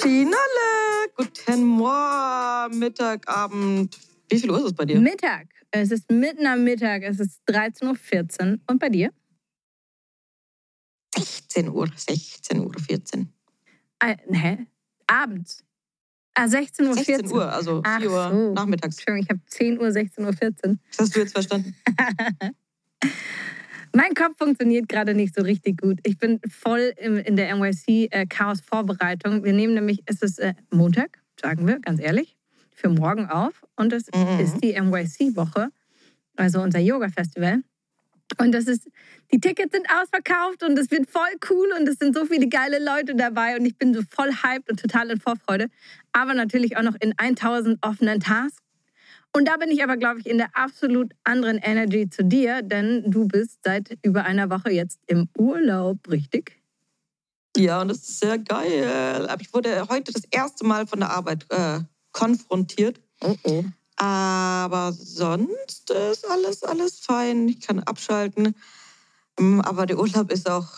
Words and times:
Finale! 0.00 1.08
Guten 1.16 1.64
Morgen, 1.64 2.78
Mittag, 2.78 3.28
Abend. 3.28 3.98
Wie 4.28 4.38
viel 4.38 4.50
Uhr 4.50 4.58
ist 4.58 4.64
es 4.66 4.72
bei 4.74 4.84
dir? 4.84 5.00
Mittag. 5.00 5.48
Es 5.70 5.90
ist 5.90 6.10
mitten 6.10 6.46
am 6.46 6.62
Mittag. 6.64 7.02
Es 7.02 7.18
ist 7.18 7.40
13.14 7.48 8.52
Uhr. 8.52 8.58
Und 8.68 8.78
bei 8.78 8.88
dir? 8.88 9.10
16 11.16 11.68
Uhr, 11.68 11.88
16 11.96 12.60
Uhr, 12.60 12.72
14. 12.78 13.32
Äh, 14.00 14.16
hä? 14.32 14.66
Abends. 15.06 15.64
Ah, 16.34 16.46
16 16.46 16.86
Uhr. 16.86 16.94
16 16.94 17.32
Uhr, 17.32 17.52
also 17.52 17.82
4 17.82 17.84
Ach 17.84 18.00
Uhr 18.02 18.30
so. 18.30 18.52
nachmittags. 18.54 18.98
Entschuldigung, 18.98 19.24
ich 19.24 19.30
habe 19.30 19.40
10 19.46 19.80
Uhr, 19.80 19.90
16 19.90 20.24
Uhr, 20.24 20.32
14. 20.32 20.80
Das 20.90 20.98
hast 21.00 21.16
du 21.16 21.20
jetzt 21.20 21.32
verstanden? 21.32 21.74
Mein 23.94 24.14
Kopf 24.14 24.36
funktioniert 24.38 24.88
gerade 24.88 25.14
nicht 25.14 25.34
so 25.34 25.42
richtig 25.42 25.80
gut. 25.80 25.98
Ich 26.04 26.18
bin 26.18 26.40
voll 26.48 26.92
im, 26.98 27.16
in 27.18 27.36
der 27.36 27.54
NYC-Chaos-Vorbereitung. 27.56 29.44
Wir 29.44 29.52
nehmen 29.52 29.74
nämlich, 29.74 30.02
es 30.06 30.22
ist 30.22 30.38
äh, 30.38 30.54
Montag, 30.70 31.18
sagen 31.40 31.66
wir, 31.66 31.78
ganz 31.80 32.00
ehrlich, 32.00 32.36
für 32.74 32.88
morgen 32.88 33.26
auf. 33.28 33.64
Und 33.76 33.92
es 33.92 34.06
Mhm. 34.14 34.40
ist 34.40 34.62
die 34.62 34.78
NYC-Woche, 34.80 35.68
also 36.36 36.60
unser 36.60 36.78
Yoga-Festival. 36.80 37.62
Und 38.36 38.52
das 38.52 38.66
ist, 38.66 38.86
die 39.32 39.40
Tickets 39.40 39.72
sind 39.74 39.86
ausverkauft 39.90 40.62
und 40.62 40.78
es 40.78 40.90
wird 40.90 41.08
voll 41.08 41.30
cool 41.48 41.72
und 41.78 41.88
es 41.88 41.96
sind 41.98 42.14
so 42.14 42.26
viele 42.26 42.46
geile 42.48 42.78
Leute 42.78 43.14
dabei 43.14 43.56
und 43.56 43.64
ich 43.64 43.76
bin 43.78 43.94
so 43.94 44.02
voll 44.10 44.30
hyped 44.30 44.70
und 44.70 44.78
total 44.78 45.10
in 45.10 45.18
Vorfreude. 45.18 45.68
Aber 46.12 46.34
natürlich 46.34 46.76
auch 46.76 46.82
noch 46.82 46.96
in 47.00 47.14
1000 47.16 47.78
offenen 47.82 48.20
Tasks. 48.20 48.58
Und 49.34 49.46
da 49.46 49.56
bin 49.56 49.70
ich 49.70 49.82
aber, 49.82 49.96
glaube 49.96 50.20
ich, 50.20 50.26
in 50.26 50.38
der 50.38 50.56
absolut 50.56 51.12
anderen 51.24 51.58
Energy 51.58 52.08
zu 52.08 52.24
dir, 52.24 52.62
denn 52.62 53.10
du 53.10 53.28
bist 53.28 53.58
seit 53.62 53.98
über 54.02 54.24
einer 54.24 54.50
Woche 54.50 54.70
jetzt 54.70 55.00
im 55.06 55.28
Urlaub, 55.36 55.98
richtig? 56.08 56.60
Ja, 57.56 57.80
und 57.80 57.88
das 57.88 57.98
ist 57.98 58.20
sehr 58.20 58.38
geil. 58.38 59.28
Aber 59.28 59.40
ich 59.40 59.52
wurde 59.52 59.88
heute 59.88 60.12
das 60.12 60.22
erste 60.30 60.64
Mal 60.64 60.86
von 60.86 61.00
der 61.00 61.10
Arbeit 61.10 61.46
äh, 61.50 61.80
konfrontiert. 62.12 63.00
Oh 63.20 63.36
oh. 63.44 63.64
Aber 63.96 64.92
sonst 64.92 65.90
ist 65.90 66.28
alles, 66.30 66.62
alles 66.62 67.00
fein. 67.00 67.48
Ich 67.48 67.60
kann 67.60 67.80
abschalten. 67.80 68.54
Ähm, 69.38 69.60
Aber 69.60 69.86
der 69.86 69.98
Urlaub 69.98 70.30
ist 70.30 70.48
auch 70.48 70.68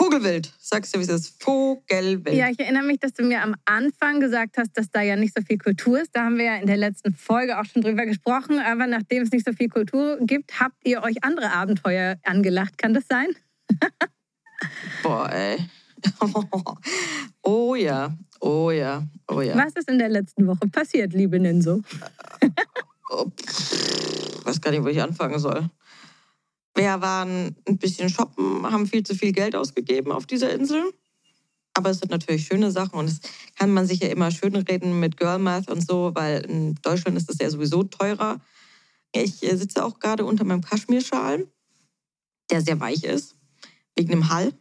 Vogelwild. 0.00 0.50
Sagst 0.58 0.94
du, 0.94 0.98
wie 0.98 1.02
es 1.02 1.10
ist? 1.10 1.42
Vogelwild. 1.42 2.34
Ja, 2.34 2.48
ich 2.48 2.58
erinnere 2.58 2.84
mich, 2.84 3.00
dass 3.00 3.12
du 3.12 3.22
mir 3.22 3.42
am 3.42 3.54
Anfang 3.66 4.18
gesagt 4.18 4.56
hast, 4.56 4.70
dass 4.72 4.90
da 4.90 5.02
ja 5.02 5.14
nicht 5.14 5.36
so 5.36 5.42
viel 5.42 5.58
Kultur 5.58 6.00
ist. 6.00 6.16
Da 6.16 6.24
haben 6.24 6.38
wir 6.38 6.46
ja 6.46 6.56
in 6.56 6.66
der 6.66 6.78
letzten 6.78 7.12
Folge 7.12 7.60
auch 7.60 7.66
schon 7.66 7.82
drüber 7.82 8.06
gesprochen. 8.06 8.58
Aber 8.60 8.86
nachdem 8.86 9.24
es 9.24 9.30
nicht 9.30 9.44
so 9.44 9.52
viel 9.52 9.68
Kultur 9.68 10.16
gibt, 10.22 10.58
habt 10.58 10.76
ihr 10.84 11.02
euch 11.02 11.22
andere 11.22 11.52
Abenteuer 11.52 12.16
angelacht. 12.24 12.78
Kann 12.78 12.94
das 12.94 13.04
sein? 13.10 13.28
Boah, 15.02 15.30
ey. 15.30 15.58
Oh 17.42 17.74
ja, 17.74 18.16
oh 18.40 18.70
ja, 18.70 19.02
oh 19.28 19.40
ja. 19.40 19.56
Was 19.56 19.74
ist 19.74 19.90
in 19.90 19.98
der 19.98 20.08
letzten 20.08 20.46
Woche 20.46 20.68
passiert, 20.70 21.12
liebe 21.12 21.38
Ninso? 21.40 21.82
Oh, 23.10 23.26
pff, 23.28 24.46
weiß 24.46 24.60
gar 24.60 24.70
nicht, 24.70 24.82
wo 24.82 24.88
ich 24.88 25.02
anfangen 25.02 25.38
soll. 25.38 25.68
Wir 26.74 27.00
waren 27.00 27.56
ein 27.66 27.78
bisschen 27.78 28.08
shoppen, 28.08 28.70
haben 28.70 28.86
viel 28.86 29.02
zu 29.02 29.14
viel 29.14 29.32
Geld 29.32 29.56
ausgegeben 29.56 30.12
auf 30.12 30.26
dieser 30.26 30.52
Insel. 30.52 30.92
Aber 31.74 31.90
es 31.90 31.98
sind 31.98 32.10
natürlich 32.10 32.46
schöne 32.46 32.70
Sachen 32.70 32.98
und 32.98 33.06
es 33.06 33.20
kann 33.56 33.72
man 33.72 33.86
sich 33.86 34.00
ja 34.00 34.08
immer 34.08 34.30
schön 34.30 34.56
reden 34.56 34.98
mit 35.00 35.16
Girl 35.16 35.38
Math 35.38 35.70
und 35.70 35.86
so, 35.86 36.12
weil 36.14 36.44
in 36.44 36.74
Deutschland 36.82 37.16
ist 37.16 37.30
es 37.30 37.38
ja 37.38 37.48
sowieso 37.48 37.84
teurer. 37.84 38.40
Ich 39.12 39.42
äh, 39.42 39.56
sitze 39.56 39.84
auch 39.84 39.98
gerade 39.98 40.24
unter 40.24 40.44
meinem 40.44 40.62
Kaschmirschal, 40.62 41.46
der 42.50 42.60
sehr 42.60 42.80
weich 42.80 43.04
ist, 43.04 43.36
wegen 43.96 44.10
dem 44.10 44.28
Hall. 44.30 44.52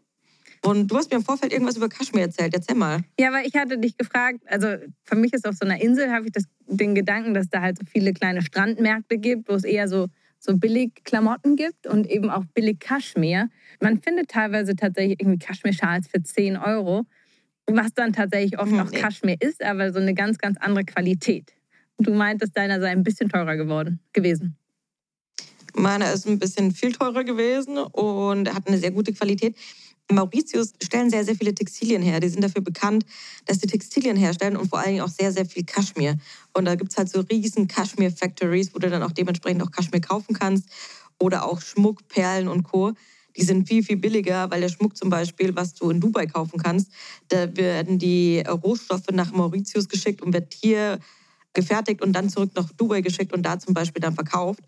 Und 0.61 0.87
du 0.87 0.97
hast 0.97 1.09
mir 1.09 1.17
im 1.17 1.23
Vorfeld 1.23 1.53
irgendwas 1.53 1.77
über 1.77 1.89
Kaschmir 1.89 2.23
erzählt. 2.23 2.53
Erzähl 2.53 2.75
mal. 2.75 3.01
Ja, 3.19 3.31
weil 3.31 3.47
ich 3.47 3.55
hatte 3.55 3.77
dich 3.77 3.97
gefragt, 3.97 4.41
also 4.47 4.67
für 5.03 5.15
mich 5.15 5.33
ist 5.33 5.47
auf 5.47 5.55
so 5.55 5.65
einer 5.65 5.81
Insel, 5.81 6.11
habe 6.11 6.25
ich 6.25 6.31
das, 6.33 6.43
den 6.67 6.95
Gedanken, 6.95 7.33
dass 7.33 7.49
da 7.49 7.61
halt 7.61 7.77
so 7.77 7.85
viele 7.85 8.13
kleine 8.13 8.41
Strandmärkte 8.41 9.17
gibt, 9.17 9.47
wo 9.47 9.53
es 9.53 9.63
eher 9.63 9.87
so, 9.87 10.07
so 10.39 10.57
billig 10.57 10.91
Klamotten 11.03 11.55
gibt 11.55 11.85
und 11.87 12.07
eben 12.07 12.29
auch 12.29 12.45
billig 12.53 12.79
Kaschmir. 12.79 13.49
Man 13.81 14.01
findet 14.01 14.29
teilweise 14.29 14.75
tatsächlich 14.75 15.19
irgendwie 15.19 15.39
Kaschmir-Schals 15.39 16.07
für 16.07 16.23
10 16.23 16.57
Euro, 16.57 17.05
was 17.67 17.93
dann 17.93 18.13
tatsächlich 18.13 18.57
oft 18.59 18.71
Hm, 18.71 18.79
auch. 18.79 18.91
Kaschmir 18.91 19.35
ist, 19.39 19.63
aber 19.63 19.91
so 19.91 19.99
eine 19.99 20.13
ganz, 20.13 20.37
ganz 20.37 20.57
andere 20.59 20.85
Qualität. 20.85 21.53
Du 21.97 22.13
meintest, 22.13 22.55
deiner 22.57 22.79
sei 22.79 22.89
ein 22.91 23.03
bisschen 23.03 23.29
teurer 23.29 23.57
geworden, 23.57 23.99
gewesen. 24.13 24.55
Meiner 25.75 26.11
ist 26.13 26.27
ein 26.27 26.39
bisschen 26.39 26.71
viel 26.71 26.93
teurer 26.93 27.23
gewesen 27.23 27.77
und 27.77 28.53
hat 28.53 28.67
eine 28.67 28.77
sehr 28.77 28.91
gute 28.91 29.13
Qualität. 29.13 29.55
Mauritius 30.11 30.73
stellen 30.81 31.09
sehr, 31.09 31.23
sehr 31.23 31.35
viele 31.35 31.53
Textilien 31.53 32.01
her. 32.01 32.19
Die 32.19 32.29
sind 32.29 32.43
dafür 32.43 32.61
bekannt, 32.61 33.05
dass 33.45 33.59
sie 33.59 33.67
Textilien 33.67 34.17
herstellen 34.17 34.57
und 34.57 34.69
vor 34.69 34.79
allen 34.79 34.89
Dingen 34.89 35.01
auch 35.01 35.09
sehr, 35.09 35.31
sehr 35.31 35.45
viel 35.45 35.63
Kaschmir. 35.63 36.17
Und 36.53 36.65
da 36.65 36.75
gibt 36.75 36.91
es 36.91 36.97
halt 36.97 37.09
so 37.09 37.21
riesen 37.21 37.67
Kaschmir-Factories, 37.67 38.73
wo 38.73 38.79
du 38.79 38.89
dann 38.89 39.03
auch 39.03 39.11
dementsprechend 39.11 39.61
auch 39.61 39.71
Kaschmir 39.71 40.01
kaufen 40.01 40.33
kannst. 40.33 40.69
Oder 41.19 41.45
auch 41.45 41.61
Schmuck, 41.61 42.07
Perlen 42.07 42.47
und 42.47 42.63
Co. 42.63 42.93
Die 43.37 43.43
sind 43.43 43.67
viel, 43.67 43.83
viel 43.83 43.97
billiger, 43.97 44.49
weil 44.49 44.61
der 44.61 44.69
Schmuck 44.69 44.97
zum 44.97 45.09
Beispiel, 45.09 45.55
was 45.55 45.73
du 45.73 45.89
in 45.89 45.99
Dubai 45.99 46.25
kaufen 46.25 46.59
kannst, 46.59 46.91
da 47.27 47.55
werden 47.55 47.99
die 47.99 48.39
Rohstoffe 48.39 49.11
nach 49.11 49.31
Mauritius 49.31 49.87
geschickt 49.87 50.21
und 50.21 50.33
wird 50.33 50.53
hier 50.53 50.99
gefertigt 51.53 52.01
und 52.01 52.13
dann 52.13 52.29
zurück 52.29 52.51
nach 52.55 52.71
Dubai 52.73 53.01
geschickt 53.01 53.33
und 53.33 53.43
da 53.43 53.59
zum 53.59 53.73
Beispiel 53.73 54.01
dann 54.01 54.15
verkauft. 54.15 54.61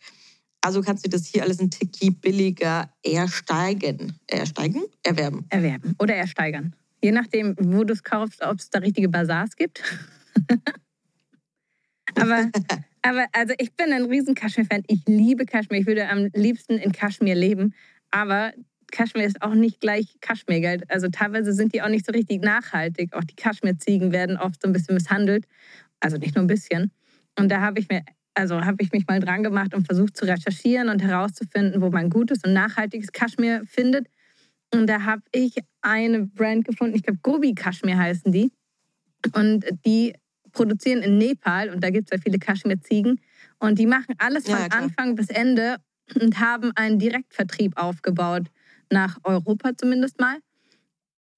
Also 0.61 0.81
kannst 0.81 1.05
du 1.05 1.09
das 1.09 1.25
hier 1.25 1.43
alles 1.43 1.59
ein 1.59 1.71
Tiki 1.71 2.11
billiger 2.11 2.93
ersteigen. 3.03 4.13
Ersteigen? 4.27 4.83
Erwerben. 5.03 5.45
Erwerben 5.49 5.95
oder 5.99 6.15
ersteigern. 6.15 6.75
Je 7.03 7.11
nachdem, 7.11 7.55
wo 7.59 7.83
du 7.83 7.93
es 7.93 8.03
kaufst, 8.03 8.43
ob 8.43 8.59
es 8.59 8.69
da 8.69 8.79
richtige 8.79 9.09
Bazars 9.09 9.55
gibt. 9.55 9.81
aber, 12.15 12.51
aber 13.01 13.25
also 13.31 13.55
ich 13.57 13.73
bin 13.75 13.91
ein 13.91 14.05
riesen 14.05 14.35
Kaschmir-Fan. 14.35 14.83
Ich 14.87 15.01
liebe 15.07 15.45
Kaschmir. 15.45 15.79
Ich 15.79 15.87
würde 15.87 16.07
am 16.07 16.29
liebsten 16.33 16.77
in 16.77 16.91
Kaschmir 16.91 17.33
leben. 17.33 17.73
Aber 18.11 18.53
Kaschmir 18.91 19.25
ist 19.25 19.41
auch 19.41 19.55
nicht 19.55 19.79
gleich 19.81 20.17
Kaschmirgeld. 20.21 20.91
Also 20.91 21.07
teilweise 21.07 21.53
sind 21.53 21.73
die 21.73 21.81
auch 21.81 21.89
nicht 21.89 22.05
so 22.05 22.11
richtig 22.11 22.43
nachhaltig. 22.43 23.13
Auch 23.13 23.23
die 23.23 23.35
Kaschmirziegen 23.35 24.11
werden 24.11 24.37
oft 24.37 24.61
so 24.61 24.69
ein 24.69 24.73
bisschen 24.73 24.93
misshandelt. 24.93 25.47
Also 25.99 26.17
nicht 26.17 26.35
nur 26.35 26.43
ein 26.43 26.47
bisschen. 26.47 26.91
Und 27.39 27.49
da 27.49 27.61
habe 27.61 27.79
ich 27.79 27.89
mir, 27.89 28.03
also 28.33 28.61
habe 28.61 28.77
ich 28.81 28.91
mich 28.91 29.05
mal 29.07 29.19
dran 29.19 29.43
gemacht 29.43 29.73
und 29.73 29.85
versucht 29.85 30.15
zu 30.15 30.25
recherchieren 30.25 30.89
und 30.89 31.01
herauszufinden, 31.01 31.81
wo 31.81 31.89
man 31.89 32.09
gutes 32.09 32.39
und 32.43 32.53
nachhaltiges 32.53 33.11
Kaschmir 33.11 33.63
findet. 33.65 34.07
Und 34.73 34.87
da 34.87 35.03
habe 35.03 35.21
ich 35.31 35.55
eine 35.81 36.25
Brand 36.25 36.65
gefunden, 36.65 36.95
ich 36.95 37.03
glaube 37.03 37.19
Gobi 37.21 37.53
Kaschmir 37.53 37.97
heißen 37.97 38.31
die. 38.31 38.51
Und 39.35 39.65
die 39.85 40.13
produzieren 40.51 41.01
in 41.03 41.17
Nepal 41.17 41.69
und 41.69 41.83
da 41.83 41.89
gibt 41.89 42.09
es 42.11 42.17
ja 42.17 42.21
viele 42.21 42.39
Kaschmir-Ziegen. 42.39 43.19
Und 43.59 43.79
die 43.79 43.85
machen 43.85 44.15
alles 44.17 44.45
von 44.49 44.59
Ja. 44.59 44.67
Anfang 44.67 45.15
bis 45.15 45.29
Ende 45.29 45.77
und 46.19 46.39
haben 46.39 46.71
einen 46.75 46.99
Direktvertrieb 46.99 47.77
aufgebaut, 47.77 48.47
nach 48.89 49.17
Europa 49.23 49.71
zumindest 49.77 50.19
mal. 50.19 50.37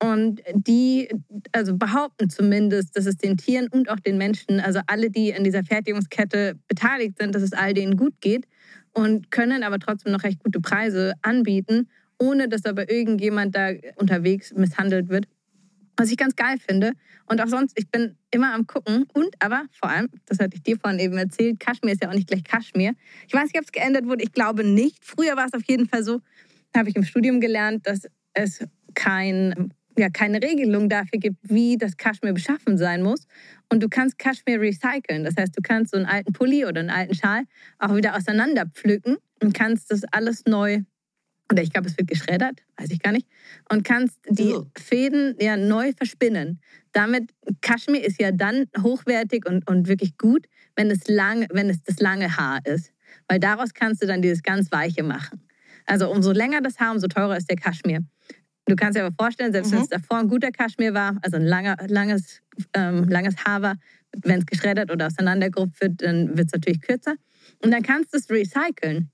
Und 0.04 0.42
die 0.54 1.08
also 1.54 1.78
behaupten 1.78 2.30
zumindest, 2.30 2.98
dass 2.98 3.06
es 3.06 3.16
den 3.16 3.38
Tieren 3.38 3.70
und 3.70 3.90
auch 3.90 4.02
den 4.02 4.18
Menschen, 4.18 4.60
also 4.60 4.82
alle, 4.86 5.10
die 5.10 5.30
in 5.30 5.46
dieser 5.46 5.64
Fertigungskette 5.64 6.60
beteiligt 6.68 7.18
sind, 7.20 7.34
dass 7.34 7.42
es 7.42 7.54
all 7.54 7.74
denen 7.74 7.96
gut 7.96 8.20
geht 8.20 8.46
und 8.92 9.32
können 9.32 9.64
aber 9.64 9.80
trotzdem 9.80 10.12
noch 10.12 10.24
recht 10.24 10.44
gute 10.44 10.60
Preise 10.60 11.14
anbieten, 11.22 11.88
ohne 12.20 12.50
dass 12.50 12.66
aber 12.66 12.92
irgendjemand 12.92 13.56
da 13.56 13.70
unterwegs 13.96 14.54
misshandelt 14.54 15.08
wird. 15.08 15.26
Was 15.96 16.12
ich 16.12 16.18
ganz 16.18 16.36
geil 16.36 16.58
finde. 16.58 16.92
Und 17.28 17.40
auch 17.40 17.48
sonst, 17.48 17.80
ich 17.80 17.90
bin 17.90 18.18
immer 18.30 18.54
am 18.54 18.68
Gucken. 18.68 19.06
Und 19.14 19.34
aber 19.40 19.68
vor 19.72 19.90
allem, 19.90 20.10
das 20.26 20.40
hatte 20.40 20.58
ich 20.58 20.64
dir 20.64 20.78
vorhin 20.78 21.00
eben 21.00 21.18
erzählt, 21.18 21.62
Kaschmir 21.62 21.94
ist 21.94 22.04
ja 22.04 22.10
auch 22.10 22.14
nicht 22.14 22.28
gleich 22.28 22.44
Kaschmir. 22.44 22.94
Ich 23.26 23.34
weiß 23.34 23.46
nicht, 23.46 23.58
ob 23.58 23.64
es 23.64 23.72
geändert 23.72 24.06
wurde. 24.06 24.24
Ich 24.24 24.34
glaube 24.34 24.66
nicht. 24.66 25.06
Früher 25.06 25.38
war 25.38 25.46
es 25.46 25.54
auf 25.54 25.64
jeden 25.66 25.88
Fall 25.88 26.04
so, 26.04 26.20
habe 26.76 26.90
ich 26.90 26.96
im 26.98 27.04
Studium 27.04 27.40
gelernt, 27.40 27.88
dass 27.88 28.08
es 28.34 28.66
kein, 28.96 29.72
ja, 29.98 30.10
keine 30.10 30.42
Regelung 30.42 30.90
dafür 30.90 31.20
gibt, 31.20 31.38
wie 31.44 31.78
das 31.78 31.98
Kaschmir 31.98 32.34
beschaffen 32.34 32.78
sein 32.78 33.04
muss. 33.04 33.28
Und 33.72 33.84
du 33.84 33.90
kannst 33.90 34.18
Kaschmir 34.18 34.60
recyceln. 34.60 35.24
Das 35.24 35.36
heißt, 35.38 35.56
du 35.58 35.62
kannst 35.62 35.92
so 35.92 35.98
einen 35.98 36.06
alten 36.06 36.34
Pulli 36.34 36.66
oder 36.66 36.80
einen 36.80 36.90
alten 36.90 37.16
Schal 37.16 37.44
auch 37.80 37.96
wieder 37.96 38.16
auseinander 38.16 38.66
pflücken 38.66 39.18
und 39.42 39.54
kannst 39.54 39.92
das 39.92 40.04
alles 40.12 40.46
neu 40.46 40.82
oder 41.52 41.62
ich 41.62 41.72
glaube, 41.72 41.88
es 41.88 41.98
wird 41.98 42.08
geschreddert, 42.08 42.64
weiß 42.78 42.90
ich 42.90 43.00
gar 43.00 43.12
nicht, 43.12 43.28
und 43.70 43.84
kannst 43.84 44.18
die 44.28 44.54
Oh. 44.54 44.66
Fäden 44.76 45.36
ja 45.40 45.58
neu 45.58 45.92
verspinnen. 45.94 46.60
Damit, 46.94 47.32
Kaschmir 47.62 48.04
ist 48.04 48.20
ja 48.20 48.32
dann 48.32 48.66
hochwertig 48.82 49.48
und, 49.48 49.70
und 49.70 49.88
wirklich 49.88 50.18
gut, 50.18 50.48
wenn 50.76 50.90
es, 50.90 51.08
lang, 51.08 51.46
wenn 51.52 51.70
es 51.70 51.84
das 51.84 52.00
lange 52.00 52.38
Haar 52.38 52.60
ist. 52.66 52.92
Weil 53.28 53.40
daraus 53.40 53.74
kannst 53.74 54.02
du 54.02 54.08
dann 54.08 54.22
dieses 54.22 54.42
ganz 54.42 54.72
Weiche 54.72 55.04
machen. 55.04 55.42
Also 55.86 56.10
umso 56.10 56.32
länger 56.32 56.62
das 56.62 56.80
Haar, 56.80 56.92
umso 56.92 57.08
teurer 57.08 57.38
ist 57.38 57.50
der 57.50 57.58
Kaschmir. 57.58 58.00
Du 58.66 58.76
kannst 58.76 58.98
dir 58.98 59.06
aber 59.06 59.16
vorstellen, 59.20 59.52
selbst 59.52 59.72
Mhm. 59.72 59.76
wenn 59.78 59.82
es 59.84 59.90
davor 59.90 60.20
ein 60.20 60.28
guter 60.30 60.52
Kaschmir 60.52 60.94
war, 60.94 61.18
also 61.22 61.38
ein 61.38 61.44
langer, 61.46 61.76
langes, 61.88 62.42
ähm, 62.74 63.10
langes 63.10 63.36
Haar 63.46 63.62
war, 63.62 63.76
wenn 64.24 64.40
es 64.40 64.46
geschreddert 64.46 64.92
oder 64.92 65.08
auseinandergerupft 65.08 65.82
wird, 65.82 66.02
dann 66.02 66.38
wird 66.38 66.48
es 66.48 66.54
natürlich 66.54 66.82
kürzer. 66.82 67.16
Und 67.62 67.72
dann 67.72 67.82
kannst 67.84 68.14
du 68.14 68.18
es 68.18 68.30
recyceln, 68.30 69.10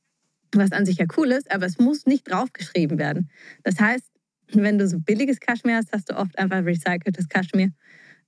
was 0.53 0.71
an 0.71 0.85
sich 0.85 0.97
ja 0.97 1.05
cool 1.17 1.31
ist, 1.31 1.51
aber 1.51 1.65
es 1.65 1.79
muss 1.79 2.05
nicht 2.05 2.29
draufgeschrieben 2.29 2.99
werden. 2.99 3.29
Das 3.63 3.79
heißt, 3.79 4.05
wenn 4.53 4.77
du 4.77 4.87
so 4.87 4.99
billiges 4.99 5.39
Kaschmir 5.39 5.77
hast, 5.77 5.91
hast 5.93 6.11
du 6.11 6.17
oft 6.17 6.37
einfach 6.37 6.63
recyceltes 6.65 7.27
Kaschmir, 7.29 7.71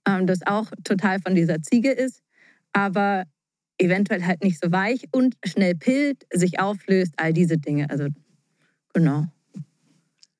ähm, 0.07 0.27
das 0.27 0.45
auch 0.45 0.71
total 0.83 1.19
von 1.19 1.35
dieser 1.35 1.61
Ziege 1.61 1.91
ist, 1.91 2.21
aber 2.73 3.25
eventuell 3.77 4.23
halt 4.25 4.43
nicht 4.43 4.61
so 4.63 4.71
weich 4.71 5.07
und 5.11 5.35
schnell 5.45 5.75
pillt, 5.75 6.25
sich 6.31 6.59
auflöst, 6.59 7.13
all 7.17 7.33
diese 7.33 7.57
Dinge. 7.57 7.89
Also 7.89 8.07
genau. 8.93 9.27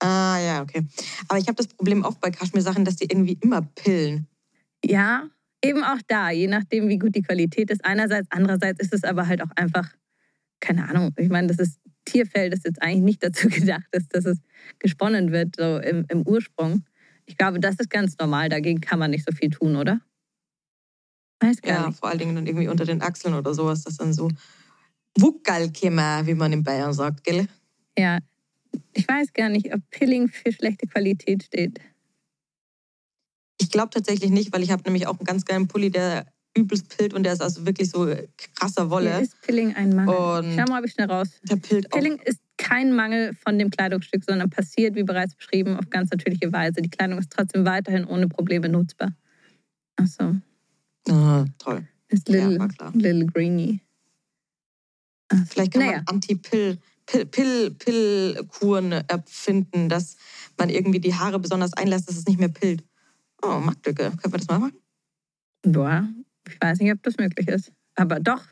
Ah, 0.01 0.39
ja, 0.39 0.61
okay. 0.63 0.85
Aber 1.27 1.37
ich 1.39 1.45
habe 1.47 1.55
das 1.55 1.67
Problem 1.67 2.03
auch 2.03 2.15
bei 2.15 2.31
Kaschmir-Sachen, 2.31 2.85
dass 2.85 2.95
die 2.95 3.05
irgendwie 3.05 3.37
immer 3.41 3.61
pillen. 3.61 4.27
Ja, 4.83 5.29
eben 5.63 5.83
auch 5.83 5.99
da, 6.07 6.31
je 6.31 6.47
nachdem, 6.47 6.87
wie 6.89 6.97
gut 6.97 7.15
die 7.15 7.21
Qualität 7.21 7.69
ist. 7.69 7.85
Einerseits, 7.85 8.27
andererseits 8.31 8.79
ist 8.81 8.93
es 8.95 9.03
aber 9.03 9.27
halt 9.27 9.43
auch 9.43 9.51
einfach, 9.55 9.87
keine 10.59 10.89
Ahnung, 10.89 11.13
ich 11.17 11.29
meine, 11.29 11.47
das 11.47 11.59
ist 11.59 11.79
Tierfell, 12.05 12.49
das 12.49 12.61
jetzt 12.65 12.81
eigentlich 12.81 13.03
nicht 13.03 13.23
dazu 13.23 13.47
gedacht 13.47 13.85
ist, 13.91 14.13
dass 14.15 14.25
es 14.25 14.39
gesponnen 14.79 15.31
wird, 15.31 15.55
so 15.55 15.77
im, 15.77 16.05
im 16.09 16.23
Ursprung. 16.23 16.83
Ich 17.27 17.37
glaube, 17.37 17.59
das 17.59 17.75
ist 17.75 17.91
ganz 17.91 18.17
normal, 18.19 18.49
dagegen 18.49 18.81
kann 18.81 18.97
man 18.97 19.11
nicht 19.11 19.25
so 19.25 19.31
viel 19.35 19.51
tun, 19.51 19.75
oder? 19.75 20.01
Weiß 21.41 21.61
gar 21.61 21.73
Ja, 21.73 21.87
nicht. 21.87 21.99
vor 21.99 22.09
allen 22.09 22.17
Dingen 22.19 22.35
dann 22.35 22.47
irgendwie 22.47 22.67
unter 22.67 22.85
den 22.85 23.03
Achseln 23.03 23.35
oder 23.35 23.53
sowas, 23.53 23.83
das 23.83 23.97
dann 23.97 24.13
so 24.13 24.29
Wuckalkämmer, 25.17 26.25
wie 26.25 26.33
man 26.33 26.53
in 26.53 26.63
Bayern 26.63 26.93
sagt, 26.93 27.23
gell? 27.23 27.47
Ja, 27.97 28.19
ich 28.93 29.07
weiß 29.07 29.33
gar 29.33 29.49
nicht, 29.49 29.73
ob 29.73 29.81
Pilling 29.89 30.27
für 30.27 30.51
schlechte 30.51 30.87
Qualität 30.87 31.43
steht. 31.43 31.79
Ich 33.59 33.69
glaube 33.69 33.89
tatsächlich 33.91 34.31
nicht, 34.31 34.51
weil 34.53 34.63
ich 34.63 34.71
habe 34.71 34.83
nämlich 34.83 35.07
auch 35.07 35.17
einen 35.19 35.25
ganz 35.25 35.45
geilen 35.45 35.67
Pulli, 35.67 35.91
der 35.91 36.25
übelst 36.57 36.97
pillt 36.97 37.13
und 37.13 37.23
der 37.23 37.33
ist 37.33 37.41
also 37.41 37.65
wirklich 37.65 37.89
so 37.89 38.05
krasser 38.55 38.83
Hier 38.83 38.89
Wolle. 38.89 39.21
ist 39.21 39.39
Pilling 39.41 39.73
ein 39.75 39.95
Mangel. 39.95 40.13
Und- 40.15 40.55
Schau 40.55 40.65
mal, 40.65 40.79
ob 40.79 40.85
ich 40.85 40.91
schnell 40.93 41.09
raus. 41.09 41.29
Der 41.43 41.55
pillt 41.55 41.87
auch. 41.93 41.97
Pilling 41.97 42.19
ist 42.25 42.39
kein 42.57 42.93
Mangel 42.93 43.33
von 43.35 43.57
dem 43.57 43.69
Kleidungsstück, 43.69 44.23
sondern 44.25 44.49
passiert, 44.49 44.95
wie 44.95 45.03
bereits 45.03 45.35
beschrieben, 45.35 45.77
auf 45.77 45.89
ganz 45.89 46.11
natürliche 46.11 46.51
Weise. 46.51 46.81
Die 46.81 46.89
Kleidung 46.89 47.19
ist 47.19 47.31
trotzdem 47.31 47.65
weiterhin 47.65 48.05
ohne 48.05 48.27
Probleme 48.27 48.67
nutzbar. 48.69 49.13
Achso, 49.95 50.35
Ah, 51.09 51.45
toll. 51.57 51.87
ist 52.09 52.27
Ja, 52.29 52.47
Little, 52.47 52.67
klar. 52.67 52.91
little 52.93 53.25
Greenie. 53.27 53.79
Ach 55.29 55.37
so. 55.37 55.45
Vielleicht 55.45 55.73
kann 55.73 55.81
naja, 55.85 55.97
man 55.97 56.07
Anti-Pill, 56.07 56.77
Pill, 57.11 57.25
Pill, 57.25 57.71
Pill-Kuren 57.77 58.91
erfinden, 58.91 59.89
dass 59.89 60.17
man 60.57 60.69
irgendwie 60.69 60.99
die 60.99 61.13
Haare 61.13 61.39
besonders 61.39 61.73
einlässt, 61.73 62.07
dass 62.09 62.17
es 62.17 62.25
nicht 62.25 62.39
mehr 62.39 62.49
pillt. 62.49 62.83
Oh, 63.41 63.59
Marktlücke. 63.59 64.11
Können 64.21 64.33
wir 64.33 64.37
das 64.37 64.47
mal 64.47 64.59
machen? 64.59 64.77
boah, 65.63 66.07
ich 66.47 66.59
weiß 66.59 66.79
nicht, 66.79 66.91
ob 66.91 67.03
das 67.03 67.17
möglich 67.17 67.47
ist. 67.47 67.71
Aber 67.95 68.19
doch, 68.19 68.43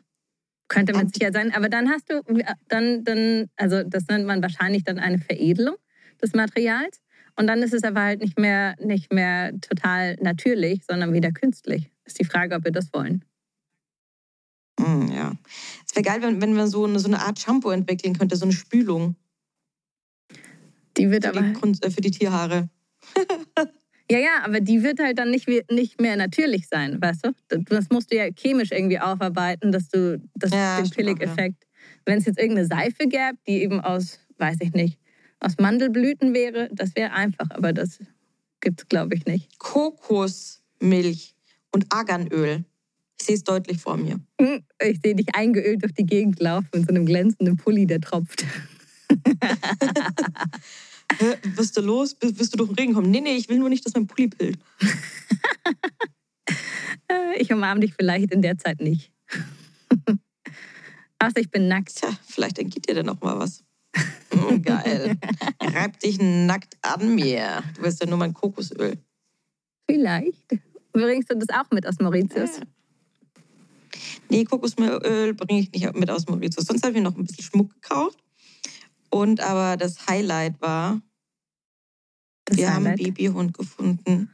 könnte 0.68 0.94
mit 0.94 1.02
Anti- 1.02 1.14
Sicherheit 1.16 1.34
sein. 1.34 1.54
Aber 1.54 1.70
dann 1.70 1.90
hast 1.90 2.10
du, 2.12 2.22
dann, 2.68 3.04
dann, 3.04 3.48
also 3.56 3.84
das 3.84 4.08
nennt 4.08 4.26
man 4.26 4.42
wahrscheinlich 4.42 4.84
dann 4.84 5.00
eine 5.00 5.18
Veredelung 5.18 5.76
des 6.22 6.34
Materials. 6.34 7.02
Und 7.36 7.48
dann 7.48 7.64
ist 7.64 7.74
es 7.74 7.84
aber 7.84 8.02
halt 8.02 8.22
nicht 8.22 8.38
mehr, 8.38 8.76
nicht 8.80 9.12
mehr 9.14 9.54
total 9.62 10.18
natürlich, 10.22 10.84
sondern 10.86 11.14
wieder 11.14 11.32
künstlich. 11.32 11.90
Ist 12.06 12.20
die 12.20 12.26
Frage, 12.26 12.56
ob 12.56 12.66
wir 12.66 12.72
das 12.72 12.94
wollen. 12.94 13.24
Hm, 14.80 15.12
ja. 15.12 15.34
Es 15.88 15.96
wäre 15.96 16.04
geil, 16.04 16.22
wenn, 16.22 16.42
wenn 16.42 16.54
man 16.54 16.68
so 16.70 16.86
eine, 16.86 17.00
so 17.00 17.08
eine 17.08 17.20
Art 17.22 17.40
Shampoo 17.40 17.70
entwickeln 17.72 18.18
könnte, 18.18 18.36
so 18.36 18.46
eine 18.46 18.54
Spülung 18.54 19.16
Die 20.98 21.12
wird 21.12 21.24
für, 21.26 21.30
aber. 21.30 21.42
die, 21.42 21.84
äh, 21.84 21.92
für 21.92 22.02
die 22.02 22.12
Tierhaare. 22.12 22.70
Ja, 24.12 24.18
ja, 24.18 24.44
aber 24.44 24.60
die 24.60 24.82
wird 24.82 24.98
halt 25.00 25.20
dann 25.20 25.30
nicht, 25.30 25.48
nicht 25.70 26.02
mehr 26.02 26.16
natürlich 26.18 26.68
sein, 26.68 27.00
weißt 27.00 27.28
du? 27.28 27.60
Das- 27.70 27.92
musst 27.92 28.12
du 28.12 28.16
ja 28.18 28.26
chemisch 28.36 28.72
irgendwie 28.72 28.98
aufarbeiten, 29.00 29.72
dass 29.72 29.88
du 29.90 30.20
das, 30.34 30.50
Ja, 30.50 30.78
den 30.78 30.86
auch, 30.86 30.90
ja. 30.90 30.96
Pillig-Effekt. 30.96 31.68
Wenn 32.06 32.18
es 32.18 32.26
jetzt 32.26 32.40
irgendeine 32.40 32.66
Seife 32.68 33.08
gäbe, 33.08 33.38
die 33.46 33.62
eben 33.62 33.82
aus, 33.82 34.20
weiß 34.40 34.58
ich 34.62 34.74
nicht, 34.74 34.98
aus 35.40 35.58
Mandelblüten 35.60 36.34
wäre, 36.34 36.70
das 36.74 36.96
wäre 36.96 37.12
einfach, 37.12 37.52
aber 37.52 37.72
das 37.72 38.00
gibt 38.62 38.82
es, 38.82 38.88
glaube 38.88 39.14
ich, 39.14 39.28
nicht. 39.28 39.60
Kokosmilch 39.60 41.36
und 41.72 41.86
Arganöl. 41.94 42.66
Ich 43.20 43.26
sehe 43.26 43.36
es 43.36 43.44
deutlich 43.44 43.80
vor 43.80 43.98
mir. 43.98 44.20
Hm, 44.40 44.64
Ich 44.82 45.00
sehe 45.04 45.16
dich 45.16 45.36
eingeölt 45.36 45.84
durch 45.84 45.94
die 45.94 46.06
Gegend 46.06 46.40
laufen 46.40 46.70
in 46.74 46.84
so 46.84 46.90
einem 46.90 47.06
glänzenden 47.06 47.58
Pulli, 47.58 47.86
der 47.86 48.00
tropft. 48.00 48.46
Bist 51.56 51.76
du 51.76 51.82
los? 51.82 52.14
Bist, 52.16 52.38
bist 52.38 52.54
du 52.54 52.58
durch 52.58 52.70
den 52.70 52.76
Regen 52.76 52.94
kommen? 52.94 53.10
Nee, 53.12 53.22
nee, 53.22 53.36
ich 53.36 53.50
will 53.50 53.58
nur 53.58 53.70
nicht, 53.70 53.86
dass 53.86 53.94
mein 53.94 54.08
Pulli 54.08 54.28
pillt. 54.30 54.58
Ich 57.40 57.52
umarme 57.52 57.80
dich 57.80 57.94
vielleicht 57.96 58.32
in 58.32 58.42
der 58.42 58.58
Zeit 58.58 58.82
nicht. 58.82 59.12
Außer 61.20 61.38
ich 61.38 61.50
bin 61.50 61.68
nackt. 61.68 61.96
Tja, 61.96 62.10
vielleicht 62.28 62.60
entgeht 62.60 62.88
dir 62.88 62.96
denn 62.96 63.06
noch 63.08 63.22
mal 63.22 63.38
was. 63.40 63.64
Mm, 64.34 64.62
geil. 64.62 65.18
Reib 65.62 66.00
dich 66.00 66.20
nackt 66.20 66.78
an 66.82 67.16
mir. 67.16 67.64
Du 67.76 67.84
willst 67.84 68.02
ja 68.02 68.08
nur 68.08 68.18
mein 68.18 68.34
Kokosöl. 68.34 68.98
Vielleicht. 69.90 70.60
Bringst 70.92 71.32
du 71.32 71.38
das 71.38 71.50
auch 71.50 71.72
mit 71.72 71.88
aus 71.88 72.00
Mauritius? 72.00 72.62
Nee, 74.30 74.44
Kokosöl 74.46 75.34
bringe 75.34 75.62
ich 75.62 75.72
nicht 75.72 75.94
mit 75.96 76.10
aus 76.10 76.28
Mauritius. 76.28 76.66
Sonst 76.66 76.84
habe 76.86 76.98
ich 76.98 77.04
noch 77.04 77.16
ein 77.16 77.24
bisschen 77.26 77.44
Schmuck 77.44 77.74
gekauft. 77.74 78.20
Und 79.10 79.40
aber 79.42 79.78
das 79.78 80.08
Highlight 80.08 80.62
war, 80.62 81.02
Das 82.46 82.58
wir 82.58 82.68
haben 82.68 82.86
einen 82.86 82.98
Highlight? 82.98 83.16
Babyhund 83.16 83.54
gefunden. 83.58 84.30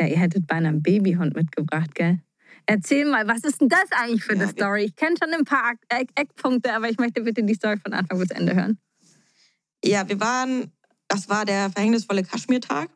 Ja, 0.00 0.06
ihr 0.06 0.18
hättet 0.18 0.46
beinahe 0.46 0.72
einen 0.72 0.82
Babyhund 0.82 1.34
mitgebracht, 1.34 1.94
gell? 1.94 2.20
Erzähl 2.66 3.04
mal, 3.04 3.26
was 3.26 3.42
ist 3.42 3.60
denn 3.60 3.68
das 3.68 3.90
eigentlich 3.90 4.22
für 4.22 4.34
Ja, 4.34 4.42
eine 4.42 4.50
Story? 4.50 4.84
Ich 4.84 4.96
kenne 4.96 5.16
schon 5.22 5.34
ein 5.34 5.44
paar 5.44 5.72
Eck 5.88 6.10
Eckpunkte, 6.14 6.72
aber 6.72 6.88
ich 6.88 6.98
möchte 6.98 7.22
bitte 7.22 7.42
die 7.42 7.54
Story 7.54 7.76
von 7.82 7.92
Anfang 7.92 8.18
bis 8.18 8.30
Ende 8.30 8.54
hören. 8.54 8.78
Ja, 9.84 10.08
wir 10.08 10.20
waren, 10.20 10.70
das 11.08 11.28
war 11.28 11.44
der 11.44 11.70
verhängnisvolle 11.70 12.22
Kaschmirtag. 12.22 12.90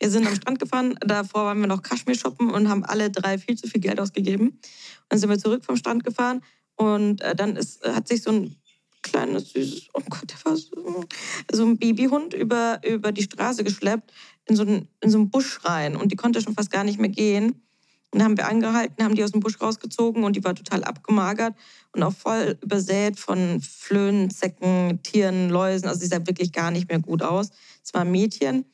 Wir 0.00 0.10
sind 0.10 0.26
am 0.26 0.34
Strand 0.36 0.58
gefahren, 0.60 0.94
davor 1.00 1.46
waren 1.46 1.60
wir 1.60 1.66
noch 1.66 1.82
Kaschmir 1.82 2.14
shoppen 2.14 2.50
und 2.50 2.68
haben 2.68 2.84
alle 2.84 3.10
drei 3.10 3.38
viel 3.38 3.56
zu 3.56 3.66
viel 3.66 3.80
Geld 3.80 4.00
ausgegeben. 4.00 4.60
Dann 5.08 5.18
sind 5.18 5.28
wir 5.28 5.38
zurück 5.38 5.64
vom 5.64 5.76
Strand 5.76 6.04
gefahren 6.04 6.42
und 6.76 7.20
äh, 7.20 7.34
dann 7.34 7.56
ist, 7.56 7.82
hat 7.84 8.06
sich 8.06 8.22
so 8.22 8.30
ein 8.30 8.56
kleines, 9.02 9.50
süßes, 9.50 9.88
oh 9.94 10.02
Gott, 10.08 10.30
der 10.30 10.44
war 10.44 10.56
so, 10.56 11.04
so 11.50 11.64
ein 11.64 11.78
Babyhund 11.78 12.34
über, 12.34 12.80
über 12.86 13.12
die 13.12 13.22
Straße 13.22 13.64
geschleppt 13.64 14.12
in 14.46 14.56
so, 14.56 14.62
einen, 14.62 14.88
in 15.00 15.10
so 15.10 15.18
einen 15.18 15.30
Busch 15.30 15.64
rein 15.64 15.96
und 15.96 16.12
die 16.12 16.16
konnte 16.16 16.40
schon 16.40 16.54
fast 16.54 16.70
gar 16.70 16.84
nicht 16.84 16.98
mehr 16.98 17.10
gehen. 17.10 17.62
Und 18.10 18.20
dann 18.20 18.24
haben 18.24 18.36
wir 18.38 18.48
angehalten, 18.48 19.04
haben 19.04 19.14
die 19.14 19.22
aus 19.22 19.32
dem 19.32 19.40
Busch 19.40 19.60
rausgezogen 19.60 20.24
und 20.24 20.34
die 20.34 20.42
war 20.42 20.54
total 20.54 20.82
abgemagert 20.82 21.54
und 21.92 22.02
auch 22.02 22.14
voll 22.14 22.56
übersät 22.62 23.18
von 23.18 23.60
Flöhen, 23.60 24.30
Zecken, 24.30 25.02
Tieren, 25.02 25.50
Läusen. 25.50 25.88
Also 25.88 26.00
sie 26.00 26.06
sah 26.06 26.26
wirklich 26.26 26.52
gar 26.52 26.70
nicht 26.70 26.88
mehr 26.88 27.00
gut 27.00 27.22
aus. 27.22 27.50
Es 27.84 27.92
war 27.92 28.02
ein 28.02 28.10
Mädchen. 28.10 28.64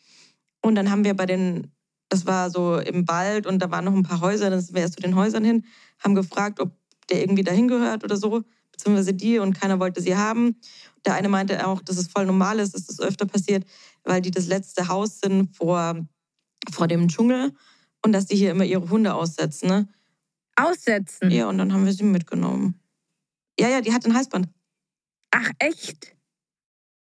Und 0.65 0.77
dann 0.77 0.91
haben 0.91 1.05
wir 1.05 1.13
bei 1.13 1.27
den, 1.27 1.71
das 2.09 2.25
war 2.25 2.49
so 2.49 2.79
im 2.79 3.07
Wald 3.07 3.47
und 3.47 3.59
da 3.59 3.71
waren 3.71 3.85
noch 3.85 3.93
ein 3.93 4.03
paar 4.03 4.23
Häuser, 4.23 4.49
dann 4.49 4.63
sind 4.63 4.75
wir 4.75 4.81
erst 4.81 4.95
zu 4.95 5.03
den 5.03 5.15
Häusern 5.15 5.45
hin, 5.45 5.67
haben 6.03 6.15
gefragt, 6.15 6.59
ob 6.59 6.73
der 7.11 7.21
irgendwie 7.21 7.43
dahin 7.43 7.69
gehört 7.69 8.03
oder 8.03 8.17
so, 8.17 8.45
beziehungsweise 8.73 9.13
die 9.13 9.39
und 9.39 9.61
keiner 9.61 9.79
wollte 9.79 10.01
sie 10.01 10.17
haben. 10.17 10.57
Der 11.05 11.17
eine 11.17 11.29
meinte 11.29 11.67
auch, 11.67 11.83
dass 11.83 11.99
es 11.99 12.09
voll 12.09 12.25
normal 12.25 12.61
ist, 12.61 12.75
dass 12.75 12.87
das 12.87 12.99
öfter 12.99 13.27
passiert, 13.27 13.67
weil 14.05 14.23
die 14.23 14.31
das 14.31 14.47
letzte 14.47 14.89
Haus 14.89 15.21
sind 15.21 15.55
vor, 15.55 16.03
vor 16.73 16.89
dem 16.89 17.09
Dschungel 17.09 17.53
und 18.03 18.13
dass 18.13 18.25
die 18.25 18.37
hier 18.37 18.51
immer 18.51 18.65
ihre 18.65 18.89
Hunde 18.89 19.13
aussetzen. 19.13 19.69
Ne? 19.69 19.87
Aussetzen. 20.57 21.31
Ja, 21.31 21.47
und 21.51 21.59
dann 21.59 21.75
haben 21.75 21.85
wir 21.85 21.93
sie 21.93 22.05
mitgenommen. 22.05 22.81
Ja, 23.61 23.69
ja, 23.69 23.83
die 23.83 23.93
hat 23.93 24.07
ein 24.07 24.15
Halsband. 24.15 24.49
Ach, 25.31 25.51
echt? 25.59 26.17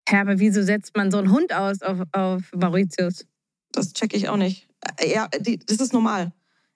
Ja, 0.10 0.22
aber 0.22 0.40
wieso 0.40 0.64
setzt 0.64 0.96
man 0.96 1.12
so 1.12 1.18
einen 1.18 1.30
Hund 1.30 1.54
aus 1.54 1.82
auf, 1.82 2.00
auf 2.14 2.44
Mauritius? 2.56 3.26
Das 3.72 3.94
checke 3.94 4.18
ich 4.18 4.30
auch 4.30 4.38
nicht. 4.38 4.68
Äh, 4.98 5.12
Ja, 5.14 5.28
die, 5.28 5.60
das 5.60 5.78
ist 5.78 5.94
normal. 5.94 6.34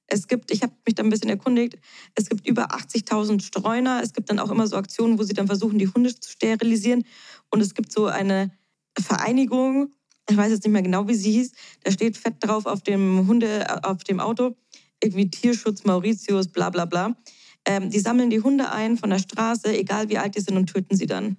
Es 0.07 0.27
gibt, 0.27 0.51
ich 0.51 0.61
habe 0.61 0.73
mich 0.85 0.95
da 0.95 1.03
ein 1.03 1.09
bisschen 1.09 1.29
erkundigt, 1.29 1.77
es 2.15 2.29
gibt 2.29 2.45
über 2.47 2.71
80.000 2.71 3.41
Streuner. 3.41 4.01
Es 4.03 4.13
gibt 4.13 4.29
dann 4.29 4.39
auch 4.39 4.51
immer 4.51 4.67
so 4.67 4.75
Aktionen, 4.75 5.17
wo 5.17 5.23
sie 5.23 5.33
dann 5.33 5.47
versuchen, 5.47 5.79
die 5.79 5.87
Hunde 5.87 6.13
zu 6.13 6.29
sterilisieren. 6.29 7.05
Und 7.49 7.61
es 7.61 7.73
gibt 7.73 7.91
so 7.91 8.07
eine 8.07 8.51
Vereinigung, 8.99 9.91
ich 10.29 10.37
weiß 10.37 10.51
jetzt 10.51 10.63
nicht 10.63 10.73
mehr 10.73 10.81
genau, 10.81 11.07
wie 11.07 11.15
sie 11.15 11.31
hieß, 11.31 11.51
da 11.83 11.91
steht 11.91 12.17
fett 12.17 12.35
drauf 12.39 12.65
auf 12.65 12.81
dem 12.81 13.27
Hunde, 13.27 13.83
auf 13.83 14.03
dem 14.03 14.19
Auto, 14.19 14.55
irgendwie 15.01 15.29
Tierschutz 15.29 15.83
Mauritius, 15.83 16.47
bla 16.47 16.69
bla 16.69 16.85
bla. 16.85 17.15
Ähm, 17.65 17.89
die 17.89 17.99
sammeln 17.99 18.29
die 18.29 18.41
Hunde 18.41 18.71
ein 18.71 18.97
von 18.97 19.09
der 19.09 19.19
Straße, 19.19 19.75
egal 19.75 20.09
wie 20.09 20.17
alt 20.17 20.35
die 20.35 20.41
sind, 20.41 20.57
und 20.57 20.67
töten 20.67 20.95
sie 20.95 21.07
dann. 21.07 21.37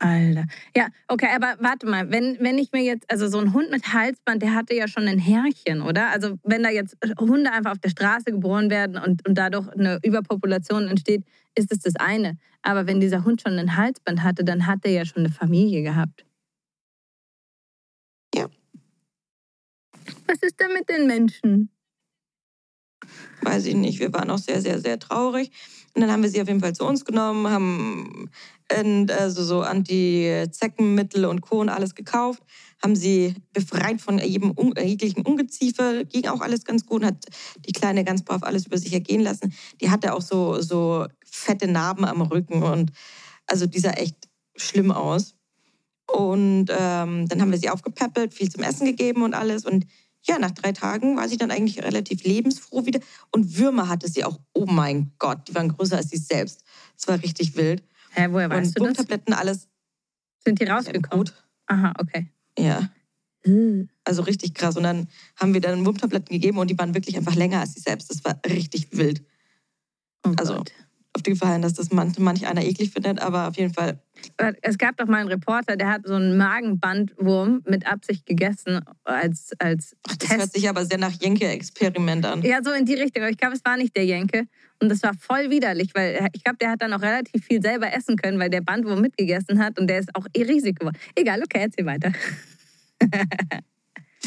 Alter. 0.00 0.44
Ja, 0.76 0.88
okay, 1.08 1.28
aber 1.34 1.56
warte 1.58 1.86
mal, 1.86 2.10
wenn, 2.10 2.38
wenn 2.40 2.56
ich 2.58 2.70
mir 2.72 2.82
jetzt, 2.82 3.10
also 3.10 3.26
so 3.28 3.38
ein 3.38 3.52
Hund 3.52 3.70
mit 3.70 3.92
Halsband, 3.92 4.42
der 4.42 4.54
hatte 4.54 4.74
ja 4.74 4.86
schon 4.86 5.08
ein 5.08 5.18
Härchen, 5.18 5.82
oder? 5.82 6.10
Also 6.10 6.38
wenn 6.44 6.62
da 6.62 6.70
jetzt 6.70 6.96
Hunde 7.18 7.50
einfach 7.50 7.72
auf 7.72 7.78
der 7.78 7.90
Straße 7.90 8.30
geboren 8.30 8.70
werden 8.70 8.96
und, 8.96 9.26
und 9.26 9.36
dadurch 9.36 9.68
eine 9.70 9.98
Überpopulation 10.04 10.86
entsteht, 10.86 11.24
ist 11.56 11.72
es 11.72 11.80
das 11.80 11.96
eine. 11.96 12.38
Aber 12.62 12.86
wenn 12.86 13.00
dieser 13.00 13.24
Hund 13.24 13.42
schon 13.42 13.58
ein 13.58 13.76
Halsband 13.76 14.22
hatte, 14.22 14.44
dann 14.44 14.66
hat 14.66 14.80
er 14.84 14.92
ja 14.92 15.04
schon 15.04 15.24
eine 15.24 15.32
Familie 15.32 15.82
gehabt. 15.82 16.24
Ja. 18.34 18.46
Was 20.26 20.38
ist 20.42 20.60
denn 20.60 20.72
mit 20.74 20.88
den 20.88 21.06
Menschen? 21.08 21.70
weiß 23.42 23.66
ich 23.66 23.74
nicht, 23.74 23.98
wir 24.00 24.12
waren 24.12 24.30
auch 24.30 24.38
sehr, 24.38 24.60
sehr, 24.60 24.80
sehr 24.80 24.98
traurig. 24.98 25.50
Und 25.98 26.02
dann 26.02 26.12
haben 26.12 26.22
wir 26.22 26.30
sie 26.30 26.40
auf 26.40 26.46
jeden 26.46 26.60
Fall 26.60 26.76
zu 26.76 26.84
uns 26.84 27.04
genommen, 27.04 27.50
haben 27.50 28.30
also 29.18 29.42
so 29.42 29.62
Anti-Zeckenmittel 29.62 31.24
und 31.24 31.40
Co. 31.40 31.60
und 31.60 31.70
alles 31.70 31.96
gekauft, 31.96 32.40
haben 32.80 32.94
sie 32.94 33.34
befreit 33.52 34.00
von 34.00 34.20
jedem 34.20 34.54
jeglichen 34.80 35.26
Ungeziefer, 35.26 36.04
ging 36.04 36.28
auch 36.28 36.40
alles 36.40 36.64
ganz 36.64 36.86
gut, 36.86 37.02
hat 37.02 37.16
die 37.66 37.72
Kleine 37.72 38.04
ganz 38.04 38.22
brav 38.22 38.44
alles 38.44 38.66
über 38.66 38.78
sich 38.78 38.92
ergehen 38.92 39.22
lassen. 39.22 39.52
Die 39.80 39.90
hatte 39.90 40.14
auch 40.14 40.22
so, 40.22 40.60
so 40.60 41.04
fette 41.24 41.66
Narben 41.66 42.04
am 42.04 42.22
Rücken 42.22 42.62
und 42.62 42.92
also 43.48 43.66
die 43.66 43.80
sah 43.80 43.90
echt 43.90 44.28
schlimm 44.54 44.92
aus. 44.92 45.34
Und 46.06 46.66
ähm, 46.70 47.26
dann 47.26 47.40
haben 47.40 47.50
wir 47.50 47.58
sie 47.58 47.70
aufgepäppelt, 47.70 48.32
viel 48.32 48.48
zum 48.48 48.62
Essen 48.62 48.86
gegeben 48.86 49.22
und 49.22 49.34
alles 49.34 49.64
und 49.64 49.84
ja, 50.22 50.38
nach 50.38 50.50
drei 50.50 50.72
Tagen 50.72 51.16
war 51.16 51.28
sie 51.28 51.36
dann 51.36 51.50
eigentlich 51.50 51.82
relativ 51.82 52.24
lebensfroh 52.24 52.86
wieder. 52.86 53.00
Und 53.30 53.56
Würmer 53.56 53.88
hatte 53.88 54.08
sie 54.08 54.24
auch. 54.24 54.38
Oh 54.52 54.66
mein 54.66 55.12
Gott, 55.18 55.48
die 55.48 55.54
waren 55.54 55.68
größer 55.68 55.96
als 55.96 56.10
sie 56.10 56.18
selbst. 56.18 56.64
Das 56.96 57.08
war 57.08 57.22
richtig 57.22 57.56
wild. 57.56 57.82
Hä, 58.10 58.28
woher 58.30 58.50
weißt 58.50 58.76
und 58.76 58.78
du 58.78 58.84
Wundtabletten, 58.88 59.32
alles. 59.34 59.68
Sind 60.44 60.60
die 60.60 60.64
rausgekommen? 60.64 61.30
Aha, 61.66 61.92
okay. 61.98 62.28
Ja. 62.58 62.90
Also 64.04 64.22
richtig 64.22 64.54
krass. 64.54 64.76
Und 64.76 64.82
dann 64.82 65.08
haben 65.36 65.54
wir 65.54 65.60
dann 65.60 65.84
Wundtabletten 65.86 66.34
gegeben 66.34 66.58
und 66.58 66.68
die 66.68 66.78
waren 66.78 66.94
wirklich 66.94 67.16
einfach 67.16 67.34
länger 67.34 67.60
als 67.60 67.74
sie 67.74 67.80
selbst. 67.80 68.10
Das 68.10 68.24
war 68.24 68.38
richtig 68.46 68.88
wild. 68.92 69.22
Oh 70.26 70.32
also 70.36 70.56
Gott. 70.56 70.72
Auf 71.18 71.22
die 71.22 71.30
Gefahr 71.30 71.52
hin, 71.52 71.62
dass 71.62 71.74
das 71.74 71.90
manch, 71.90 72.18
manch 72.18 72.46
einer 72.46 72.64
eklig 72.64 72.90
findet, 72.90 73.20
aber 73.20 73.48
auf 73.48 73.56
jeden 73.56 73.74
Fall. 73.74 73.98
Es 74.62 74.78
gab 74.78 74.96
doch 74.96 75.06
mal 75.06 75.18
einen 75.18 75.28
Reporter, 75.28 75.76
der 75.76 75.90
hat 75.90 76.02
so 76.06 76.14
einen 76.14 76.36
Magenbandwurm 76.36 77.62
mit 77.66 77.86
Absicht 77.86 78.24
gegessen 78.24 78.80
als, 79.04 79.50
als 79.58 79.96
Ach, 80.08 80.16
das 80.16 80.28
Test. 80.28 80.40
hört 80.40 80.52
sich 80.52 80.68
aber 80.68 80.84
sehr 80.84 80.98
nach 80.98 81.12
Jenke-Experiment 81.12 82.24
an. 82.24 82.42
Ja, 82.42 82.60
so 82.62 82.72
in 82.72 82.84
die 82.84 82.94
Richtung. 82.94 83.22
Aber 83.22 83.30
ich 83.30 83.36
glaube, 83.36 83.54
es 83.54 83.64
war 83.64 83.76
nicht 83.76 83.96
der 83.96 84.06
Jenke. 84.06 84.46
Und 84.80 84.90
das 84.90 85.02
war 85.02 85.12
voll 85.14 85.50
widerlich, 85.50 85.90
weil 85.94 86.28
ich 86.32 86.44
glaube, 86.44 86.58
der 86.58 86.70
hat 86.70 86.82
dann 86.82 86.92
auch 86.92 87.02
relativ 87.02 87.44
viel 87.44 87.60
selber 87.60 87.92
essen 87.92 88.16
können, 88.16 88.38
weil 88.38 88.50
der 88.50 88.60
Bandwurm 88.60 89.00
mitgegessen 89.00 89.58
hat 89.58 89.78
und 89.78 89.88
der 89.88 89.98
ist 89.98 90.14
auch 90.14 90.26
eh 90.34 90.42
riesig 90.42 90.78
geworden. 90.78 90.96
Egal, 91.16 91.42
okay, 91.42 91.62
erzähl 91.62 91.84
weiter. 91.84 92.12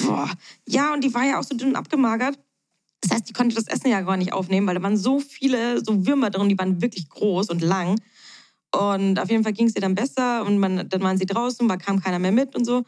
Boah. 0.06 0.30
Ja, 0.68 0.94
und 0.94 1.04
die 1.04 1.14
war 1.14 1.24
ja 1.24 1.40
auch 1.40 1.44
so 1.44 1.56
dünn 1.56 1.76
abgemagert. 1.76 2.38
Das 3.02 3.12
heißt, 3.12 3.30
die 3.30 3.34
konnte 3.34 3.56
das 3.56 3.68
Essen 3.68 3.90
ja 3.90 4.02
gar 4.02 4.18
nicht 4.18 4.34
aufnehmen, 4.34 4.68
weil 4.68 4.76
da 4.76 4.84
waren 4.84 4.98
so 4.98 5.20
viele 5.20 5.84
so 5.84 6.06
Würmer 6.06 6.30
drin, 6.30 6.50
die 6.50 6.58
waren 6.58 6.82
wirklich 6.82 7.10
groß 7.10 7.50
und 7.50 7.62
lang. 7.62 8.00
Und 8.74 9.20
auf 9.20 9.30
jeden 9.30 9.44
Fall 9.44 9.54
ging 9.54 9.68
es 9.68 9.76
ihr 9.76 9.82
dann 9.82 9.96
besser 9.96 10.46
und 10.46 10.58
man, 10.60 10.88
dann 10.88 11.02
waren 11.02 11.18
sie 11.18 11.26
draußen, 11.26 11.68
da 11.68 11.78
kam 11.78 12.02
keiner 12.02 12.20
mehr 12.20 12.32
mit 12.32 12.56
und 12.56 12.64
so. 12.64 12.84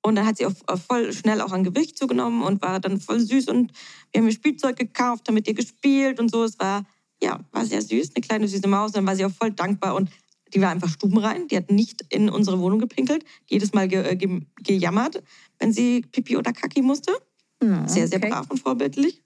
Und 0.00 0.14
dann 0.14 0.26
hat 0.26 0.38
sie 0.38 0.46
auch 0.46 0.52
voll 0.78 1.12
schnell 1.12 1.40
auch 1.40 1.52
an 1.52 1.64
Gewicht 1.64 1.98
zugenommen 1.98 2.42
und 2.42 2.62
war 2.62 2.78
dann 2.80 3.00
voll 3.00 3.20
süß 3.20 3.48
und 3.48 3.72
wir 4.12 4.20
haben 4.20 4.28
ihr 4.28 4.32
Spielzeug 4.32 4.76
gekauft, 4.76 5.28
haben 5.28 5.34
mit 5.34 5.48
ihr 5.48 5.54
gespielt 5.54 6.20
und 6.20 6.30
so. 6.30 6.44
Es 6.44 6.58
war, 6.58 6.84
ja, 7.20 7.40
war 7.50 7.66
sehr 7.66 7.82
süß, 7.82 8.12
eine 8.14 8.22
kleine 8.22 8.48
süße 8.48 8.68
Maus. 8.68 8.92
Dann 8.92 9.06
war 9.06 9.16
sie 9.16 9.24
auch 9.24 9.32
voll 9.32 9.50
dankbar 9.50 9.96
und 9.96 10.08
die 10.54 10.60
war 10.60 10.70
einfach 10.70 10.88
stubenrein. 10.88 11.48
Die 11.48 11.56
hat 11.56 11.70
nicht 11.70 12.04
in 12.08 12.30
unsere 12.30 12.60
Wohnung 12.60 12.78
gepinkelt, 12.78 13.24
jedes 13.46 13.74
Mal 13.74 13.88
ge 13.88 14.14
ge 14.16 14.40
gejammert, 14.62 15.22
wenn 15.58 15.72
sie 15.72 16.02
Pipi 16.12 16.36
oder 16.36 16.52
Kaki 16.52 16.80
musste. 16.80 17.12
Ja, 17.62 17.86
Sehr, 17.88 18.06
sehr 18.06 18.18
okay. 18.18 18.30
brav 18.30 18.50
und 18.50 18.60
vorbildlich. 18.60 19.22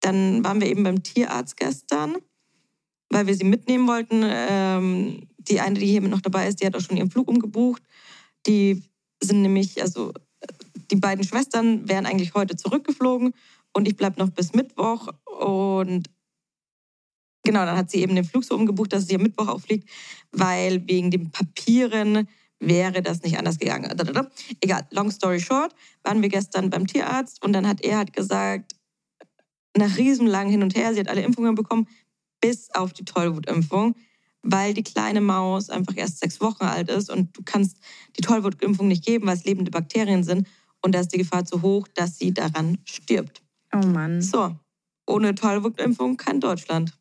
Dann 0.00 0.44
waren 0.44 0.60
wir 0.60 0.68
eben 0.68 0.82
beim 0.82 1.02
Tierarzt 1.02 1.56
gestern, 1.56 2.16
weil 3.10 3.26
wir 3.26 3.34
sie 3.34 3.44
mitnehmen 3.44 3.86
wollten. 3.86 4.22
Ähm, 4.24 5.28
die 5.38 5.60
eine, 5.60 5.78
die 5.78 5.86
hier 5.86 6.00
noch 6.02 6.20
dabei 6.20 6.48
ist, 6.48 6.60
die 6.60 6.66
hat 6.66 6.76
auch 6.76 6.80
schon 6.80 6.96
ihren 6.96 7.10
Flug 7.10 7.28
umgebucht. 7.28 7.82
Die 8.46 8.82
sind 9.22 9.42
nämlich, 9.42 9.80
also 9.82 10.12
die 10.90 10.96
beiden 10.96 11.24
Schwestern 11.24 11.88
wären 11.88 12.06
eigentlich 12.06 12.34
heute 12.34 12.56
zurückgeflogen 12.56 13.32
und 13.72 13.88
ich 13.88 13.96
bleibe 13.96 14.18
noch 14.18 14.30
bis 14.30 14.54
Mittwoch. 14.54 15.08
Und 15.24 16.10
genau, 17.44 17.64
dann 17.64 17.76
hat 17.76 17.90
sie 17.90 18.00
eben 18.00 18.14
den 18.14 18.24
Flug 18.24 18.44
so 18.44 18.54
umgebucht, 18.54 18.92
dass 18.92 19.06
sie 19.06 19.16
am 19.16 19.22
Mittwoch 19.22 19.48
auch 19.48 19.60
fliegt, 19.60 19.88
weil 20.32 20.86
wegen 20.88 21.10
den 21.10 21.30
Papieren 21.30 22.28
wäre 22.58 23.02
das 23.02 23.22
nicht 23.22 23.38
anders 23.38 23.58
gegangen. 23.58 23.90
Egal, 24.60 24.86
long 24.90 25.10
story 25.10 25.40
short, 25.40 25.74
waren 26.02 26.20
wir 26.22 26.28
gestern 26.28 26.70
beim 26.70 26.86
Tierarzt 26.86 27.42
und 27.44 27.52
dann 27.52 27.66
hat 27.66 27.80
er 27.82 27.98
halt 27.98 28.12
gesagt, 28.12 28.74
nach 29.76 29.96
riesenlang 29.96 30.48
hin 30.48 30.62
und 30.62 30.74
her, 30.74 30.92
sie 30.92 31.00
hat 31.00 31.08
alle 31.08 31.22
Impfungen 31.22 31.54
bekommen, 31.54 31.88
bis 32.40 32.70
auf 32.74 32.92
die 32.92 33.04
Tollwutimpfung, 33.04 33.94
weil 34.42 34.74
die 34.74 34.82
kleine 34.82 35.20
Maus 35.20 35.70
einfach 35.70 35.96
erst 35.96 36.20
sechs 36.20 36.40
Wochen 36.40 36.64
alt 36.64 36.88
ist 36.90 37.10
und 37.10 37.36
du 37.36 37.42
kannst 37.44 37.76
die 38.16 38.22
Tollwutimpfung 38.22 38.88
nicht 38.88 39.04
geben, 39.04 39.26
weil 39.26 39.36
es 39.36 39.44
lebende 39.44 39.70
Bakterien 39.70 40.24
sind 40.24 40.48
und 40.82 40.94
da 40.94 41.00
ist 41.00 41.12
die 41.12 41.18
Gefahr 41.18 41.44
zu 41.44 41.62
hoch, 41.62 41.86
dass 41.94 42.18
sie 42.18 42.32
daran 42.32 42.78
stirbt. 42.84 43.42
Oh 43.72 43.86
Mann. 43.86 44.22
So, 44.22 44.56
ohne 45.06 45.34
Tollwutimpfung 45.34 46.16
kein 46.16 46.40
Deutschland. 46.40 46.92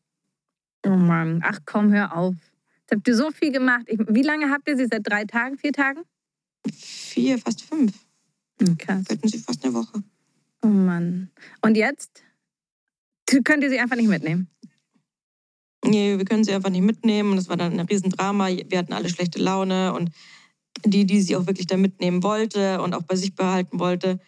Oh 0.86 0.90
Mann. 0.90 1.42
Ach 1.44 1.60
komm, 1.66 1.92
hör 1.92 2.16
auf. 2.16 2.36
Jetzt 2.82 2.92
habt 2.92 3.08
ihr 3.08 3.16
so 3.16 3.32
viel 3.32 3.52
gemacht. 3.52 3.86
Ich, 3.88 4.00
wie 4.08 4.24
lange 4.24 4.50
habt 4.50 4.68
ihr 4.68 4.78
sie? 4.78 4.88
Seit 4.90 5.08
drei 5.08 5.26
Tagen, 5.26 5.58
vier 5.58 5.72
Tagen? 5.72 6.02
Vier, 6.72 7.38
fast 7.38 7.62
fünf. 7.64 7.94
Hm, 8.62 8.78
krass. 8.78 9.06
Hätten 9.10 9.28
sie 9.28 9.40
fast 9.40 9.64
eine 9.64 9.74
Woche. 9.74 10.04
Oh 10.62 10.68
Mann. 10.68 11.30
Und 11.62 11.78
jetzt? 11.78 12.24
Könnt 13.44 13.64
ihr 13.64 13.70
sie 13.70 13.80
einfach 13.80 13.96
nicht 13.96 14.10
mitnehmen? 14.10 14.50
Nee, 15.86 16.18
wir 16.18 16.26
können 16.26 16.44
sie 16.44 16.52
einfach 16.52 16.70
nicht 16.70 16.84
mitnehmen. 16.84 17.36
Das 17.36 17.48
war 17.48 17.58
dann 17.58 17.80
ein 17.80 17.86
Riesendrama. 17.86 18.48
Wir 18.48 18.78
hatten 18.78 18.94
alle 18.94 19.10
schlechte 19.10 19.40
Laune. 19.40 19.94
Und 19.94 20.12
die, 20.86 21.06
die 21.06 21.22
sie 21.22 21.36
auch 21.36 21.48
wirklich 21.48 21.68
da 21.68 21.78
mitnehmen 21.78 22.24
wollte 22.24 22.82
und 22.82 22.94
auch 22.94 23.04
bei 23.04 23.16
sich 23.16 23.36
behalten 23.36 23.80
wollte, 23.80 24.20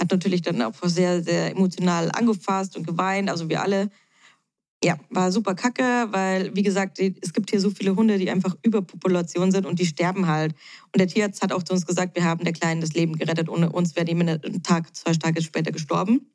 hat 0.00 0.10
natürlich 0.10 0.42
dann 0.42 0.62
auch 0.62 0.74
sehr, 0.84 1.22
sehr 1.22 1.50
emotional 1.50 2.10
angefasst 2.12 2.76
und 2.76 2.86
geweint. 2.86 3.30
Also 3.30 3.48
wir 3.48 3.62
alle. 3.62 3.90
Ja, 4.84 4.96
war 5.10 5.32
super 5.32 5.56
kacke, 5.56 6.06
weil, 6.12 6.54
wie 6.54 6.62
gesagt, 6.62 7.00
es 7.00 7.32
gibt 7.32 7.50
hier 7.50 7.58
so 7.58 7.68
viele 7.68 7.96
Hunde, 7.96 8.16
die 8.16 8.30
einfach 8.30 8.54
Überpopulation 8.62 9.50
sind 9.50 9.66
und 9.66 9.80
die 9.80 9.86
sterben 9.86 10.28
halt. 10.28 10.54
Und 10.94 11.00
der 11.00 11.08
Tierarzt 11.08 11.42
hat 11.42 11.52
auch 11.52 11.64
zu 11.64 11.72
uns 11.72 11.84
gesagt, 11.84 12.14
wir 12.14 12.22
haben 12.22 12.44
der 12.44 12.52
Kleinen 12.52 12.80
das 12.80 12.92
Leben 12.92 13.18
gerettet. 13.18 13.48
Ohne 13.48 13.72
uns 13.72 13.96
wäre 13.96 14.04
die 14.04 14.12
einen 14.12 14.62
Tag, 14.62 14.94
zwei 14.94 15.14
Tage 15.14 15.42
später 15.42 15.72
gestorben. 15.72 16.30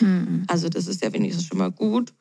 Hm. 0.00 0.44
Also 0.46 0.68
das 0.68 0.86
ist 0.86 1.02
ja 1.02 1.12
wenigstens 1.12 1.46
schon 1.46 1.58
mal 1.58 1.70
gut. 1.70 2.12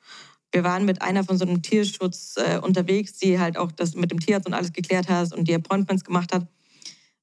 Wir 0.52 0.64
waren 0.64 0.86
mit 0.86 1.02
einer 1.02 1.24
von 1.24 1.38
so 1.38 1.46
einem 1.46 1.62
Tierschutz 1.62 2.36
äh, 2.38 2.60
unterwegs, 2.60 3.14
die 3.14 3.40
halt 3.40 3.58
auch 3.58 3.72
das 3.72 3.96
mit 3.96 4.12
dem 4.12 4.20
Tierarzt 4.20 4.48
und 4.48 4.54
alles 4.54 4.74
geklärt 4.74 5.08
hat 5.08 5.34
und 5.34 5.48
die 5.48 5.54
Appointments 5.54 6.04
gemacht 6.04 6.34
hat. 6.34 6.48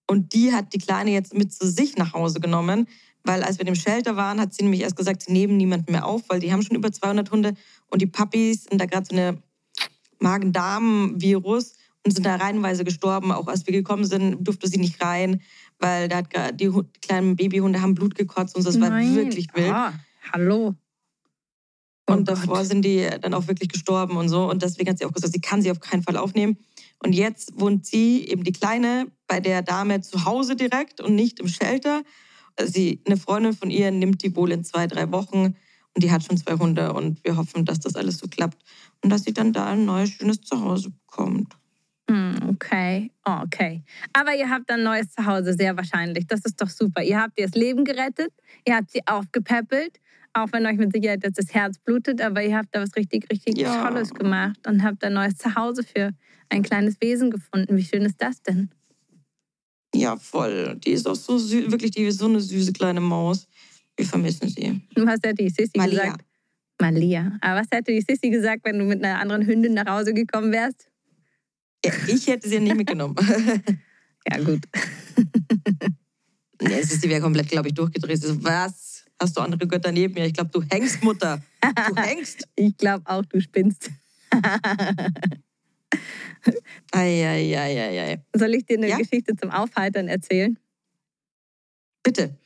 Und 0.07 0.33
die 0.33 0.53
hat 0.53 0.73
die 0.73 0.79
Kleine 0.79 1.11
jetzt 1.11 1.35
mit 1.35 1.53
zu 1.53 1.69
sich 1.69 1.97
nach 1.97 2.13
Hause 2.13 2.39
genommen, 2.39 2.87
weil 3.25 3.43
als 3.43 3.59
wir 3.59 3.67
im 3.67 3.75
Shelter 3.75 4.15
waren, 4.15 4.41
hat 4.41 4.55
sie 4.55 4.63
nämlich 4.63 4.83
erst 4.83 4.97
gesagt, 4.97 5.23
sie 5.23 5.33
nehmen 5.33 5.57
niemanden 5.57 5.91
mehr 5.91 6.07
auf, 6.07 6.23
weil 6.29 6.39
die 6.39 6.53
haben 6.53 6.63
schon 6.63 6.77
über 6.77 6.93
200 6.93 7.31
Hunde 7.33 7.55
und 7.89 8.01
die 8.01 8.07
Puppies 8.07 8.65
sind 8.65 8.81
da 8.81 8.87
gerade 8.87 9.07
so 9.11 9.17
eine 9.17 9.43
Magen-Darm-Virus 10.21 11.75
und 12.05 12.13
sind 12.13 12.25
da 12.25 12.37
reihenweise 12.37 12.85
gestorben. 12.85 13.33
Auch 13.33 13.49
als 13.49 13.67
wir 13.67 13.73
gekommen 13.73 14.05
sind, 14.05 14.47
durfte 14.47 14.69
sie 14.69 14.79
nicht 14.79 15.03
rein, 15.03 15.43
weil 15.81 16.09
da 16.09 16.19
hat 16.19 16.61
die, 16.61 16.71
die 16.71 16.83
kleinen 17.03 17.35
Babyhunde 17.35 17.83
haben 17.83 17.95
Blut 17.95 18.15
gekotzt 18.15 18.55
und 18.55 18.63
so. 18.63 18.71
das 18.71 18.81
war 18.81 18.93
wirklich 18.93 19.49
wild. 19.55 19.73
Ah, 19.73 19.93
hallo. 20.33 20.75
Oh 22.09 22.13
Und 22.13 22.29
davor 22.29 22.59
Gott. 22.59 22.67
sind 22.67 22.85
die 22.85 23.09
dann 23.21 23.35
auch 23.35 23.49
wirklich 23.49 23.69
gestorben 23.69 24.17
und 24.17 24.29
so. 24.29 24.49
Und 24.49 24.63
deswegen 24.63 24.91
hat 24.91 24.99
sie 24.99 25.05
auch 25.05 25.13
gesagt, 25.13 25.33
sie 25.33 25.41
kann 25.41 25.63
sie 25.63 25.71
auf 25.71 25.81
keinen 25.81 26.03
Fall 26.03 26.17
aufnehmen. 26.17 26.59
Und 27.03 27.15
jetzt 27.15 27.59
wohnt 27.59 27.85
sie, 27.85 28.27
eben 28.29 28.45
die 28.45 28.53
Kleine, 28.53 29.07
bei 29.27 29.41
der 29.41 29.63
Dame 29.63 30.01
zu 30.01 30.25
Hause 30.25 30.57
direkt 30.57 31.01
und 31.01 31.15
nicht 31.15 31.41
im 31.41 31.49
Shelter. 31.49 32.03
Sie, 32.63 33.03
eine 33.07 33.17
Freundin 33.17 33.53
von 33.53 33.71
ihr 33.71 33.91
nimmt 33.91 34.23
die 34.23 34.35
wohl 34.35 34.53
in 34.53 34.65
zwei, 34.65 34.87
drei 34.87 35.11
Wochen. 35.11 35.57
Und 35.95 36.03
die 36.03 36.11
hat 36.11 36.25
schon 36.25 36.37
zwei 36.37 36.55
Hunde. 36.55 36.93
Und 36.93 37.23
wir 37.25 37.37
hoffen, 37.37 37.65
dass 37.65 37.81
das 37.81 37.97
alles 37.97 38.19
so 38.19 38.29
klappt. 38.29 38.63
Und 39.03 39.11
dass 39.11 39.25
sie 39.25 39.33
dann 39.33 39.53
da 39.53 39.67
ein 39.67 39.85
neues, 39.85 40.11
schönes 40.11 40.41
Zuhause 40.41 40.91
bekommt. 40.91 41.57
Hm, 42.09 42.51
okay, 42.51 43.11
oh, 43.25 43.39
okay. 43.43 43.83
Aber 44.13 44.35
ihr 44.35 44.49
habt 44.49 44.71
ein 44.71 44.85
neues 44.85 45.11
Zuhause, 45.11 45.55
sehr 45.55 45.77
wahrscheinlich. 45.77 46.27
Das 46.29 46.41
ist 46.45 46.61
doch 46.61 46.69
super. 46.69 47.03
Ihr 47.03 47.21
habt 47.21 47.39
ihr 47.39 47.47
das 47.47 47.57
Leben 47.57 47.85
gerettet, 47.85 48.33
ihr 48.65 48.77
habt 48.77 48.93
sie 48.93 49.01
aufgepäppelt, 49.07 49.99
auch 50.37 50.53
wenn 50.53 50.67
euch 50.67 50.77
mit 50.77 50.93
Sicherheit 50.93 51.23
jetzt 51.25 51.39
das 51.39 51.53
Herz 51.55 51.79
blutet, 51.79 52.21
aber 52.21 52.43
ihr 52.43 52.57
habt 52.57 52.75
da 52.75 52.81
was 52.83 52.95
richtig, 52.97 53.29
richtig 53.31 53.59
Ja. 53.59 53.89
Tolles 53.89 54.13
gemacht 54.13 54.59
und 54.67 54.83
habt 54.83 55.03
ein 55.05 55.15
neues 55.15 55.37
Zuhause 55.37 55.83
für 55.83 56.11
ein 56.49 56.63
kleines 56.63 57.01
Wesen 57.01 57.31
gefunden. 57.31 57.77
Wie 57.77 57.85
schön 57.85 58.03
ist 58.03 58.17
das 58.19 58.43
denn? 58.43 58.71
Ja, 59.95 60.17
voll. 60.17 60.77
Die 60.85 60.91
ist 60.91 61.07
auch 61.09 61.15
so 61.15 61.39
süß. 61.39 61.71
Wirklich, 61.71 61.93
die 61.93 62.03
ist 62.03 62.19
so 62.19 62.27
eine 62.27 62.41
süße 62.41 62.73
kleine 62.73 63.01
Maus. 63.01 63.49
Wir 63.97 64.07
vermissen 64.07 64.49
sie. 64.49 64.81
Was 64.97 65.21
hätte 65.23 65.35
die 65.43 65.49
Sissi 65.49 65.73
Malia. 65.77 66.03
gesagt? 66.03 66.25
Malia. 66.81 67.39
Aber 67.41 67.61
was 67.61 67.67
hätte 67.71 67.93
die 67.93 68.03
Sissi 68.03 68.29
gesagt, 68.29 68.65
wenn 68.65 68.79
du 68.79 68.85
mit 68.85 69.03
einer 69.03 69.19
anderen 69.19 69.47
Hündin 69.47 69.73
nach 69.75 69.87
Hause 69.87 70.13
gekommen 70.13 70.53
wärst? 70.53 70.89
Ja, 71.85 71.93
ich 72.09 72.27
hätte 72.27 72.49
sie 72.49 72.61
nicht 72.61 72.77
mitgenommen. 72.77 73.17
Ja, 74.29 74.43
gut. 74.43 74.65
nee, 76.61 76.83
sie 76.83 77.09
wäre 77.09 77.21
komplett, 77.21 77.49
glaube 77.49 77.69
ich, 77.69 77.75
durchgedreht. 77.75 78.21
Was? 78.43 78.96
Hast 79.21 79.37
du 79.37 79.41
andere 79.41 79.67
Götter 79.67 79.93
neben 79.93 80.15
mir? 80.15 80.27
Ich 80.27 80.35
glaube, 80.35 80.51
du 80.53 80.63
hängst, 80.63 81.03
Mutter. 81.03 81.41
Du 81.63 81.97
hängst. 82.03 82.47
Ich 82.55 82.77
glaube 82.77 83.03
auch, 83.07 83.25
du 83.25 83.41
spinnst. 83.41 83.91
Eieieiei. 86.93 88.23
Soll 88.35 88.55
ich 88.55 88.67
dir 88.67 88.77
eine 88.79 88.89
Ja? 88.89 88.97
Geschichte 88.99 89.35
zum 89.37 89.51
Aufheitern 89.51 90.09
erzählen? 90.09 90.59
Bitte. 92.03 92.37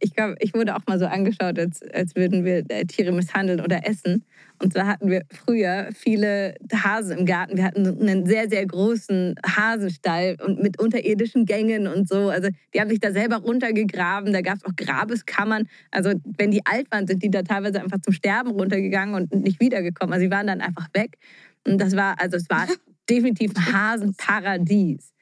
Ich 0.00 0.14
glaube, 0.14 0.36
ich 0.40 0.54
wurde 0.54 0.74
auch 0.74 0.86
mal 0.86 0.98
so 0.98 1.04
angeschaut, 1.04 1.58
als, 1.58 1.82
als 1.92 2.16
würden 2.16 2.44
wir 2.44 2.64
äh, 2.70 2.86
Tiere 2.86 3.12
misshandeln 3.12 3.60
oder 3.60 3.86
essen. 3.86 4.24
Und 4.60 4.72
zwar 4.72 4.86
hatten 4.86 5.10
wir 5.10 5.24
früher 5.30 5.90
viele 5.94 6.54
Hasen 6.72 7.18
im 7.18 7.26
Garten. 7.26 7.58
Wir 7.58 7.64
hatten 7.64 7.86
einen 7.86 8.24
sehr, 8.24 8.48
sehr 8.48 8.64
großen 8.66 9.34
Hasenstall 9.46 10.36
und 10.44 10.62
mit 10.62 10.80
unterirdischen 10.80 11.44
Gängen 11.44 11.86
und 11.86 12.08
so. 12.08 12.30
Also 12.30 12.48
die 12.74 12.80
haben 12.80 12.88
sich 12.88 12.98
da 12.98 13.12
selber 13.12 13.36
runtergegraben. 13.36 14.32
Da 14.32 14.40
gab 14.40 14.56
es 14.56 14.64
auch 14.64 14.74
Grabeskammern. 14.74 15.68
Also 15.90 16.12
wenn 16.38 16.50
die 16.50 16.64
alt 16.64 16.90
waren, 16.90 17.06
sind 17.06 17.22
die 17.22 17.30
da 17.30 17.42
teilweise 17.42 17.80
einfach 17.82 18.00
zum 18.00 18.14
Sterben 18.14 18.50
runtergegangen 18.50 19.14
und 19.14 19.44
nicht 19.44 19.60
wiedergekommen. 19.60 20.14
Also 20.14 20.24
sie 20.24 20.30
waren 20.30 20.46
dann 20.46 20.62
einfach 20.62 20.88
weg. 20.94 21.18
Und 21.66 21.78
das 21.78 21.94
war, 21.94 22.18
also 22.18 22.38
es 22.38 22.48
war 22.48 22.66
definitiv 23.10 23.52
ein 23.54 23.72
Hasenparadies. 23.72 25.12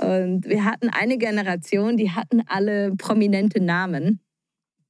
Und 0.00 0.46
wir 0.46 0.64
hatten 0.64 0.88
eine 0.90 1.18
Generation, 1.18 1.96
die 1.96 2.10
hatten 2.10 2.42
alle 2.46 2.94
prominente 2.96 3.62
Namen. 3.62 4.20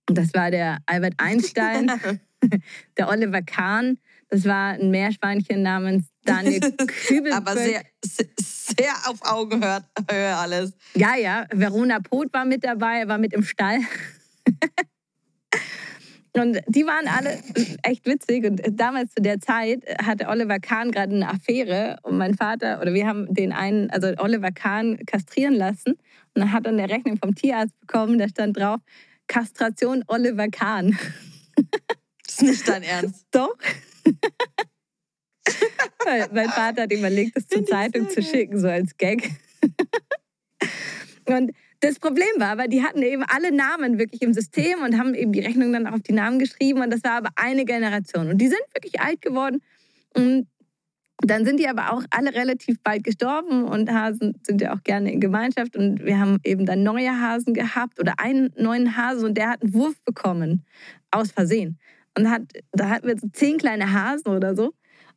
Und 0.09 0.19
das 0.19 0.35
war 0.35 0.51
der 0.51 0.79
Albert 0.87 1.15
Einstein, 1.19 1.91
der 2.99 3.09
Oliver 3.09 3.43
Kahn, 3.43 3.99
das 4.29 4.45
war 4.45 4.73
ein 4.73 4.91
Meerschweinchen 4.91 5.63
namens 5.63 6.07
Daniel 6.25 6.61
Kübelböck. 7.07 7.33
Aber 7.33 7.55
sehr, 7.55 7.83
sehr, 8.03 8.93
auf 9.07 9.21
Augenhöhe 9.23 9.85
Höhe 10.11 10.37
alles. 10.37 10.73
Ja, 10.95 11.15
ja, 11.15 11.47
Verona 11.53 12.01
Poth 12.01 12.33
war 12.33 12.45
mit 12.45 12.65
dabei, 12.65 13.07
war 13.07 13.19
mit 13.19 13.33
im 13.33 13.45
Stall. 13.45 13.79
Und 16.37 16.61
die 16.69 16.85
waren 16.85 17.09
alle 17.09 17.39
echt 17.83 18.07
witzig. 18.07 18.45
Und 18.45 18.61
damals 18.71 19.15
zu 19.15 19.23
der 19.23 19.41
Zeit 19.41 19.85
hatte 20.05 20.29
Oliver 20.29 20.59
Kahn 20.59 20.91
gerade 20.91 21.15
eine 21.15 21.29
Affäre. 21.29 21.99
Und 22.03 22.19
mein 22.19 22.35
Vater, 22.35 22.81
oder 22.81 22.93
wir 22.93 23.07
haben 23.07 23.33
den 23.33 23.53
einen, 23.53 23.91
also 23.91 24.09
Oliver 24.19 24.53
Kahn, 24.53 24.99
kastrieren 25.07 25.55
lassen. 25.55 25.93
Und 25.93 26.43
dann 26.43 26.53
hat 26.53 26.67
er 26.67 26.73
eine 26.73 26.91
Rechnung 26.91 27.17
vom 27.17 27.35
Tierarzt 27.35 27.79
bekommen, 27.81 28.19
da 28.19 28.29
stand 28.29 28.59
drauf, 28.59 28.81
Kastration 29.27 30.05
Oliver 30.09 30.49
Kahn. 30.49 30.99
Das 32.25 32.35
ist 32.35 32.43
nicht 32.43 32.69
dein 32.69 32.83
Ernst. 32.83 33.27
Doch. 33.31 33.57
Weil 36.05 36.29
mein 36.33 36.51
Vater 36.51 36.83
hat 36.83 36.93
überlegt, 36.93 37.37
das 37.37 37.47
zur 37.47 37.65
Zeitung 37.65 38.11
zu 38.11 38.23
schicken, 38.23 38.61
so 38.61 38.69
als 38.69 38.97
Gag. 38.97 39.31
Und 41.27 41.53
das 41.87 42.01
Problem 42.01 42.29
war 42.39 42.49
aber, 42.49 42.69
die 42.69 42.83
hatten 42.83 43.03
eben 43.03 43.23
alle 43.23 43.53
Namen 43.53 43.99
wirklich 43.99 44.23
im 44.23 44.33
System 44.33 44.83
und 44.83 44.99
haben 44.99 45.15
eben 45.15 45.33
die 45.33 45.41
Rechnung 45.41 45.73
dann 45.73 45.87
auf 45.87 46.01
die 46.01 46.13
Namen 46.13 46.39
geschrieben. 46.39 46.81
Und 46.81 46.93
das 46.93 47.05
war 47.05 47.13
aber 47.13 47.31
eine 47.37 47.65
Generation. 47.65 48.29
Und 48.29 48.39
die 48.39 48.49
sind 48.49 48.61
wirklich 48.75 49.01
alt 49.01 49.23
geworden. 49.23 49.63
Und 50.15 50.49
dann 51.23 51.47
sind 51.47 51.59
die 51.61 51.69
aber 51.69 51.93
auch 51.93 52.05
alle 52.11 52.35
relativ 52.35 52.77
bald 52.83 53.03
gestorben 53.03 53.65
und 53.65 53.91
Hasen 53.91 54.39
sind 54.43 54.61
ja 54.61 54.75
auch 54.75 54.83
gerne 54.83 55.13
in 55.13 55.21
Gemeinschaft. 55.21 55.77
Und 55.77 56.05
wir 56.05 56.19
haben 56.19 56.39
eben 56.45 56.67
dann 56.67 56.83
neue 56.83 57.11
Hasen 57.11 57.55
gehabt 57.55 57.99
oder 57.99 58.15
einen 58.19 58.53
neuen 58.57 58.97
Hasen 58.97 59.25
und 59.25 59.35
der 59.39 59.49
hat 59.51 59.63
einen 59.63 59.73
Wurf 59.73 59.95
bekommen, 60.05 60.65
aus 61.11 61.31
Versehen. 61.31 61.79
Und 62.19 62.31
hat, 62.31 62.43
da 62.73 62.91
hatten 62.91 63.07
wir 63.09 63.19
so 63.19 63.29
zehn 63.33 63.57
kleine 63.57 63.93
Hasen 63.93 64.29
oder 64.29 64.55
so. 64.55 64.73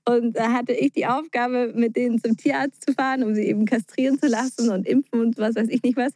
Und 0.06 0.38
da 0.38 0.54
hatte 0.54 0.74
ich 0.74 0.94
die 0.94 1.06
Aufgabe, 1.06 1.74
mit 1.76 1.96
denen 1.96 2.22
zum 2.22 2.38
Tierarzt 2.38 2.86
zu 2.86 2.94
fahren, 2.94 3.24
um 3.24 3.36
sie 3.36 3.44
eben 3.44 3.66
kastrieren 3.66 4.20
zu 4.20 4.28
lassen 4.28 4.70
und 4.70 4.88
impfen 4.88 5.20
und 5.20 5.38
was 5.38 5.56
weiß 5.56 5.68
ich 5.70 5.84
nicht 5.84 5.98
was. 5.98 6.14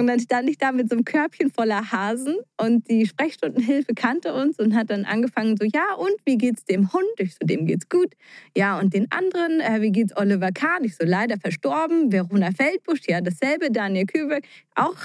Und 0.00 0.06
dann 0.06 0.20
stand 0.20 0.48
ich 0.48 0.58
da 0.58 0.72
mit 0.72 0.88
so 0.88 0.96
einem 0.96 1.04
Körbchen 1.04 1.50
voller 1.50 1.92
Hasen 1.92 2.36
und 2.56 2.88
die 2.88 3.06
Sprechstundenhilfe 3.06 3.94
kannte 3.94 4.34
uns 4.34 4.58
und 4.58 4.74
hat 4.74 4.90
dann 4.90 5.04
angefangen 5.04 5.56
so, 5.58 5.66
ja 5.66 5.94
und, 5.94 6.14
wie 6.24 6.38
geht's 6.38 6.64
dem 6.64 6.92
Hund? 6.92 7.04
Ich 7.18 7.34
so, 7.34 7.46
dem 7.46 7.66
geht's 7.66 7.88
gut. 7.88 8.14
Ja 8.56 8.78
und 8.78 8.94
den 8.94 9.06
anderen, 9.10 9.60
äh, 9.60 9.82
wie 9.82 9.92
geht's 9.92 10.16
Oliver 10.16 10.52
Kahn? 10.52 10.84
Ich 10.84 10.96
so, 10.96 11.04
leider 11.04 11.36
verstorben. 11.38 12.10
Verona 12.10 12.50
Feldbusch, 12.50 13.02
ja 13.08 13.20
dasselbe. 13.20 13.70
Daniel 13.70 14.06
Kübel, 14.06 14.40
auch. 14.74 14.96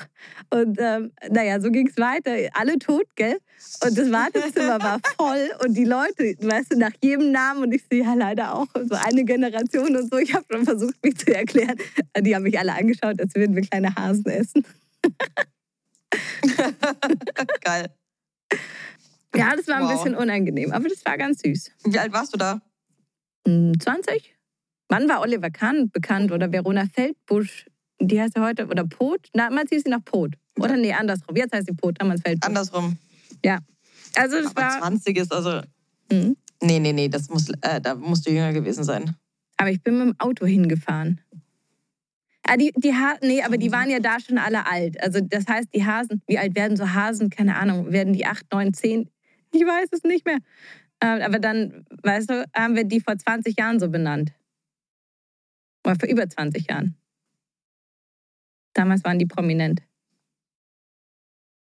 Und 0.50 0.78
ähm, 0.80 1.12
naja, 1.30 1.60
so 1.60 1.70
ging's 1.72 1.98
weiter. 1.98 2.32
Alle 2.54 2.80
tot, 2.80 3.06
gell? 3.16 3.38
Und 3.84 3.98
das 3.98 4.12
Wartezimmer 4.12 4.82
war 4.82 5.00
voll 5.18 5.50
und 5.66 5.76
die 5.76 5.86
Leute, 5.86 6.36
weißt 6.40 6.74
du, 6.74 6.78
nach 6.78 6.92
jedem 7.04 7.32
Namen 7.32 7.64
und 7.64 7.74
ich 7.74 7.84
so, 7.92 7.98
ja 7.98 8.14
leider 8.14 8.56
auch, 8.56 8.68
so 8.74 8.96
eine 8.96 9.24
Generation 9.26 9.96
und 9.96 10.10
so. 10.10 10.18
Ich 10.18 10.34
habe 10.34 10.46
schon 10.50 10.66
versucht, 10.66 10.96
mich 11.04 11.18
zu 11.18 11.34
erklären. 11.34 11.76
Die 12.20 12.36
haben 12.36 12.44
mich 12.44 12.58
alle 12.58 12.74
angeschaut, 12.74 13.20
als 13.20 13.36
würden 13.36 13.56
wir 13.56 13.64
kleine 13.64 13.94
Hasen 13.96 14.26
essen. 14.26 14.66
Geil. 17.62 17.90
Ja, 19.36 19.56
das 19.56 19.68
war 19.68 19.78
ein 19.78 19.84
Wow. 19.84 19.92
bisschen 19.92 20.16
unangenehm, 20.16 20.72
aber 20.72 20.88
das 20.88 21.04
war 21.06 21.18
ganz 21.18 21.42
süß. 21.42 21.72
Wie 21.86 22.00
alt 22.00 22.14
warst 22.14 22.34
du 22.34 22.38
da? 22.38 22.62
Hm, 23.48 23.74
20? 23.80 24.34
Wann 24.88 25.10
war 25.10 25.22
Oliver 25.22 25.50
Kahn 25.50 25.90
bekannt 25.90 26.32
oder 26.32 26.52
Verona 26.52 26.86
Feldbusch? 26.94 27.66
Die 28.00 28.22
heißt 28.22 28.36
ja 28.38 28.46
heute, 28.46 28.68
oder 28.68 28.86
Pot? 28.86 29.30
Damals 29.34 29.70
hieß 29.72 29.84
sie 29.84 29.90
noch 29.90 30.04
Pot. 30.06 30.36
Oder 30.60 30.78
nee, 30.78 30.94
andersrum. 30.94 31.36
Jetzt 31.36 31.54
heißt 31.54 31.68
sie 31.68 31.74
Pot, 31.74 32.00
damals 32.00 32.22
Feldbusch. 32.22 32.48
Andersrum. 32.48 32.98
Ja. 33.44 33.60
Also 34.16 34.38
das 34.42 34.52
Aber 34.56 34.62
war. 34.62 34.80
20 34.80 35.18
ist 35.18 35.34
also. 35.34 35.62
Mhm. 36.12 36.38
Nee, 36.62 36.80
nee, 36.80 36.94
nee, 36.94 37.10
das 37.10 37.30
muss, 37.30 37.50
äh, 37.62 37.82
da 37.82 37.96
musst 37.96 38.26
du 38.26 38.32
jünger 38.32 38.54
gewesen 38.54 38.84
sein. 38.84 39.16
Aber 39.58 39.70
ich 39.72 39.82
bin 39.84 39.98
mit 39.98 40.08
dem 40.08 40.16
Auto 40.20 40.46
hingefahren. 40.46 41.20
Ah, 42.48 42.58
die, 42.58 42.72
die 42.76 42.94
ha 42.94 43.16
nee, 43.22 43.42
aber 43.42 43.58
die 43.58 43.72
waren 43.72 43.90
ja 43.90 44.00
da 44.00 44.20
schon 44.20 44.38
alle 44.38 44.68
alt. 44.68 45.02
Also 45.02 45.20
das 45.20 45.48
heißt, 45.48 45.70
die 45.74 45.84
Hasen, 45.84 46.22
wie 46.28 46.38
alt 46.38 46.56
werden 46.56 46.78
so 46.78 46.94
Hasen? 46.94 47.30
Keine 47.32 47.56
Ahnung, 47.56 47.92
werden 47.92 48.14
die 48.14 48.26
acht, 48.26 48.46
neun, 48.52 48.74
zehn? 48.74 49.10
Ich 49.52 49.62
weiß 49.62 49.90
es 49.92 50.04
nicht 50.04 50.26
mehr. 50.26 50.40
Äh, 51.00 51.24
aber 51.24 51.40
dann, 51.40 51.86
weißt 52.04 52.30
du, 52.30 52.46
haben 52.54 52.76
wir 52.76 52.84
die 52.84 53.00
vor 53.00 53.18
20 53.18 53.58
Jahren 53.58 53.80
so 53.80 53.90
benannt. 53.90 54.32
Oder 55.86 55.96
vor 55.96 56.08
über 56.08 56.30
20 56.30 56.70
Jahren. 56.70 56.96
Damals 58.74 59.04
waren 59.04 59.18
die 59.18 59.26
prominent. 59.26 59.82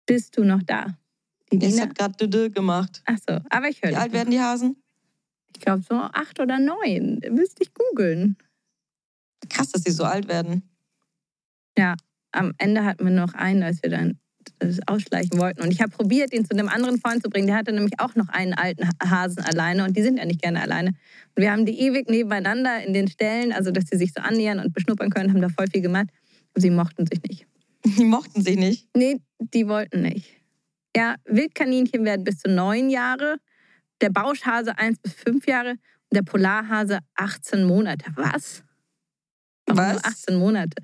Bist 0.07 0.37
du 0.37 0.44
noch 0.44 0.62
da? 0.62 0.96
Die 1.52 1.64
Es 1.64 1.74
Dina? 1.74 1.83
hat 1.83 1.94
gerade 1.96 2.16
Dödö 2.16 2.50
gemacht. 2.50 3.02
Ach 3.05 3.18
so, 3.29 3.38
aber 3.50 3.68
ich 3.68 3.83
höre 3.83 3.90
Wie 3.90 3.96
alt 3.96 4.12
werden 4.12 4.31
die 4.31 4.40
Hasen? 4.40 4.83
Ich 5.55 5.61
glaube 5.61 5.83
so 5.83 5.94
acht 5.94 6.40
oder 6.40 6.59
neun. 6.59 7.20
Müsste 7.31 7.62
ich 7.62 7.72
googeln. 7.72 8.37
Krass, 9.49 9.70
dass 9.70 9.83
die 9.83 9.92
so 9.92 10.05
alt 10.05 10.29
werden. 10.29 10.62
am 12.33 12.53
Ende 12.59 12.85
hatten 12.85 13.05
wir 13.05 13.12
noch 13.12 13.35
einen, 13.35 13.62
als 13.62 13.83
wir 13.83 13.90
dann 13.90 14.18
das 14.59 14.79
ausschleichen 14.87 15.38
wollten. 15.38 15.62
Und 15.62 15.72
ich 15.72 15.81
habe 15.81 15.90
probiert, 15.90 16.33
ihn 16.33 16.44
zu 16.44 16.53
einem 16.53 16.68
anderen 16.68 17.01
Freund 17.01 17.22
zu 17.22 17.29
bringen. 17.29 17.46
Der 17.46 17.57
hatte 17.57 17.72
nämlich 17.72 17.99
auch 17.99 18.14
noch 18.14 18.29
einen 18.29 18.55
alten 18.55 18.88
Hasen 19.03 19.42
alleine 19.42 19.85
und 19.85 19.96
die 19.96 20.03
sind 20.03 20.18
ja 20.18 20.25
nicht 20.25 20.40
gerne 20.40 20.62
alleine. 20.62 20.90
Und 21.35 21.42
wir 21.42 21.51
haben 21.51 21.66
die 21.66 21.79
ewig 21.81 22.09
nebeneinander 22.09 22.85
in 22.85 22.92
den 22.92 23.09
Ställen, 23.09 23.53
also 23.53 23.70
dass 23.70 23.85
sie 23.90 23.96
sich 23.96 24.12
so 24.12 24.22
annähern 24.22 24.61
und 24.61 24.72
beschnuppern 24.72 25.11
können, 25.11 25.33
haben 25.33 25.42
da 25.42 25.49
voll 25.49 25.66
viel 25.72 25.83
gemacht. 25.83 26.09
Aber 26.53 26.61
sie 26.61 26.70
mochten 26.70 27.07
sich 27.07 27.22
nicht. 27.22 27.46
Die 27.85 28.05
mochten 28.05 28.42
sich 28.42 28.57
nicht. 28.57 28.88
Nee, 28.96 29.20
die 29.38 29.68
wollten 29.68 30.03
nicht. 30.03 30.40
Ja, 30.96 31.16
Wildkaninchen 31.27 32.05
werden 32.05 32.25
bis 32.25 32.38
zu 32.38 32.49
neun 32.49 32.88
Jahre, 32.88 33.37
der 34.01 34.11
Bauschhase 34.11 34.79
eins 34.79 34.99
bis 34.99 35.12
fünf 35.12 35.46
Jahre 35.46 35.72
und 35.72 36.14
der 36.14 36.22
Polarhase 36.22 37.01
18 37.16 37.64
Monate. 37.64 38.07
Was? 38.16 38.64
Warum 39.66 39.79
Was? 39.79 39.92
nur 39.94 40.07
18 40.07 40.37
Monate? 40.38 40.83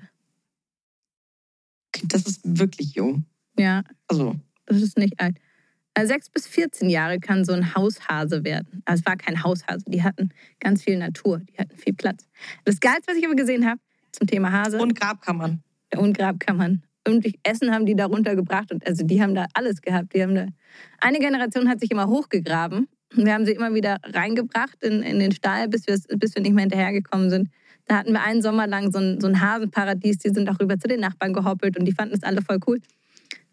Das 2.05 2.25
ist 2.25 2.41
wirklich 2.43 2.95
jung. 2.95 3.25
Ja, 3.57 3.83
Also, 4.07 4.35
Das 4.65 4.81
ist 4.81 4.97
nicht 4.97 5.19
alt. 5.19 5.37
Also 5.95 6.11
sechs 6.13 6.29
bis 6.29 6.47
14 6.47 6.89
Jahre 6.89 7.19
kann 7.19 7.45
so 7.45 7.53
ein 7.53 7.75
Haushase 7.75 8.43
werden. 8.43 8.81
Also 8.85 9.01
es 9.01 9.05
war 9.05 9.15
kein 9.15 9.43
Haushase, 9.43 9.85
die 9.87 10.01
hatten 10.01 10.29
ganz 10.59 10.83
viel 10.83 10.97
Natur, 10.97 11.39
die 11.39 11.57
hatten 11.59 11.77
viel 11.77 11.93
Platz. 11.93 12.27
Das 12.65 12.79
Geilste, 12.79 13.11
was 13.11 13.17
ich 13.17 13.25
aber 13.25 13.35
gesehen 13.35 13.65
habe 13.69 13.79
zum 14.11 14.25
Thema 14.25 14.51
Hase 14.51 14.79
und 14.79 14.99
Grabkammern. 14.99 15.61
und 15.95 16.17
Grabkammern. 16.17 16.81
Und 17.07 17.27
Essen 17.43 17.71
haben 17.71 17.85
die 17.85 17.95
da 17.95 18.05
runtergebracht 18.05 18.71
und 18.71 18.87
also 18.87 19.05
die 19.05 19.21
haben 19.21 19.35
da 19.35 19.45
alles 19.53 19.81
gehabt. 19.81 20.15
Die 20.15 20.23
haben 20.23 20.33
da 20.33 20.47
eine 20.99 21.19
Generation 21.19 21.69
hat 21.69 21.79
sich 21.79 21.91
immer 21.91 22.07
hochgegraben. 22.07 22.87
Und 23.15 23.25
wir 23.25 23.33
haben 23.33 23.45
sie 23.45 23.51
immer 23.51 23.75
wieder 23.75 23.97
reingebracht 24.03 24.81
in, 24.81 25.03
in 25.03 25.19
den 25.19 25.31
Stall, 25.33 25.67
bis 25.67 25.85
wir, 25.85 25.99
bis 26.17 26.33
wir 26.33 26.41
nicht 26.41 26.53
mehr 26.53 26.63
hinterhergekommen 26.63 27.29
sind. 27.29 27.49
Da 27.85 27.97
hatten 27.97 28.13
wir 28.13 28.21
einen 28.21 28.41
Sommer 28.41 28.65
lang 28.67 28.91
so 28.91 28.99
ein, 28.99 29.19
so 29.19 29.27
ein 29.27 29.41
Hasenparadies. 29.41 30.19
Die 30.19 30.29
sind 30.29 30.49
auch 30.49 30.59
rüber 30.59 30.79
zu 30.79 30.87
den 30.87 31.01
Nachbarn 31.01 31.33
gehoppelt 31.33 31.77
und 31.77 31.85
die 31.85 31.91
fanden 31.91 32.15
es 32.15 32.23
alle 32.23 32.41
voll 32.41 32.59
cool. 32.67 32.79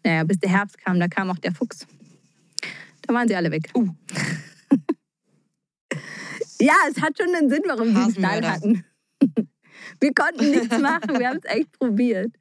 Naja, 0.03 0.23
bis 0.23 0.39
der 0.39 0.49
Herbst 0.49 0.77
kam, 0.79 0.99
da 0.99 1.07
kam 1.07 1.29
auch 1.29 1.37
der 1.37 1.53
Fuchs. 1.53 1.85
Da 3.01 3.13
waren 3.13 3.27
sie 3.27 3.35
alle 3.35 3.51
weg. 3.51 3.69
Uh. 3.75 3.89
ja, 6.59 6.73
es 6.89 7.01
hat 7.01 7.17
schon 7.17 7.35
einen 7.35 7.49
Sinn, 7.49 7.63
warum 7.67 7.89
sie 7.89 8.01
einen 8.01 8.11
Stall 8.11 8.47
hatten. 8.47 8.85
Wir 9.99 10.13
konnten 10.13 10.51
nichts 10.51 10.79
machen, 10.79 11.19
wir 11.19 11.29
haben 11.29 11.39
es 11.43 11.55
echt 11.55 11.71
probiert. 11.73 12.33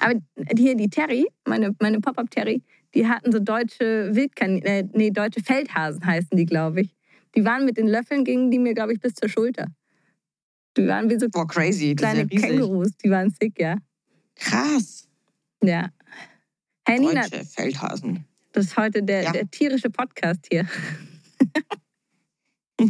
Aber 0.00 0.14
hier 0.56 0.76
die 0.76 0.88
Terry, 0.88 1.26
meine, 1.46 1.74
meine 1.80 2.00
Pop-Up-Terry, 2.00 2.62
die 2.94 3.06
hatten 3.06 3.32
so 3.32 3.38
deutsche 3.38 4.14
Wildkaninchen, 4.14 4.66
äh, 4.66 4.84
nee, 4.92 5.10
deutsche 5.10 5.42
Feldhasen 5.42 6.04
heißen 6.04 6.36
die, 6.36 6.46
glaube 6.46 6.82
ich. 6.82 6.94
Die 7.34 7.44
waren 7.44 7.64
mit 7.64 7.76
den 7.76 7.86
Löffeln, 7.86 8.24
gingen 8.24 8.50
die 8.50 8.58
mir, 8.58 8.74
glaube 8.74 8.92
ich, 8.92 9.00
bis 9.00 9.14
zur 9.14 9.28
Schulter. 9.28 9.66
Die 10.76 10.86
waren 10.86 11.08
wie 11.08 11.18
so 11.18 11.28
Boah, 11.28 11.46
crazy. 11.46 11.94
Kleine 11.94 12.28
riesig. 12.30 12.40
Kängurus. 12.48 12.90
Die 13.02 13.10
waren 13.10 13.30
sick, 13.30 13.58
ja. 13.58 13.76
Krass. 14.34 15.08
Ja. 15.62 15.90
Hey 16.86 17.00
Nina, 17.00 17.22
Deutsche 17.22 17.44
Feldhasen. 17.44 18.24
das 18.52 18.66
ist 18.66 18.76
heute 18.76 19.02
der, 19.02 19.22
Ja. 19.22 19.32
der 19.32 19.50
tierische 19.50 19.90
Podcast 19.90 20.46
hier. 20.50 20.66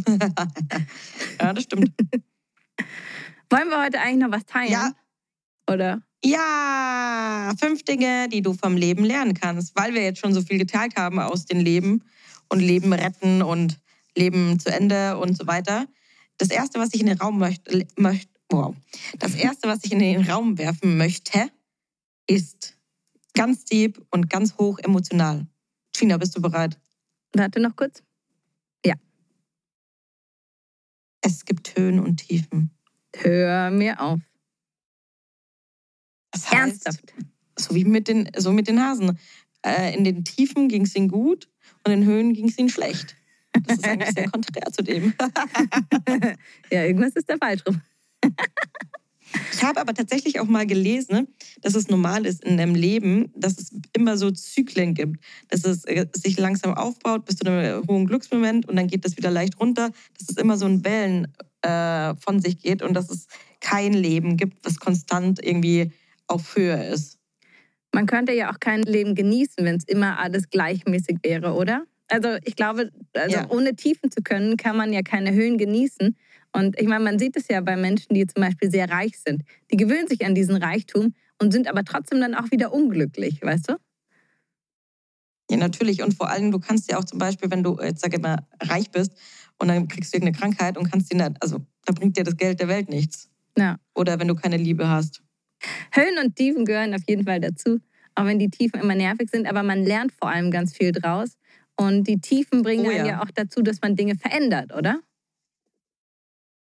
ja, 1.39 1.53
das 1.53 1.63
stimmt. 1.63 1.91
Wollen 3.49 3.69
wir 3.69 3.81
heute 3.83 3.99
eigentlich 4.01 4.25
noch 4.27 4.31
was 4.31 4.45
teilen? 4.45 4.71
Ja. 4.71 4.91
Oder? 5.71 6.01
Ja, 6.23 7.53
fünf 7.59 7.83
Dinge, 7.83 8.27
die 8.29 8.41
du 8.41 8.53
vom 8.53 8.75
Leben 8.75 9.03
lernen 9.05 9.33
kannst, 9.33 9.75
weil 9.75 9.93
wir 9.93 10.03
jetzt 10.03 10.19
schon 10.19 10.33
so 10.33 10.41
viel 10.41 10.57
geteilt 10.57 10.95
haben 10.97 11.19
aus 11.19 11.45
dem 11.45 11.59
Leben 11.59 12.03
und 12.49 12.59
Leben 12.59 12.91
retten 12.91 13.41
und 13.41 13.79
Leben 14.15 14.59
zu 14.59 14.71
Ende 14.71 15.17
und 15.17 15.37
so 15.37 15.47
weiter. 15.47 15.85
Das 16.37 16.49
erste, 16.49 16.79
was 16.79 16.93
ich 16.93 17.01
in 17.01 17.07
den 17.07 17.17
Raum 17.17 17.39
möchte, 17.39 17.85
möcht, 17.97 18.29
wow. 18.49 18.75
Das 19.19 19.35
erste, 19.35 19.67
was 19.67 19.83
ich 19.83 19.91
in 19.91 19.99
den 19.99 20.29
Raum 20.29 20.57
werfen 20.57 20.97
möchte, 20.97 21.49
ist 22.27 22.77
ganz 23.33 23.65
deep 23.65 24.05
und 24.11 24.29
ganz 24.29 24.57
hoch 24.57 24.79
emotional. 24.79 25.47
Gina, 25.93 26.17
bist 26.17 26.35
du 26.35 26.41
bereit? 26.41 26.79
Warte 27.33 27.59
noch 27.59 27.75
kurz. 27.75 28.03
Es 31.27 31.43
gibt 31.43 31.77
Höhen 31.77 31.99
und 31.99 32.17
Tiefen. 32.17 32.71
Hör 33.13 33.69
mir 33.69 33.99
auf. 33.99 34.19
Das 36.31 36.49
heißt, 36.49 36.85
Ernsthaft. 36.85 37.13
so 37.57 37.75
wie 37.75 37.83
mit 37.83 38.07
den, 38.07 38.29
so 38.37 38.53
mit 38.53 38.69
den 38.69 38.81
Hasen. 38.81 39.19
Äh, 39.61 39.93
in 39.93 40.05
den 40.05 40.23
Tiefen 40.23 40.69
ging 40.69 40.83
es 40.83 40.95
ihnen 40.95 41.09
gut 41.09 41.49
und 41.83 41.91
in 41.91 42.01
den 42.01 42.09
Höhen 42.09 42.33
ging 42.33 42.47
es 42.47 42.57
ihnen 42.57 42.69
schlecht. 42.69 43.17
Das 43.65 43.77
ist 43.77 43.87
eigentlich 43.87 44.13
sehr 44.13 44.29
konträr 44.29 44.71
zu 44.71 44.83
dem. 44.83 45.13
ja, 46.71 46.83
irgendwas 46.83 47.13
ist 47.15 47.29
da 47.29 47.35
falsch 47.37 47.63
rum. 47.67 47.81
Ich 49.53 49.63
habe 49.63 49.79
aber 49.79 49.93
tatsächlich 49.93 50.39
auch 50.39 50.45
mal 50.45 50.65
gelesen, 50.65 51.27
dass 51.61 51.75
es 51.75 51.89
normal 51.89 52.25
ist 52.25 52.43
in 52.43 52.59
einem 52.59 52.75
Leben, 52.75 53.31
dass 53.35 53.57
es 53.57 53.71
immer 53.93 54.17
so 54.17 54.31
Zyklen 54.31 54.93
gibt. 54.93 55.17
Dass 55.49 55.65
es 55.65 55.85
äh, 55.85 56.07
sich 56.13 56.37
langsam 56.37 56.73
aufbaut 56.73 57.25
bis 57.25 57.37
zu 57.37 57.45
einem 57.45 57.85
hohen 57.87 58.05
Glücksmoment 58.05 58.67
und 58.67 58.75
dann 58.75 58.87
geht 58.87 59.05
das 59.05 59.17
wieder 59.17 59.31
leicht 59.31 59.59
runter. 59.59 59.91
Dass 60.17 60.29
es 60.29 60.37
immer 60.37 60.57
so 60.57 60.65
in 60.65 60.85
Wellen 60.85 61.27
äh, 61.61 62.15
von 62.15 62.39
sich 62.39 62.59
geht 62.59 62.81
und 62.81 62.93
dass 62.93 63.09
es 63.09 63.27
kein 63.59 63.93
Leben 63.93 64.37
gibt, 64.37 64.65
was 64.65 64.79
konstant 64.79 65.43
irgendwie 65.43 65.91
auf 66.27 66.55
Höhe 66.55 66.87
ist. 66.87 67.17
Man 67.93 68.05
könnte 68.05 68.33
ja 68.33 68.51
auch 68.51 68.59
kein 68.59 68.83
Leben 68.83 69.15
genießen, 69.15 69.65
wenn 69.65 69.77
es 69.77 69.83
immer 69.85 70.19
alles 70.19 70.49
gleichmäßig 70.49 71.17
wäre, 71.23 71.53
oder? 71.53 71.83
Also 72.09 72.37
ich 72.43 72.55
glaube, 72.55 72.91
also 73.13 73.35
Ja. 73.35 73.49
ohne 73.49 73.75
Tiefen 73.75 74.11
zu 74.11 74.21
können, 74.21 74.57
kann 74.57 74.77
man 74.77 74.93
ja 74.93 75.01
keine 75.01 75.33
Höhen 75.33 75.57
genießen. 75.57 76.15
Und 76.53 76.79
ich 76.79 76.87
meine, 76.87 77.03
man 77.03 77.19
sieht 77.19 77.35
es 77.35 77.47
ja 77.49 77.59
bei 77.61 77.75
Menschen, 77.75 78.13
die 78.13 78.25
zum 78.25 78.41
Beispiel 78.41 78.71
sehr 78.71 78.89
reich 78.89 79.19
sind. 79.19 79.43
Die 79.71 79.77
gewöhnen 79.77 80.07
sich 80.07 80.25
an 80.25 80.33
diesen 80.33 80.55
Reichtum 80.55 81.13
und 81.39 81.51
sind 81.51 81.67
aber 81.67 81.83
trotzdem 81.83 82.21
dann 82.21 82.33
auch 82.33 82.49
wieder 82.51 82.73
unglücklich, 82.73 83.41
weißt 83.41 83.69
du? 83.69 83.75
Ja, 85.49 85.57
natürlich. 85.57 86.01
Und 86.03 86.13
vor 86.13 86.29
allem, 86.29 86.51
du 86.51 86.59
kannst 86.59 86.91
ja 86.91 86.97
auch 86.97 87.05
zum 87.05 87.19
Beispiel, 87.19 87.49
wenn 87.51 87.63
du 87.63 87.77
jetzt 87.81 88.01
sag 88.01 88.13
ich 88.13 88.21
mal 88.21 88.39
reich 88.61 88.89
bist 88.91 89.11
und 89.59 89.67
dann 89.69 89.87
kriegst 89.87 90.13
du 90.13 90.17
irgendeine 90.17 90.37
Krankheit 90.37 90.77
und 90.77 90.89
kannst 90.89 91.11
die 91.11 91.15
nicht, 91.15 91.31
also 91.41 91.65
da 91.85 91.93
bringt 91.93 92.17
dir 92.17 92.23
das 92.23 92.35
Geld 92.35 92.59
der 92.59 92.67
Welt 92.67 92.89
nichts. 92.89 93.29
Ja. 93.57 93.77
Oder 93.95 94.19
wenn 94.19 94.27
du 94.27 94.35
keine 94.35 94.57
Liebe 94.57 94.89
hast. 94.89 95.21
Höhen 95.91 96.17
und 96.23 96.35
Tiefen 96.35 96.65
gehören 96.65 96.93
auf 96.93 97.01
jeden 97.07 97.23
Fall 97.23 97.39
dazu, 97.39 97.79
auch 98.15 98.25
wenn 98.25 98.39
die 98.39 98.49
Tiefen 98.49 98.79
immer 98.79 98.95
nervig 98.95 99.29
sind, 99.31 99.47
aber 99.47 99.63
man 99.63 99.83
lernt 99.83 100.11
vor 100.11 100.29
allem 100.29 100.51
ganz 100.51 100.75
viel 100.75 100.91
draus. 100.91 101.37
Und 101.79 102.05
die 102.07 102.19
Tiefen 102.19 102.63
bringen 102.63 102.85
Oh 102.87 102.91
ja. 102.91 103.05
ja 103.05 103.21
auch 103.23 103.31
dazu, 103.33 103.61
dass 103.61 103.81
man 103.81 103.95
Dinge 103.95 104.15
verändert, 104.15 104.73
oder? 104.73 104.99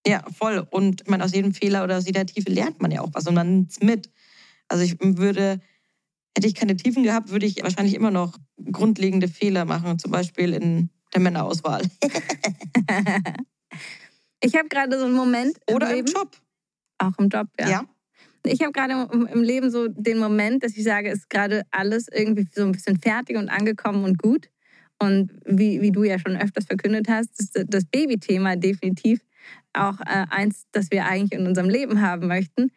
Ja, 0.06 0.24
voll. 0.38 0.66
Und 0.70 1.08
meine, 1.10 1.24
aus 1.24 1.34
jedem 1.34 1.54
Fehler 1.54 1.84
oder 1.84 1.98
aus 1.98 2.06
jeder 2.06 2.26
Tiefe 2.26 2.52
lernt 2.52 2.82
man 2.82 2.92
ja 2.92 3.02
auch 3.02 3.10
was 3.14 3.26
und 3.28 3.34
man 3.36 3.50
nimmt 3.50 3.72
es 3.72 3.80
mit. 3.82 4.10
Also 4.68 4.84
ich 4.84 4.98
würde, 5.00 5.60
hätte 6.36 6.48
ich 6.48 6.54
keine 6.54 6.76
Tiefen 6.76 7.04
gehabt, 7.04 7.30
würde 7.32 7.46
ich 7.46 7.64
wahrscheinlich 7.64 7.96
immer 7.96 8.12
noch 8.12 8.38
grundlegende 8.72 9.28
Fehler 9.28 9.66
machen, 9.66 9.98
zum 9.98 10.12
Beispiel 10.12 10.54
in 10.54 10.90
der 11.14 11.22
Männerauswahl. 11.22 11.82
Ich 14.42 14.56
habe 14.56 14.68
gerade 14.68 15.00
so 15.00 15.06
einen 15.06 15.16
Moment 15.16 15.58
Oder 15.72 15.88
im 15.88 16.00
im 16.00 16.06
Leben, 16.06 16.14
Job. 16.20 16.38
auch 17.00 17.18
im 17.18 17.30
Job, 17.30 17.48
ja. 17.60 17.70
Ja. 17.70 17.86
Ich 18.46 18.62
habe 18.62 18.72
gerade 18.74 19.10
im- 19.12 19.26
im 19.26 19.42
Leben 19.42 19.72
so 19.72 19.88
den 19.88 20.20
Moment, 20.20 20.64
dass 20.64 20.78
ich 20.78 20.84
sage, 20.84 21.10
es 21.10 21.20
ist 21.20 21.30
gerade 21.30 21.64
alles 21.72 22.08
irgendwie 22.12 22.48
so 22.54 22.62
ein 22.64 22.72
bisschen 22.72 23.00
fertig 23.00 23.38
und 23.38 23.50
angekommen 23.50 24.04
und 24.04 24.20
gut. 24.20 24.50
Und 25.00 25.32
wie, 25.46 25.82
wie 25.82 25.92
du 25.92 26.04
ja 26.04 26.18
schon 26.20 26.38
öfters 26.38 26.66
verkündet 26.66 27.08
hast, 27.10 27.40
ist 27.40 27.66
das 27.68 27.86
Babythema 27.86 28.56
definitiv 28.56 29.20
auch 29.74 30.00
äh, 30.02 30.26
eins, 30.30 30.66
das 30.72 30.90
wir 30.92 31.06
eigentlich 31.06 31.40
in 31.40 31.48
unserem 31.48 31.70
Leben 31.70 32.02
haben 32.02 32.28
möchten. 32.28 32.72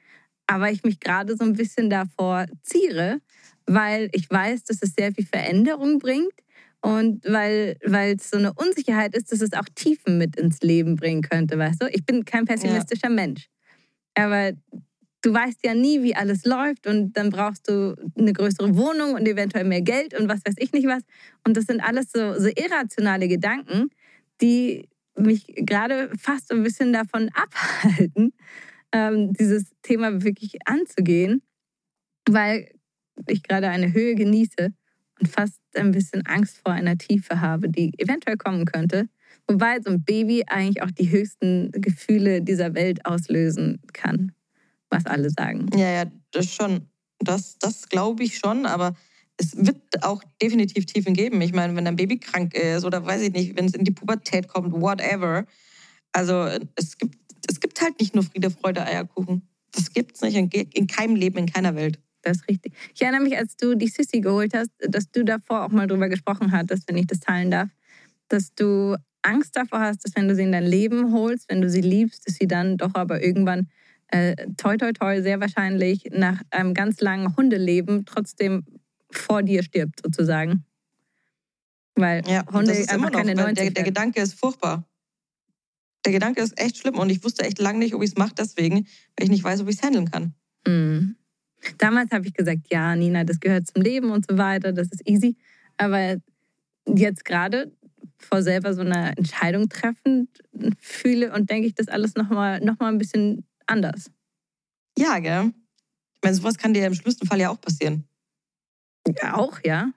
Aber 0.47 0.71
ich 0.71 0.83
mich 0.83 1.01
gerade 1.01 1.37
so 1.37 1.45
ein 1.45 1.53
bisschen 1.53 1.91
davor 1.91 2.47
ziere, 2.63 3.21
weil 3.67 4.09
ich 4.13 4.29
weiß, 4.31 4.65
dass 4.65 4.79
es 4.83 4.95
sehr 4.99 5.13
viel 5.13 5.27
Veränderung 5.27 5.99
bringt 5.99 6.33
und 6.81 7.25
weil 7.25 7.77
weil 7.85 8.17
es 8.17 8.31
so 8.31 8.39
eine 8.39 8.53
Unsicherheit 8.55 9.15
ist, 9.15 9.33
dass 9.33 9.41
es 9.41 9.53
auch 9.53 9.67
Tiefen 9.75 10.17
mit 10.17 10.37
ins 10.37 10.61
Leben 10.61 10.97
bringen 10.97 11.23
könnte, 11.23 11.59
weißt 11.59 11.83
du? 11.83 11.87
Ich 11.91 12.05
bin 12.05 12.25
kein 12.25 12.45
pessimistischer 12.45 13.11
Mensch. 13.11 13.49
Aber 14.15 14.53
du 15.23 15.33
weißt 15.33 15.65
ja 15.65 15.75
nie, 15.75 16.03
wie 16.03 16.15
alles 16.15 16.45
läuft 16.45 16.87
und 16.87 17.13
dann 17.17 17.31
brauchst 17.31 17.69
du 17.69 17.97
eine 18.17 18.33
größere 18.33 18.77
Wohnung 18.77 19.15
und 19.15 19.27
eventuell 19.27 19.65
mehr 19.65 19.83
Geld 19.83 20.19
und 20.19 20.29
was 20.29 20.41
weiß 20.45 20.55
ich 20.59 20.73
nicht 20.73 20.87
was. 20.87 21.03
Und 21.47 21.57
das 21.57 21.65
sind 21.65 21.81
alles 21.81 22.13
so, 22.13 22.39
so 22.39 22.49
irrationale 22.49 23.29
Gedanken, 23.29 23.91
die 24.41 24.89
mich 25.17 25.47
gerade 25.57 26.11
fast 26.17 26.53
ein 26.53 26.63
bisschen 26.63 26.93
davon 26.93 27.31
abhalten, 27.35 28.33
ähm, 28.93 29.33
dieses 29.33 29.73
Thema 29.83 30.23
wirklich 30.23 30.57
anzugehen, 30.65 31.43
weil 32.29 32.71
ich 33.27 33.43
gerade 33.43 33.69
eine 33.69 33.93
Höhe 33.93 34.15
genieße 34.15 34.73
und 35.21 35.29
fast 35.29 35.61
ein 35.75 35.91
bisschen 35.91 36.25
Angst 36.27 36.61
vor 36.65 36.73
einer 36.73 36.97
Tiefe 36.97 37.41
habe, 37.41 37.69
die 37.69 37.93
eventuell 37.99 38.37
kommen 38.37 38.65
könnte. 38.65 39.09
Wobei 39.49 39.81
so 39.81 39.91
ein 39.91 40.05
Baby 40.05 40.45
eigentlich 40.47 40.83
auch 40.83 40.91
die 40.91 41.11
höchsten 41.11 41.73
Gefühle 41.73 42.43
dieser 42.43 42.75
Welt 42.75 43.05
auslösen 43.05 43.81
kann, 43.93 44.33
was 44.91 45.07
alle 45.07 45.31
sagen. 45.31 45.67
Ja, 45.75 45.91
ja, 45.91 46.05
das 46.31 46.53
schon. 46.53 46.89
Das, 47.21 47.59
das 47.59 47.89
glaube 47.89 48.23
ich 48.23 48.39
schon, 48.39 48.65
aber 48.65 48.95
es 49.39 49.57
wird 49.57 49.81
auch 50.03 50.23
definitiv 50.41 50.87
Tiefen 50.87 51.15
geben. 51.15 51.41
Ich 51.41 51.53
meine, 51.53 51.75
wenn 51.75 51.87
ein 51.87 51.97
Baby 51.97 52.19
krank 52.19 52.55
ist 52.55 52.85
oder 52.85 53.05
weiß 53.05 53.23
ich 53.23 53.33
nicht, 53.33 53.57
wenn 53.57 53.67
es 53.67 53.75
in 53.75 53.85
die 53.85 53.91
Pubertät 53.91 54.49
kommt, 54.49 54.73
whatever. 54.73 55.47
Also 56.13 56.49
es 56.77 56.97
gibt, 56.99 57.17
es 57.49 57.61
gibt 57.61 57.81
halt 57.81 57.99
nicht 58.01 58.15
nur 58.15 58.25
Friede, 58.25 58.51
Freude, 58.51 58.85
Eierkuchen. 58.85 59.43
Das 59.73 59.93
gibt's 59.93 60.23
nicht 60.23 60.37
in, 60.37 60.49
in 60.49 60.87
keinem 60.87 61.17
Leben, 61.17 61.39
in 61.39 61.47
keiner 61.47 61.75
Welt. 61.75 61.99
Das 62.23 62.39
ist 62.39 62.49
richtig. 62.49 62.75
Ich 62.95 63.03
erinnere 63.03 63.23
mich, 63.23 63.37
als 63.37 63.57
du 63.57 63.75
die 63.75 63.89
Sissy 63.89 64.21
geholt 64.21 64.55
hast, 64.55 64.71
dass 64.81 65.11
du 65.11 65.25
davor 65.25 65.65
auch 65.65 65.71
mal 65.71 65.87
drüber 65.87 66.09
gesprochen 66.09 66.53
hattest, 66.53 66.89
wenn 66.89 66.97
ich 66.97 67.07
das 67.07 67.21
teilen 67.21 67.51
darf, 67.51 67.69
dass 68.29 68.55
du 68.55 68.97
Angst 69.23 69.57
davor 69.57 69.81
hast, 69.81 70.05
dass 70.05 70.17
wenn 70.17 70.29
du 70.29 70.35
sie 70.35 70.43
in 70.43 70.53
dein 70.53 70.67
Leben 70.67 71.13
holst, 71.13 71.49
wenn 71.49 71.61
du 71.61 71.71
sie 71.71 71.81
liebst, 71.81 72.27
dass 72.27 72.37
sie 72.37 72.47
dann 72.47 72.77
doch 72.77 72.95
aber 72.95 73.23
irgendwann 73.23 73.69
äh, 74.09 74.35
toi 74.57 74.77
toi 74.77 74.93
toi 74.93 75.23
sehr 75.23 75.41
wahrscheinlich 75.41 76.05
nach 76.11 76.43
einem 76.51 76.75
ganz 76.75 77.01
langen 77.01 77.37
Hundeleben 77.37 78.05
trotzdem 78.07 78.65
vor 79.11 79.43
dir 79.43 79.63
stirbt 79.63 80.01
sozusagen. 80.03 80.65
Weil 81.95 82.23
Ja, 82.29 82.41
und 82.41 82.55
Hunde 82.55 82.71
das 82.71 82.79
ist 82.79 82.91
einfach 82.91 83.09
immer 83.09 83.11
noch, 83.11 83.19
keine 83.19 83.37
weil 83.37 83.45
90 83.45 83.65
der, 83.65 83.71
der. 83.71 83.85
Gedanke 83.85 84.21
ist 84.21 84.35
furchtbar. 84.39 84.85
Der 86.05 86.13
Gedanke 86.13 86.41
ist 86.41 86.59
echt 86.59 86.79
schlimm 86.79 86.99
und 86.99 87.11
ich 87.11 87.23
wusste 87.25 87.45
echt 87.45 87.59
lange 87.59 87.81
nicht, 87.81 87.95
ob 87.95 88.03
ich 88.03 88.11
es 88.11 88.17
mache 88.17 88.35
deswegen, 88.37 88.87
weil 89.17 89.25
ich 89.25 89.31
nicht 89.31 89.45
weiß, 89.45 89.61
ob 89.61 89.69
ich 89.69 89.77
es 89.77 89.83
handeln 89.83 90.11
kann. 90.11 90.35
Mhm. 90.67 91.17
Damals 91.77 92.13
habe 92.13 92.27
ich 92.27 92.35
gesagt, 92.35 92.69
ja, 92.71 92.95
Nina, 92.95 93.25
das 93.25 93.41
gehört 93.41 93.67
zum 93.67 93.83
Leben 93.83 94.13
und 94.13 94.25
so 94.31 94.39
weiter, 94.39 94.73
das 94.73 94.89
ist 94.89 95.07
easy. 95.09 95.37
Aber 95.77 96.17
jetzt 96.87 97.25
gerade 97.25 97.73
vor 98.17 98.43
selber 98.43 98.75
so 98.75 98.81
einer 98.83 99.17
Entscheidung 99.19 99.69
treffen 99.69 100.29
fühle 100.79 101.33
und 101.33 101.51
denke 101.51 101.67
ich 101.67 101.75
das 101.75 101.89
alles 101.89 102.15
nochmal 102.15 102.61
noch 102.61 102.79
mal 102.79 102.89
ein 102.89 102.99
bisschen 102.99 103.45
anders. 103.69 104.11
Ja, 104.99 105.19
gell? 105.19 105.53
Ich 106.15 106.21
meine, 106.23 106.35
sowas 106.35 106.59
kann 106.59 106.75
dir 106.75 106.87
im 106.87 106.95
schlimmsten 106.95 107.27
Fall 107.27 107.41
ja 107.41 107.51
auch 107.51 107.61
passieren. 107.61 108.05
Ja, 109.23 109.37
auch, 109.37 109.61
ja. 109.65 109.93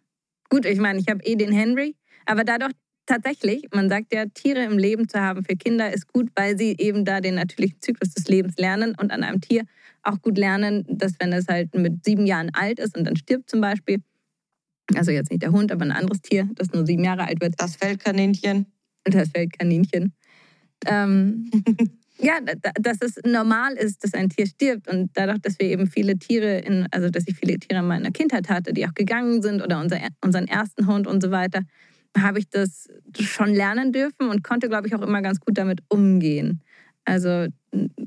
Gut, 0.50 0.66
ich 0.66 0.80
meine, 0.80 1.00
ich 1.00 1.08
habe 1.08 1.24
eh 1.24 1.36
den 1.36 1.52
Henry, 1.52 1.96
aber 2.26 2.44
dadurch 2.44 2.74
tatsächlich, 3.06 3.68
man 3.74 3.90
sagt 3.90 4.14
ja, 4.14 4.26
Tiere 4.26 4.64
im 4.64 4.78
Leben 4.78 5.10
zu 5.10 5.20
haben 5.20 5.44
für 5.44 5.56
Kinder 5.56 5.92
ist 5.92 6.08
gut, 6.08 6.30
weil 6.36 6.58
sie 6.58 6.76
eben 6.78 7.04
da 7.04 7.20
den 7.20 7.36
natürlichen 7.36 7.82
Zyklus 7.82 8.14
des 8.14 8.28
Lebens 8.28 8.56
lernen 8.58 8.96
und 9.00 9.12
an 9.12 9.24
einem 9.24 9.42
Tier 9.42 9.66
auch 10.04 10.22
gut 10.22 10.38
lernen, 10.38 10.86
dass 10.88 11.14
wenn 11.20 11.34
es 11.34 11.48
halt 11.48 11.74
mit 11.76 12.06
sieben 12.06 12.26
Jahren 12.26 12.52
alt 12.54 12.80
ist 12.80 12.98
und 12.98 13.06
dann 13.06 13.16
stirbt 13.16 13.50
zum 13.50 13.62
Beispiel, 13.62 14.02
also 14.96 15.12
jetzt 15.12 15.32
nicht 15.32 15.42
der 15.44 15.52
Hund, 15.52 15.72
aber 15.72 15.84
ein 15.84 15.92
anderes 15.92 16.22
Tier, 16.22 16.50
das 16.56 16.72
nur 16.72 16.86
sieben 16.86 17.04
Jahre 17.04 17.26
alt 17.26 17.42
wird, 17.42 17.56
Das 17.58 17.76
Feldkaninchen. 17.76 18.66
das 19.04 19.30
Feldkaninchen, 19.30 20.14
ähm, 20.86 21.50
ja, 22.22 22.40
da- 22.42 22.72
dass 22.80 22.98
es 23.02 23.16
normal 23.26 23.74
ist, 23.74 24.04
dass 24.04 24.14
ein 24.14 24.30
Tier 24.30 24.46
stirbt. 24.48 24.88
Und 24.88 25.10
dadurch, 25.14 25.40
dass 25.40 25.60
wir 25.60 25.68
eben 25.68 25.88
viele 25.88 26.18
Tiere, 26.18 26.60
in, 26.60 26.88
also 26.92 27.10
dass 27.10 27.28
ich 27.28 27.36
viele 27.36 27.58
Tiere 27.60 27.80
in 27.80 27.88
meiner 27.88 28.12
Kindheit 28.12 28.50
hatte, 28.50 28.74
die 28.74 28.86
auch 28.88 28.94
gegangen 28.94 29.42
sind 29.42 29.62
oder 29.62 29.80
unser, 29.82 29.98
unseren 30.22 30.48
ersten 30.48 30.88
Hund 30.88 31.08
und 31.08 31.22
so 31.22 31.32
weiter, 31.32 31.62
habe 32.18 32.40
ich 32.40 32.50
das 32.50 32.88
schon 33.20 33.54
lernen 33.54 33.92
dürfen 33.92 34.30
und 34.30 34.44
konnte, 34.44 34.68
glaube 34.70 34.88
ich, 34.88 34.96
auch 34.96 35.02
immer 35.02 35.22
ganz 35.22 35.40
gut 35.40 35.58
damit 35.58 35.82
umgehen. 35.90 36.62
Also 37.06 37.48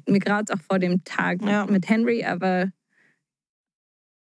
mir 0.07 0.19
graut 0.21 0.49
es 0.49 0.55
auch 0.55 0.63
vor 0.63 0.79
dem 0.79 1.03
Tag 1.05 1.43
Ja. 1.45 1.67
mit 1.67 1.89
Henry, 1.89 2.23
aber 2.25 2.71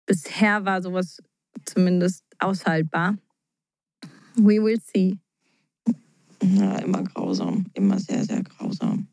bisher 0.07 0.64
war 0.64 0.83
sowas 0.83 1.18
zumindest 1.64 2.24
aushaltbar. 2.38 3.16
We 4.37 4.62
will 4.62 4.79
see. 4.81 5.18
Ja, 6.42 6.79
immer 6.79 7.03
grausam. 7.03 7.66
Immer 7.74 7.98
sehr, 7.98 8.24
sehr 8.24 8.42
grausam. 8.42 9.07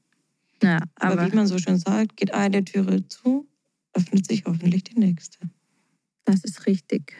Ja, 0.67 0.79
Aber, 0.95 1.13
aber 1.21 1.31
wie 1.31 1.35
man 1.35 1.47
so 1.47 1.57
schön 1.57 1.77
sagt, 1.77 2.17
geht 2.17 2.33
eine 2.33 2.63
Türe 2.65 3.07
zu, 3.07 3.47
öffnet 3.93 4.27
sich 4.27 4.43
hoffentlich 4.45 4.83
die 4.83 4.99
nächste. 4.99 5.39
das 6.25 6.43
ist 6.43 6.65
richtig. 6.65 7.13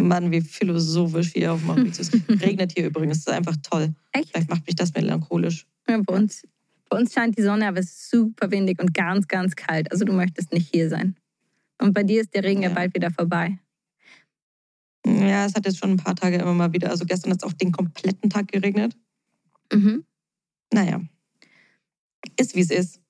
Mann, 0.00 0.30
wie 0.30 0.40
philosophisch 0.40 1.32
hier 1.32 1.52
auf 1.52 1.62
Mauritius. 1.64 2.10
Regnet 2.28 2.72
hier 2.72 2.86
übrigens, 2.86 3.24
das 3.24 3.34
ist 3.34 3.38
einfach 3.38 3.56
toll. 3.62 3.92
Echt? 4.12 4.30
Vielleicht 4.30 4.48
macht 4.48 4.64
mich 4.66 4.76
das 4.76 4.94
melancholisch. 4.94 5.66
Ja, 5.88 5.98
bei, 6.06 6.14
uns, 6.14 6.42
bei 6.88 6.98
uns 6.98 7.12
scheint 7.12 7.36
die 7.36 7.42
Sonne, 7.42 7.66
aber 7.66 7.80
es 7.80 7.86
ist 7.90 8.10
super 8.10 8.50
windig 8.50 8.80
und 8.80 8.94
ganz, 8.94 9.26
ganz 9.28 9.56
kalt. 9.56 9.90
Also 9.92 10.04
du 10.04 10.12
möchtest 10.12 10.52
nicht 10.52 10.72
hier 10.72 10.88
sein. 10.88 11.16
Und 11.82 11.92
bei 11.94 12.02
dir 12.04 12.20
ist 12.22 12.32
der 12.34 12.44
Regen 12.44 12.62
ja, 12.62 12.68
Ja. 12.68 12.74
bald 12.74 12.94
wieder 12.94 13.10
vorbei. 13.10 13.58
Ja, 15.04 15.44
es 15.46 15.54
hat 15.54 15.66
jetzt 15.66 15.78
schon 15.78 15.90
ein 15.90 15.96
paar 15.96 16.14
Tage 16.14 16.36
immer 16.36 16.54
mal 16.54 16.72
wieder. 16.72 16.90
Also 16.90 17.04
gestern 17.04 17.32
hat 17.32 17.42
es 17.42 17.48
auch 17.48 17.52
den 17.54 17.72
kompletten 17.72 18.30
Tag 18.30 18.48
geregnet. 18.48 18.96
Mhm. 19.72 20.04
Naja. 20.72 21.00
Ist 22.38 22.54
wie 22.54 22.60
es 22.60 22.70
ist. 22.70 23.00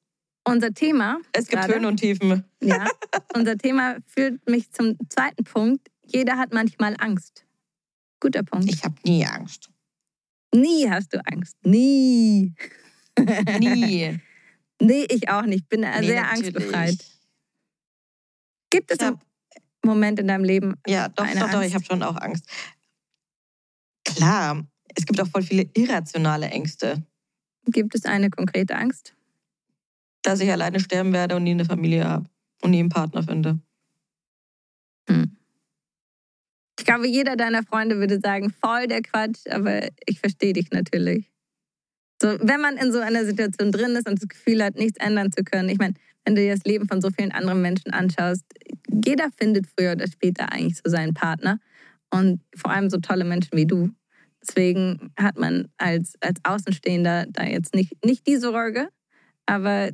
Unser 0.44 0.72
Thema. 0.72 1.18
Es 1.32 1.48
gibt 1.48 1.62
gerade- 1.62 1.74
Höhen 1.74 1.84
und 1.84 1.98
Tiefen. 1.98 2.44
Ja, 2.62 2.86
unser 3.34 3.56
Thema 3.58 3.96
führt 4.06 4.48
mich 4.48 4.70
zum 4.72 4.96
zweiten 5.08 5.44
Punkt. 5.44 5.88
Jeder 6.06 6.38
hat 6.38 6.52
manchmal 6.52 6.96
Angst. 6.98 7.46
Guter 8.20 8.42
Punkt. 8.42 8.70
Ich 8.72 8.82
habe 8.84 8.96
nie 9.04 9.24
Angst. 9.26 9.70
Nie 10.54 10.90
hast 10.90 11.12
du 11.14 11.18
Angst. 11.26 11.56
Nie. 11.64 12.54
Nie. 13.58 14.18
Nee, 14.82 15.04
ich 15.10 15.28
auch 15.28 15.42
nicht. 15.42 15.68
Bin 15.68 15.80
Nee, 15.82 15.86
sehr 16.06 16.22
natürlich. 16.22 16.30
angstbefreit. 16.54 17.04
Gibt 18.70 18.90
es 18.90 18.98
einen 19.00 19.20
Moment 19.84 20.18
in 20.18 20.26
deinem 20.26 20.42
Leben? 20.44 20.74
Ja, 20.86 21.10
doch, 21.10 21.26
doch, 21.26 21.50
doch, 21.50 21.60
ich 21.60 21.74
Angst. 21.74 21.74
habe 21.74 21.84
schon 21.84 22.02
auch 22.02 22.16
Angst. 22.16 22.46
Klar, 24.06 24.66
es 24.94 25.04
gibt 25.04 25.20
auch 25.20 25.26
voll 25.28 25.42
viele 25.42 25.68
irrationale 25.74 26.48
Ängste. 26.48 27.02
Gibt 27.66 27.94
es 27.94 28.04
eine 28.04 28.30
konkrete 28.30 28.76
Angst? 28.76 29.14
Dass 30.22 30.40
ich 30.40 30.50
alleine 30.50 30.80
sterben 30.80 31.12
werde 31.12 31.36
und 31.36 31.44
nie 31.44 31.52
eine 31.52 31.64
Familie 31.64 32.04
habe 32.04 32.28
und 32.62 32.70
nie 32.70 32.80
einen 32.80 32.88
Partner 32.88 33.22
finde. 33.22 33.58
Hm. 35.08 35.36
Ich 36.78 36.86
glaube, 36.86 37.06
jeder 37.06 37.36
deiner 37.36 37.62
Freunde 37.62 37.98
würde 37.98 38.20
sagen, 38.20 38.50
voll 38.50 38.86
der 38.86 39.02
Quatsch, 39.02 39.46
aber 39.50 39.88
ich 40.06 40.20
verstehe 40.20 40.52
dich 40.52 40.70
natürlich. 40.70 41.30
So, 42.22 42.28
wenn 42.40 42.60
man 42.60 42.76
in 42.76 42.92
so 42.92 43.00
einer 43.00 43.24
Situation 43.24 43.72
drin 43.72 43.96
ist 43.96 44.08
und 44.08 44.20
das 44.20 44.28
Gefühl 44.28 44.62
hat, 44.62 44.76
nichts 44.76 44.98
ändern 44.98 45.32
zu 45.32 45.42
können. 45.42 45.68
Ich 45.68 45.78
meine, 45.78 45.94
wenn 46.24 46.34
du 46.34 46.42
dir 46.42 46.54
das 46.54 46.64
Leben 46.64 46.86
von 46.86 47.00
so 47.00 47.10
vielen 47.10 47.32
anderen 47.32 47.62
Menschen 47.62 47.92
anschaust, 47.92 48.44
jeder 49.04 49.28
findet 49.38 49.66
früher 49.66 49.92
oder 49.92 50.06
später 50.06 50.52
eigentlich 50.52 50.80
so 50.82 50.90
seinen 50.90 51.14
Partner. 51.14 51.58
Und 52.10 52.42
vor 52.56 52.70
allem 52.72 52.90
so 52.90 52.98
tolle 52.98 53.24
Menschen 53.24 53.56
wie 53.56 53.66
du. 53.66 53.90
Deswegen 54.42 55.12
hat 55.18 55.38
man 55.38 55.68
als, 55.76 56.14
als 56.20 56.40
Außenstehender 56.44 57.26
da 57.28 57.44
jetzt 57.44 57.74
nicht, 57.74 58.04
nicht 58.04 58.26
die 58.26 58.36
Sorge. 58.36 58.88
Aber 59.46 59.90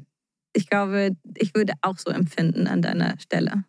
ich 0.52 0.68
glaube, 0.68 1.16
ich 1.35 1.54
würde 1.54 1.74
auch 1.82 1.98
so 1.98 2.11
empfinden 2.11 2.66
an 2.66 2.82
deiner 2.82 3.18
Stelle. 3.18 3.64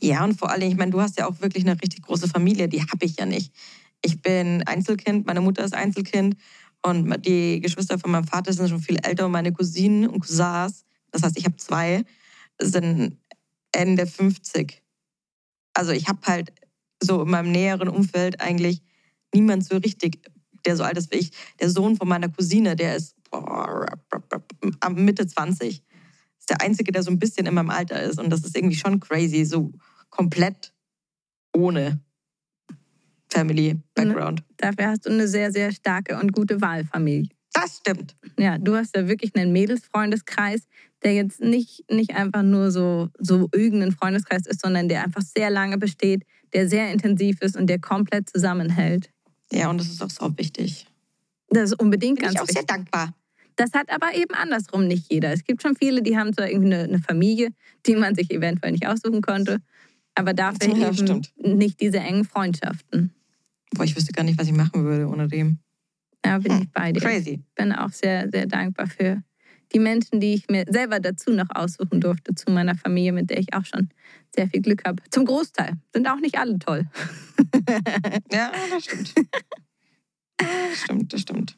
Ja, 0.00 0.24
und 0.24 0.38
vor 0.38 0.50
allem, 0.50 0.68
ich 0.68 0.76
meine, 0.76 0.90
du 0.90 1.00
hast 1.00 1.18
ja 1.18 1.26
auch 1.26 1.40
wirklich 1.40 1.64
eine 1.64 1.80
richtig 1.80 2.02
große 2.02 2.28
Familie, 2.28 2.68
die 2.68 2.82
habe 2.82 3.04
ich 3.04 3.16
ja 3.18 3.26
nicht. 3.26 3.54
Ich 4.02 4.20
bin 4.20 4.62
Einzelkind, 4.66 5.26
meine 5.26 5.40
Mutter 5.40 5.64
ist 5.64 5.74
Einzelkind 5.74 6.36
und 6.82 7.26
die 7.26 7.60
Geschwister 7.60 7.98
von 7.98 8.10
meinem 8.10 8.26
Vater 8.26 8.52
sind 8.52 8.68
schon 8.68 8.80
viel 8.80 8.98
älter 9.02 9.26
und 9.26 9.32
meine 9.32 9.52
Cousinen 9.52 10.06
und 10.08 10.20
Cousins, 10.20 10.84
das 11.10 11.22
heißt, 11.22 11.38
ich 11.38 11.44
habe 11.44 11.56
zwei, 11.56 12.04
sind 12.60 13.18
Ende 13.72 14.06
50. 14.06 14.82
Also 15.72 15.92
ich 15.92 16.08
habe 16.08 16.20
halt 16.26 16.52
so 17.00 17.22
in 17.22 17.30
meinem 17.30 17.52
näheren 17.52 17.88
Umfeld 17.88 18.40
eigentlich 18.40 18.82
niemand 19.34 19.64
so 19.64 19.76
richtig, 19.76 20.20
der 20.64 20.76
so 20.76 20.84
alt 20.84 20.96
ist 20.96 21.12
wie 21.12 21.18
ich. 21.18 21.30
Der 21.60 21.70
Sohn 21.70 21.96
von 21.96 22.08
meiner 22.08 22.28
Cousine, 22.28 22.76
der 22.76 22.96
ist 22.96 23.16
Mitte 24.94 25.26
20 25.26 25.82
ist 26.44 26.50
der 26.50 26.60
Einzige, 26.60 26.92
der 26.92 27.02
so 27.02 27.10
ein 27.10 27.18
bisschen 27.18 27.46
in 27.46 27.54
meinem 27.54 27.70
Alter 27.70 28.02
ist. 28.02 28.18
Und 28.18 28.28
das 28.28 28.44
ist 28.44 28.54
irgendwie 28.54 28.76
schon 28.76 29.00
crazy, 29.00 29.46
so 29.46 29.72
komplett 30.10 30.74
ohne 31.56 32.00
Family 33.30 33.78
Background. 33.94 34.42
Dafür 34.58 34.88
hast 34.88 35.06
du 35.06 35.10
eine 35.10 35.26
sehr, 35.26 35.50
sehr 35.50 35.72
starke 35.72 36.18
und 36.18 36.32
gute 36.32 36.60
Wahlfamilie. 36.60 37.30
Das 37.54 37.78
stimmt. 37.78 38.14
Ja, 38.38 38.58
du 38.58 38.76
hast 38.76 38.94
ja 38.94 39.08
wirklich 39.08 39.34
einen 39.34 39.52
Mädelsfreundeskreis, 39.52 40.66
der 41.02 41.14
jetzt 41.14 41.40
nicht, 41.40 41.90
nicht 41.90 42.14
einfach 42.14 42.42
nur 42.42 42.70
so, 42.70 43.08
so 43.18 43.48
irgendein 43.52 43.92
Freundeskreis 43.92 44.46
ist, 44.46 44.60
sondern 44.60 44.88
der 44.88 45.02
einfach 45.02 45.22
sehr 45.22 45.48
lange 45.48 45.78
besteht, 45.78 46.24
der 46.52 46.68
sehr 46.68 46.92
intensiv 46.92 47.40
ist 47.40 47.56
und 47.56 47.68
der 47.68 47.78
komplett 47.78 48.28
zusammenhält. 48.28 49.13
Ja, 49.54 49.70
und 49.70 49.78
das 49.78 49.88
ist 49.88 50.02
auch 50.02 50.10
so 50.10 50.36
wichtig. 50.36 50.86
Das 51.50 51.70
ist 51.72 51.80
unbedingt 51.80 52.18
Bin 52.18 52.24
ganz 52.26 52.34
ich 52.34 52.40
auch 52.40 52.46
sehr 52.46 52.62
wichtig. 52.62 52.68
dankbar. 52.68 53.14
Das 53.56 53.72
hat 53.72 53.88
aber 53.90 54.14
eben 54.14 54.34
andersrum 54.34 54.88
nicht 54.88 55.12
jeder. 55.12 55.32
Es 55.32 55.44
gibt 55.44 55.62
schon 55.62 55.76
viele, 55.76 56.02
die 56.02 56.18
haben 56.18 56.32
zwar 56.32 56.50
irgendwie 56.50 56.74
eine, 56.74 56.84
eine 56.84 56.98
Familie, 56.98 57.50
die 57.86 57.94
man 57.94 58.14
sich 58.16 58.30
eventuell 58.32 58.72
nicht 58.72 58.86
aussuchen 58.86 59.20
konnte, 59.22 59.60
aber 60.16 60.34
dafür 60.34 60.76
Ja, 60.76 60.90
eben 60.90 61.22
nicht 61.36 61.80
diese 61.80 61.98
engen 61.98 62.24
Freundschaften. 62.24 63.14
Boah, 63.74 63.84
ich 63.84 63.94
wüsste 63.96 64.12
gar 64.12 64.24
nicht, 64.24 64.38
was 64.38 64.48
ich 64.48 64.52
machen 64.52 64.84
würde 64.84 65.06
ohne 65.06 65.28
dem. 65.28 65.58
Ja, 66.26 66.38
bin 66.38 66.52
Hm, 66.52 66.62
ich 66.62 66.72
bei 66.72 66.90
dir. 66.90 67.00
Crazy. 67.00 67.44
bin 67.54 67.72
auch 67.72 67.90
sehr, 67.92 68.28
sehr 68.30 68.46
dankbar 68.46 68.88
für 68.88 69.22
die 69.74 69.80
Menschen, 69.80 70.20
die 70.20 70.34
ich 70.34 70.48
mir 70.48 70.64
selber 70.68 71.00
dazu 71.00 71.32
noch 71.32 71.48
aussuchen 71.54 72.00
durfte, 72.00 72.34
zu 72.34 72.50
meiner 72.50 72.76
Familie, 72.76 73.12
mit 73.12 73.30
der 73.30 73.38
ich 73.38 73.52
auch 73.52 73.64
schon 73.64 73.90
sehr 74.34 74.48
viel 74.48 74.62
Glück 74.62 74.84
habe. 74.84 75.02
Zum 75.10 75.24
Großteil. 75.24 75.74
Sind 75.92 76.06
auch 76.06 76.20
nicht 76.20 76.38
alle 76.38 76.58
toll. 76.58 76.86
Ja, 78.32 78.52
das 78.70 78.84
stimmt. 78.84 79.14
Das 80.36 80.78
stimmt, 80.82 81.12
das 81.12 81.20
stimmt. 81.20 81.56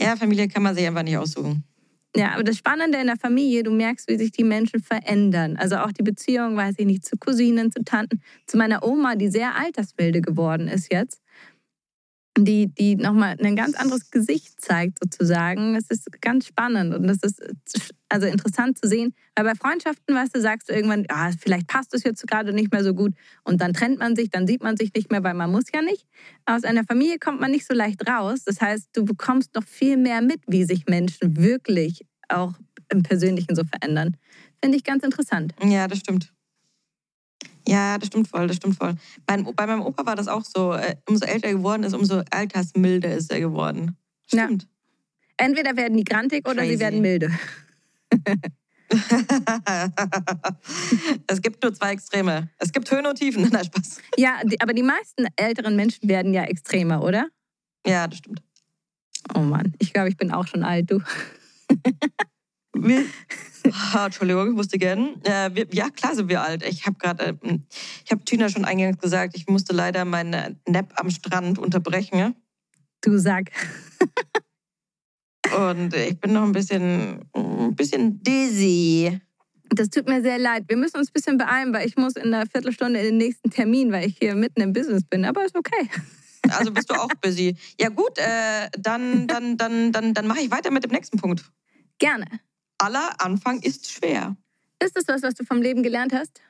Ja, 0.00 0.14
Familie 0.16 0.48
kann 0.48 0.62
man 0.62 0.74
sich 0.74 0.86
einfach 0.86 1.02
nicht 1.02 1.16
aussuchen. 1.16 1.64
Ja, 2.14 2.32
aber 2.34 2.44
das 2.44 2.56
Spannende 2.56 2.98
in 2.98 3.06
der 3.06 3.16
Familie, 3.16 3.62
du 3.62 3.70
merkst, 3.70 4.08
wie 4.08 4.16
sich 4.16 4.30
die 4.30 4.44
Menschen 4.44 4.80
verändern. 4.80 5.56
Also 5.56 5.76
auch 5.76 5.92
die 5.92 6.02
Beziehung, 6.02 6.56
weiß 6.56 6.74
ich 6.78 6.86
nicht, 6.86 7.04
zu 7.04 7.16
Cousinen, 7.16 7.70
zu 7.70 7.84
Tanten, 7.84 8.20
zu 8.46 8.56
meiner 8.56 8.82
Oma, 8.84 9.14
die 9.14 9.28
sehr 9.28 9.54
altersmilde 9.56 10.20
geworden 10.20 10.68
ist 10.68 10.92
jetzt. 10.92 11.22
Die, 12.44 12.68
die 12.68 12.96
nochmal 12.96 13.36
ein 13.42 13.56
ganz 13.56 13.74
anderes 13.74 14.10
Gesicht 14.10 14.60
zeigt, 14.60 14.98
sozusagen. 15.02 15.74
Es 15.74 15.90
ist 15.90 16.06
ganz 16.20 16.46
spannend 16.46 16.94
und 16.94 17.06
das 17.06 17.18
ist 17.22 17.42
also 18.08 18.26
interessant 18.26 18.78
zu 18.78 18.88
sehen. 18.88 19.14
Weil 19.34 19.44
bei 19.44 19.54
Freundschaften, 19.54 20.14
weißt 20.14 20.34
du, 20.34 20.40
sagst 20.40 20.68
du 20.68 20.74
irgendwann, 20.74 21.04
ah, 21.08 21.30
vielleicht 21.38 21.66
passt 21.66 21.94
es 21.94 22.04
jetzt 22.04 22.26
gerade 22.26 22.52
nicht 22.52 22.72
mehr 22.72 22.84
so 22.84 22.94
gut 22.94 23.12
und 23.44 23.60
dann 23.60 23.72
trennt 23.72 23.98
man 23.98 24.16
sich, 24.16 24.30
dann 24.30 24.46
sieht 24.46 24.62
man 24.62 24.76
sich 24.76 24.92
nicht 24.94 25.10
mehr, 25.10 25.22
weil 25.22 25.34
man 25.34 25.50
muss 25.50 25.64
ja 25.74 25.82
nicht. 25.82 26.06
Aus 26.46 26.64
einer 26.64 26.84
Familie 26.84 27.18
kommt 27.18 27.40
man 27.40 27.50
nicht 27.50 27.66
so 27.66 27.74
leicht 27.74 28.08
raus. 28.08 28.44
Das 28.44 28.60
heißt, 28.60 28.88
du 28.92 29.04
bekommst 29.04 29.54
noch 29.54 29.64
viel 29.64 29.96
mehr 29.96 30.22
mit, 30.22 30.40
wie 30.46 30.64
sich 30.64 30.86
Menschen 30.86 31.36
wirklich 31.36 32.02
auch 32.28 32.54
im 32.90 33.02
Persönlichen 33.02 33.54
so 33.54 33.62
verändern. 33.64 34.16
Finde 34.62 34.76
ich 34.76 34.84
ganz 34.84 35.04
interessant. 35.04 35.54
Ja, 35.62 35.86
das 35.86 35.98
stimmt. 35.98 36.32
Ja, 37.68 37.98
das 37.98 38.06
stimmt 38.06 38.28
voll, 38.28 38.46
das 38.46 38.56
stimmt 38.56 38.76
voll. 38.76 38.94
Mein, 39.26 39.44
bei 39.44 39.66
meinem 39.66 39.82
Opa 39.82 40.06
war 40.06 40.16
das 40.16 40.26
auch 40.26 40.42
so. 40.42 40.72
Äh, 40.72 40.96
umso 41.06 41.26
älter 41.26 41.48
er 41.48 41.54
geworden 41.54 41.82
ist, 41.82 41.92
umso 41.92 42.22
altersmilder 42.30 43.14
ist 43.14 43.30
er 43.30 43.40
geworden. 43.40 43.94
Ja. 44.30 44.44
Stimmt. 44.44 44.66
Entweder 45.36 45.76
werden 45.76 45.98
die 45.98 46.04
grantig 46.04 46.48
oder 46.48 46.62
sie 46.62 46.68
Crazy. 46.68 46.80
werden 46.80 47.02
milde. 47.02 47.30
es 51.26 51.42
gibt 51.42 51.62
nur 51.62 51.74
zwei 51.74 51.92
Extreme. 51.92 52.48
Es 52.56 52.72
gibt 52.72 52.90
Höhen 52.90 53.04
und 53.04 53.16
Tiefen. 53.18 53.46
Nein, 53.52 53.66
Spaß. 53.66 54.00
Ja, 54.16 54.40
die, 54.44 54.58
aber 54.62 54.72
die 54.72 54.82
meisten 54.82 55.26
älteren 55.36 55.76
Menschen 55.76 56.08
werden 56.08 56.32
ja 56.32 56.44
extremer, 56.44 57.04
oder? 57.04 57.28
Ja, 57.86 58.08
das 58.08 58.16
stimmt. 58.20 58.42
Oh 59.34 59.40
Mann, 59.40 59.74
ich 59.78 59.92
glaube, 59.92 60.08
ich 60.08 60.16
bin 60.16 60.32
auch 60.32 60.46
schon 60.46 60.62
alt, 60.62 60.90
du. 60.90 61.00
Wir, 62.86 63.04
Ah, 63.94 64.06
Entschuldigung, 64.06 64.48
ich 64.48 64.54
musste 64.54 64.78
gern. 64.78 65.20
Äh, 65.24 65.50
wir, 65.54 65.66
ja, 65.72 65.90
klar 65.90 66.14
sind 66.14 66.28
wir 66.28 66.42
alt. 66.42 66.62
Ich 66.64 66.86
habe 66.86 66.96
gerade, 66.98 67.38
äh, 67.42 67.58
ich 68.04 68.10
habe 68.10 68.24
Tina 68.24 68.48
schon 68.48 68.64
eingangs 68.64 68.98
gesagt, 68.98 69.36
ich 69.36 69.46
musste 69.46 69.74
leider 69.74 70.04
meine 70.04 70.56
Nap 70.66 70.92
am 70.96 71.10
Strand 71.10 71.58
unterbrechen. 71.58 72.34
Du 73.02 73.18
sag. 73.18 73.50
Und 75.56 75.94
ich 75.94 76.20
bin 76.20 76.32
noch 76.32 76.42
ein 76.42 76.52
bisschen, 76.52 77.24
ein 77.34 77.74
bisschen 77.74 78.22
dizzy. 78.22 79.20
Das 79.70 79.90
tut 79.90 80.08
mir 80.08 80.22
sehr 80.22 80.38
leid. 80.38 80.64
Wir 80.68 80.76
müssen 80.76 80.98
uns 80.98 81.08
ein 81.08 81.12
bisschen 81.12 81.38
beeilen, 81.38 81.72
weil 81.72 81.86
ich 81.86 81.96
muss 81.96 82.16
in 82.16 82.34
einer 82.34 82.46
Viertelstunde 82.46 82.98
in 83.00 83.06
den 83.06 83.16
nächsten 83.18 83.50
Termin, 83.50 83.92
weil 83.92 84.08
ich 84.08 84.16
hier 84.18 84.34
mitten 84.34 84.60
im 84.60 84.72
Business 84.72 85.04
bin. 85.04 85.24
Aber 85.24 85.44
ist 85.44 85.56
okay. 85.56 85.88
Also 86.50 86.70
bist 86.72 86.88
du 86.88 86.94
auch 86.94 87.08
busy. 87.20 87.56
Ja 87.78 87.88
gut, 87.90 88.16
äh, 88.16 88.70
dann, 88.78 89.26
dann, 89.26 89.58
dann, 89.58 89.92
dann, 89.92 90.14
dann 90.14 90.26
mache 90.26 90.40
ich 90.40 90.50
weiter 90.50 90.70
mit 90.70 90.82
dem 90.84 90.92
nächsten 90.92 91.18
Punkt. 91.18 91.44
Gerne. 91.98 92.26
Aller 92.78 93.20
Anfang 93.20 93.60
ist 93.60 93.90
schwer. 93.90 94.36
Ist 94.82 94.96
das 94.96 95.08
was, 95.08 95.22
was 95.22 95.34
du 95.34 95.44
vom 95.44 95.60
Leben 95.60 95.82
gelernt 95.82 96.12
hast? 96.12 96.40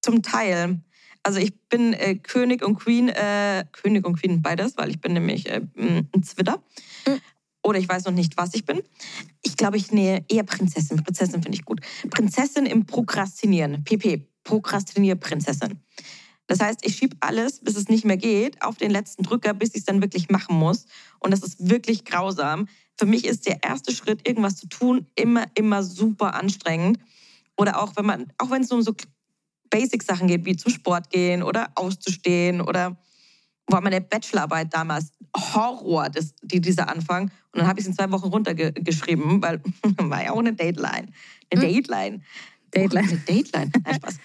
Zum 0.00 0.22
Teil. 0.22 0.80
Also 1.24 1.38
ich 1.38 1.54
bin 1.68 1.92
äh, 1.92 2.16
König 2.16 2.64
und 2.64 2.76
Queen, 2.76 3.08
äh, 3.08 3.64
König 3.72 4.06
und 4.06 4.18
Queen 4.18 4.42
beides, 4.42 4.76
weil 4.76 4.90
ich 4.90 5.00
bin 5.00 5.12
nämlich 5.12 5.48
äh, 5.48 5.60
ein 5.76 6.22
Zwitter. 6.22 6.62
Mhm. 7.06 7.20
oder 7.64 7.78
ich 7.78 7.88
weiß 7.88 8.04
noch 8.04 8.12
nicht, 8.12 8.36
was 8.36 8.54
ich 8.54 8.64
bin. 8.64 8.82
Ich 9.42 9.56
glaube, 9.56 9.76
ich 9.76 9.92
nähe 9.92 10.24
eher 10.28 10.44
Prinzessin. 10.44 11.02
Prinzessin 11.02 11.42
finde 11.42 11.56
ich 11.56 11.64
gut. 11.64 11.80
Prinzessin 12.10 12.66
im 12.66 12.86
Prokrastinieren. 12.86 13.84
PP, 13.84 14.26
Prokrastinierprinzessin. 14.44 15.80
Das 16.48 16.60
heißt, 16.60 16.84
ich 16.84 16.96
schiebe 16.96 17.16
alles, 17.20 17.60
bis 17.60 17.76
es 17.76 17.88
nicht 17.88 18.04
mehr 18.04 18.16
geht, 18.16 18.60
auf 18.62 18.76
den 18.76 18.90
letzten 18.90 19.22
Drücker, 19.22 19.54
bis 19.54 19.70
ich 19.70 19.78
es 19.78 19.84
dann 19.84 20.02
wirklich 20.02 20.28
machen 20.28 20.56
muss. 20.56 20.86
Und 21.18 21.30
das 21.30 21.42
ist 21.42 21.70
wirklich 21.70 22.04
grausam. 22.04 22.68
Für 22.98 23.06
mich 23.06 23.24
ist 23.24 23.46
der 23.46 23.62
erste 23.62 23.92
Schritt, 23.92 24.26
irgendwas 24.26 24.56
zu 24.56 24.68
tun, 24.68 25.06
immer, 25.14 25.44
immer 25.54 25.82
super 25.82 26.34
anstrengend. 26.34 26.98
Oder 27.56 27.82
auch 27.82 27.96
wenn 27.96 28.06
man, 28.06 28.32
auch 28.38 28.50
wenn 28.50 28.62
es 28.62 28.72
um 28.72 28.82
so 28.82 28.94
Basic-Sachen 29.70 30.28
geht, 30.28 30.44
wie 30.44 30.56
zum 30.56 30.72
Sport 30.72 31.10
gehen 31.10 31.42
oder 31.42 31.70
auszustehen 31.74 32.60
oder 32.60 32.96
war 33.68 33.80
meine 33.80 34.00
Bachelorarbeit 34.00 34.72
damals 34.74 35.12
Horror, 35.36 36.10
das, 36.10 36.34
die, 36.42 36.60
dieser 36.60 36.88
Anfang. 36.88 37.30
Und 37.52 37.60
dann 37.60 37.66
habe 37.66 37.80
ich 37.80 37.84
es 37.84 37.88
in 37.88 37.96
zwei 37.96 38.10
Wochen 38.10 38.28
runtergeschrieben, 38.28 39.42
weil 39.42 39.62
war 39.98 40.24
ja 40.24 40.32
auch 40.32 40.38
eine 40.38 40.52
Dateline. 40.52 41.08
Eine 41.50 41.62
hm. 41.62 41.82
Dateline. 41.82 42.20
Dateline. 42.70 43.08
Oh, 43.08 43.12
eine 43.12 43.18
Dateline. 43.18 43.72
Nein, 43.84 43.94
Spaß. 43.94 44.18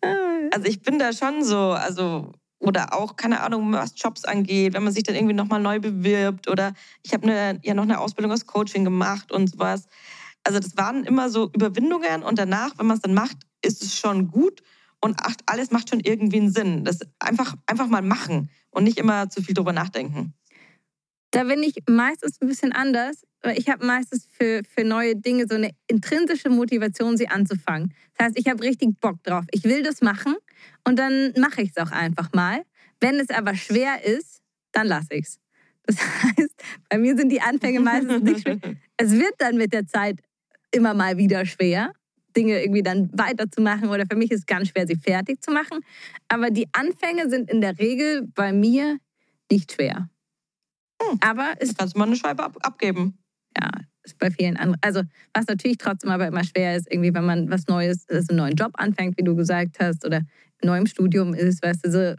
also 0.52 0.66
ich 0.66 0.82
bin 0.82 0.98
da 0.98 1.12
schon 1.12 1.44
so, 1.44 1.72
also 1.72 2.32
oder 2.58 2.94
auch, 2.94 3.16
keine 3.16 3.40
Ahnung, 3.40 3.72
was 3.72 3.92
Jobs 3.96 4.24
angeht, 4.24 4.74
wenn 4.74 4.82
man 4.82 4.92
sich 4.92 5.04
dann 5.04 5.14
irgendwie 5.14 5.34
nochmal 5.34 5.60
neu 5.60 5.78
bewirbt 5.78 6.48
oder 6.48 6.74
ich 7.02 7.12
habe 7.12 7.58
ja 7.62 7.74
noch 7.74 7.84
eine 7.84 8.00
Ausbildung 8.00 8.32
als 8.32 8.46
Coaching 8.46 8.84
gemacht 8.84 9.30
und 9.32 9.50
sowas. 9.50 9.86
Also 10.44 10.60
das 10.60 10.76
waren 10.76 11.04
immer 11.04 11.30
so 11.30 11.50
Überwindungen 11.54 12.22
und 12.22 12.38
danach, 12.38 12.76
wenn 12.78 12.86
man 12.86 12.96
es 12.96 13.02
dann 13.02 13.14
macht, 13.14 13.36
ist 13.62 13.82
es 13.82 13.98
schon 13.98 14.30
gut 14.30 14.62
und 15.00 15.16
alles 15.46 15.70
macht 15.70 15.90
schon 15.90 16.00
irgendwie 16.00 16.38
einen 16.38 16.52
Sinn. 16.52 16.84
Das 16.84 17.00
einfach, 17.18 17.54
einfach 17.66 17.86
mal 17.86 18.02
machen 18.02 18.50
und 18.70 18.84
nicht 18.84 18.98
immer 18.98 19.30
zu 19.30 19.42
viel 19.42 19.54
drüber 19.54 19.72
nachdenken. 19.72 20.34
Da 21.30 21.44
bin 21.44 21.62
ich 21.62 21.76
meistens 21.88 22.40
ein 22.40 22.48
bisschen 22.48 22.72
anders. 22.72 23.24
Ich 23.54 23.68
habe 23.68 23.86
meistens 23.86 24.26
für, 24.32 24.62
für 24.64 24.82
neue 24.82 25.14
Dinge 25.14 25.46
so 25.46 25.54
eine 25.54 25.70
intrinsische 25.86 26.48
Motivation, 26.48 27.16
sie 27.16 27.28
anzufangen. 27.28 27.94
Das 28.16 28.28
heißt, 28.28 28.38
ich 28.38 28.48
habe 28.48 28.62
richtig 28.62 28.98
Bock 29.00 29.22
drauf. 29.22 29.44
Ich 29.52 29.64
will 29.64 29.82
das 29.82 30.00
machen 30.00 30.34
und 30.84 30.98
dann 30.98 31.32
mache 31.38 31.62
ich 31.62 31.70
es 31.74 31.76
auch 31.76 31.90
einfach 31.90 32.32
mal. 32.32 32.62
Wenn 33.00 33.20
es 33.20 33.30
aber 33.30 33.54
schwer 33.54 34.04
ist, 34.04 34.40
dann 34.72 34.86
lasse 34.86 35.14
ich 35.14 35.26
es. 35.26 35.40
Das 35.84 35.96
heißt, 36.22 36.54
bei 36.88 36.98
mir 36.98 37.16
sind 37.16 37.30
die 37.30 37.40
Anfänge 37.40 37.80
meistens 37.80 38.22
nicht 38.22 38.42
schwer. 38.42 38.58
Es 38.96 39.12
wird 39.12 39.34
dann 39.38 39.56
mit 39.56 39.72
der 39.72 39.86
Zeit 39.86 40.20
immer 40.70 40.94
mal 40.94 41.16
wieder 41.16 41.46
schwer, 41.46 41.92
Dinge 42.36 42.62
irgendwie 42.62 42.82
dann 42.82 43.10
weiterzumachen 43.12 43.88
oder 43.88 44.04
für 44.08 44.16
mich 44.16 44.30
ist 44.30 44.40
es 44.40 44.46
ganz 44.46 44.68
schwer, 44.68 44.86
sie 44.86 44.96
fertig 44.96 45.42
zu 45.42 45.50
machen. 45.50 45.80
Aber 46.28 46.50
die 46.50 46.68
Anfänge 46.72 47.28
sind 47.30 47.50
in 47.50 47.60
der 47.60 47.78
Regel 47.78 48.28
bei 48.34 48.52
mir 48.52 48.98
nicht 49.50 49.72
schwer. 49.72 50.08
Hm. 51.02 51.18
Aber 51.20 51.54
es 51.58 51.74
kannst 51.74 51.94
du 51.94 51.98
mal 51.98 52.06
eine 52.06 52.16
Scheibe 52.16 52.44
ab 52.44 52.56
abgeben. 52.60 53.18
Ja, 53.58 53.70
ist 54.02 54.18
bei 54.18 54.30
vielen 54.30 54.56
anderen. 54.56 54.78
Also 54.82 55.02
was 55.32 55.46
natürlich 55.46 55.78
trotzdem 55.78 56.10
aber 56.10 56.26
immer 56.26 56.44
schwer 56.44 56.76
ist, 56.76 56.90
irgendwie, 56.90 57.14
wenn 57.14 57.24
man 57.24 57.50
was 57.50 57.66
Neues, 57.66 58.06
also 58.08 58.26
einen 58.30 58.38
neuen 58.38 58.54
Job 58.56 58.72
anfängt, 58.74 59.16
wie 59.18 59.24
du 59.24 59.34
gesagt 59.34 59.76
hast, 59.80 60.04
oder 60.04 60.22
neu 60.62 60.78
im 60.78 60.86
Studium 60.86 61.34
ist, 61.34 61.62
weißt 61.62 61.84
du, 61.84 61.88
diese, 61.88 62.16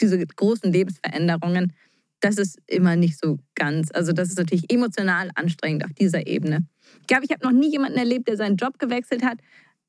diese 0.00 0.26
großen 0.26 0.72
Lebensveränderungen, 0.72 1.72
das 2.20 2.36
ist 2.36 2.58
immer 2.66 2.96
nicht 2.96 3.18
so 3.18 3.38
ganz. 3.54 3.90
Also 3.92 4.12
das 4.12 4.28
ist 4.28 4.38
natürlich 4.38 4.72
emotional 4.72 5.30
anstrengend 5.34 5.84
auf 5.84 5.92
dieser 5.92 6.26
Ebene. 6.26 6.66
Ich 7.00 7.06
glaube, 7.06 7.24
ich 7.24 7.30
habe 7.30 7.44
noch 7.44 7.52
nie 7.52 7.70
jemanden 7.70 7.98
erlebt, 7.98 8.28
der 8.28 8.36
seinen 8.36 8.56
Job 8.56 8.78
gewechselt 8.78 9.24
hat 9.24 9.38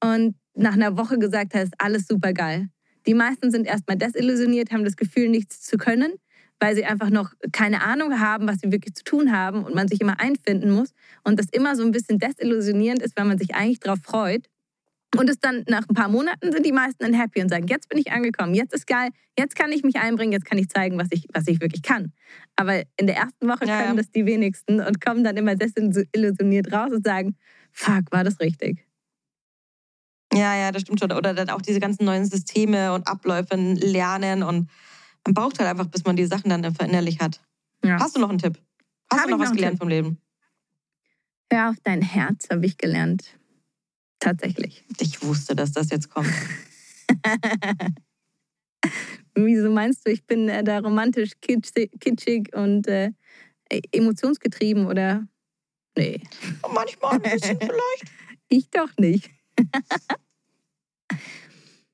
und 0.03 0.35
nach 0.55 0.73
einer 0.73 0.97
Woche 0.97 1.17
gesagt 1.17 1.53
hat, 1.53 1.63
ist 1.63 1.73
alles 1.77 2.07
super 2.07 2.33
geil. 2.33 2.69
Die 3.07 3.13
meisten 3.13 3.49
sind 3.51 3.65
erstmal 3.65 3.97
desillusioniert, 3.97 4.71
haben 4.71 4.83
das 4.83 4.97
Gefühl, 4.97 5.29
nichts 5.29 5.61
zu 5.61 5.77
können, 5.77 6.13
weil 6.59 6.75
sie 6.75 6.85
einfach 6.85 7.09
noch 7.09 7.31
keine 7.51 7.81
Ahnung 7.81 8.19
haben, 8.19 8.47
was 8.47 8.59
sie 8.59 8.71
wirklich 8.71 8.95
zu 8.95 9.03
tun 9.03 9.31
haben 9.31 9.63
und 9.63 9.73
man 9.73 9.87
sich 9.87 10.01
immer 10.01 10.19
einfinden 10.19 10.71
muss. 10.71 10.93
Und 11.23 11.39
das 11.39 11.47
immer 11.51 11.75
so 11.75 11.83
ein 11.83 11.91
bisschen 11.91 12.19
desillusionierend 12.19 13.01
ist, 13.01 13.17
weil 13.17 13.25
man 13.25 13.37
sich 13.37 13.55
eigentlich 13.55 13.79
darauf 13.79 13.99
freut. 14.03 14.47
Und 15.17 15.29
es 15.29 15.39
dann 15.39 15.63
nach 15.67 15.87
ein 15.89 15.95
paar 15.95 16.09
Monaten 16.09 16.51
sind 16.51 16.65
die 16.65 16.71
meisten 16.71 17.03
dann 17.03 17.13
happy 17.13 17.41
und 17.41 17.49
sagen, 17.49 17.67
jetzt 17.67 17.89
bin 17.89 17.97
ich 17.97 18.11
angekommen, 18.11 18.53
jetzt 18.53 18.73
ist 18.73 18.85
geil, 18.85 19.09
jetzt 19.37 19.55
kann 19.55 19.71
ich 19.71 19.83
mich 19.83 19.95
einbringen, 19.95 20.31
jetzt 20.31 20.45
kann 20.45 20.57
ich 20.59 20.69
zeigen, 20.69 20.99
was 20.99 21.07
ich, 21.11 21.25
was 21.33 21.47
ich 21.47 21.59
wirklich 21.61 21.81
kann. 21.81 22.13
Aber 22.55 22.83
in 22.97 23.07
der 23.07 23.15
ersten 23.15 23.47
Woche 23.47 23.65
ja, 23.65 23.81
können 23.81 23.97
das 23.97 24.11
die 24.11 24.25
wenigsten 24.25 24.79
und 24.79 25.01
kommen 25.01 25.23
dann 25.23 25.35
immer 25.35 25.55
desillusioniert 25.55 26.71
raus 26.71 26.91
und 26.91 27.03
sagen, 27.03 27.35
fuck, 27.71 28.11
war 28.11 28.23
das 28.23 28.39
richtig? 28.39 28.85
Ja, 30.31 30.55
ja, 30.55 30.71
das 30.71 30.83
stimmt 30.83 30.99
schon. 30.99 31.11
Oder 31.11 31.33
dann 31.33 31.49
auch 31.49 31.61
diese 31.61 31.79
ganzen 31.79 32.05
neuen 32.05 32.25
Systeme 32.25 32.93
und 32.93 33.07
Abläufe 33.07 33.55
lernen 33.55 34.43
und 34.43 34.69
man 35.25 35.33
braucht 35.33 35.59
halt 35.59 35.69
einfach, 35.69 35.87
bis 35.87 36.05
man 36.05 36.15
die 36.15 36.25
Sachen 36.25 36.49
dann 36.49 36.73
verinnerlich 36.73 37.19
hat. 37.19 37.41
Ja. 37.83 37.99
Hast 37.99 38.15
du 38.15 38.19
noch 38.19 38.29
einen 38.29 38.37
Tipp? 38.37 38.59
Hast 39.11 39.21
Hab 39.21 39.29
du 39.29 39.37
noch 39.37 39.43
was 39.43 39.51
gelernt 39.51 39.73
Tipp? 39.73 39.79
vom 39.79 39.89
Leben? 39.89 40.21
Hör 41.51 41.71
auf 41.71 41.77
dein 41.83 42.03
Herz, 42.03 42.47
habe 42.51 42.65
ich 42.67 42.77
gelernt. 42.77 43.38
Tatsächlich. 44.19 44.83
Ich 44.99 45.21
wusste, 45.23 45.55
dass 45.55 45.71
das 45.71 45.89
jetzt 45.89 46.09
kommt. 46.09 46.29
Wieso 49.35 49.71
meinst 49.71 50.05
du, 50.05 50.11
ich 50.11 50.25
bin 50.25 50.49
äh, 50.49 50.63
da 50.63 50.79
romantisch 50.79 51.31
kitschig 51.41 52.53
und 52.53 52.87
äh, 52.87 53.11
emotionsgetrieben 53.91 54.87
oder? 54.87 55.27
Nee. 55.97 56.21
Manchmal 56.73 57.13
ein 57.13 57.21
bisschen 57.21 57.57
vielleicht. 57.59 58.11
Ich 58.49 58.69
doch 58.69 58.89
nicht. 58.97 59.29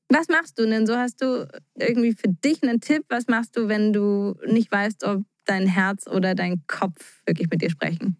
Was 0.09 0.27
machst 0.29 0.59
du 0.59 0.65
denn 0.65 0.85
so? 0.85 0.95
Hast 0.95 1.21
du 1.21 1.47
irgendwie 1.75 2.13
für 2.13 2.29
dich 2.29 2.61
einen 2.63 2.79
Tipp? 2.79 3.05
Was 3.09 3.27
machst 3.27 3.57
du, 3.57 3.67
wenn 3.67 3.91
du 3.91 4.35
nicht 4.45 4.71
weißt, 4.71 5.03
ob 5.03 5.23
dein 5.45 5.67
Herz 5.67 6.07
oder 6.07 6.35
dein 6.35 6.63
Kopf 6.67 7.21
wirklich 7.25 7.49
mit 7.49 7.61
dir 7.61 7.69
sprechen? 7.69 8.17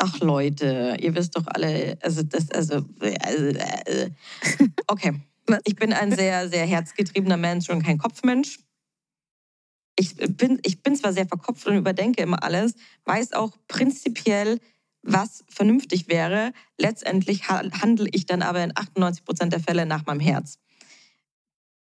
Ach 0.00 0.20
Leute, 0.20 0.96
ihr 1.00 1.14
wisst 1.16 1.36
doch 1.36 1.46
alle, 1.48 1.98
also 2.00 2.22
das, 2.22 2.50
also, 2.52 2.84
also 3.20 3.44
äh, 3.46 4.10
okay. 4.86 5.20
Ich 5.64 5.74
bin 5.74 5.92
ein 5.92 6.12
sehr, 6.12 6.48
sehr 6.48 6.66
herzgetriebener 6.66 7.36
Mensch 7.36 7.68
und 7.68 7.82
kein 7.82 7.98
Kopfmensch. 7.98 8.60
Ich 9.96 10.14
bin, 10.14 10.60
ich 10.62 10.82
bin 10.82 10.94
zwar 10.94 11.12
sehr 11.12 11.26
verkopft 11.26 11.66
und 11.66 11.76
überdenke 11.76 12.22
immer 12.22 12.44
alles, 12.44 12.74
weiß 13.06 13.32
auch 13.32 13.56
prinzipiell, 13.66 14.60
was 15.02 15.42
vernünftig 15.48 16.06
wäre. 16.08 16.52
Letztendlich 16.78 17.48
handle 17.48 18.08
ich 18.12 18.26
dann 18.26 18.42
aber 18.42 18.62
in 18.62 18.76
98 18.76 19.24
Prozent 19.24 19.52
der 19.52 19.60
Fälle 19.60 19.84
nach 19.84 20.06
meinem 20.06 20.20
Herz. 20.20 20.60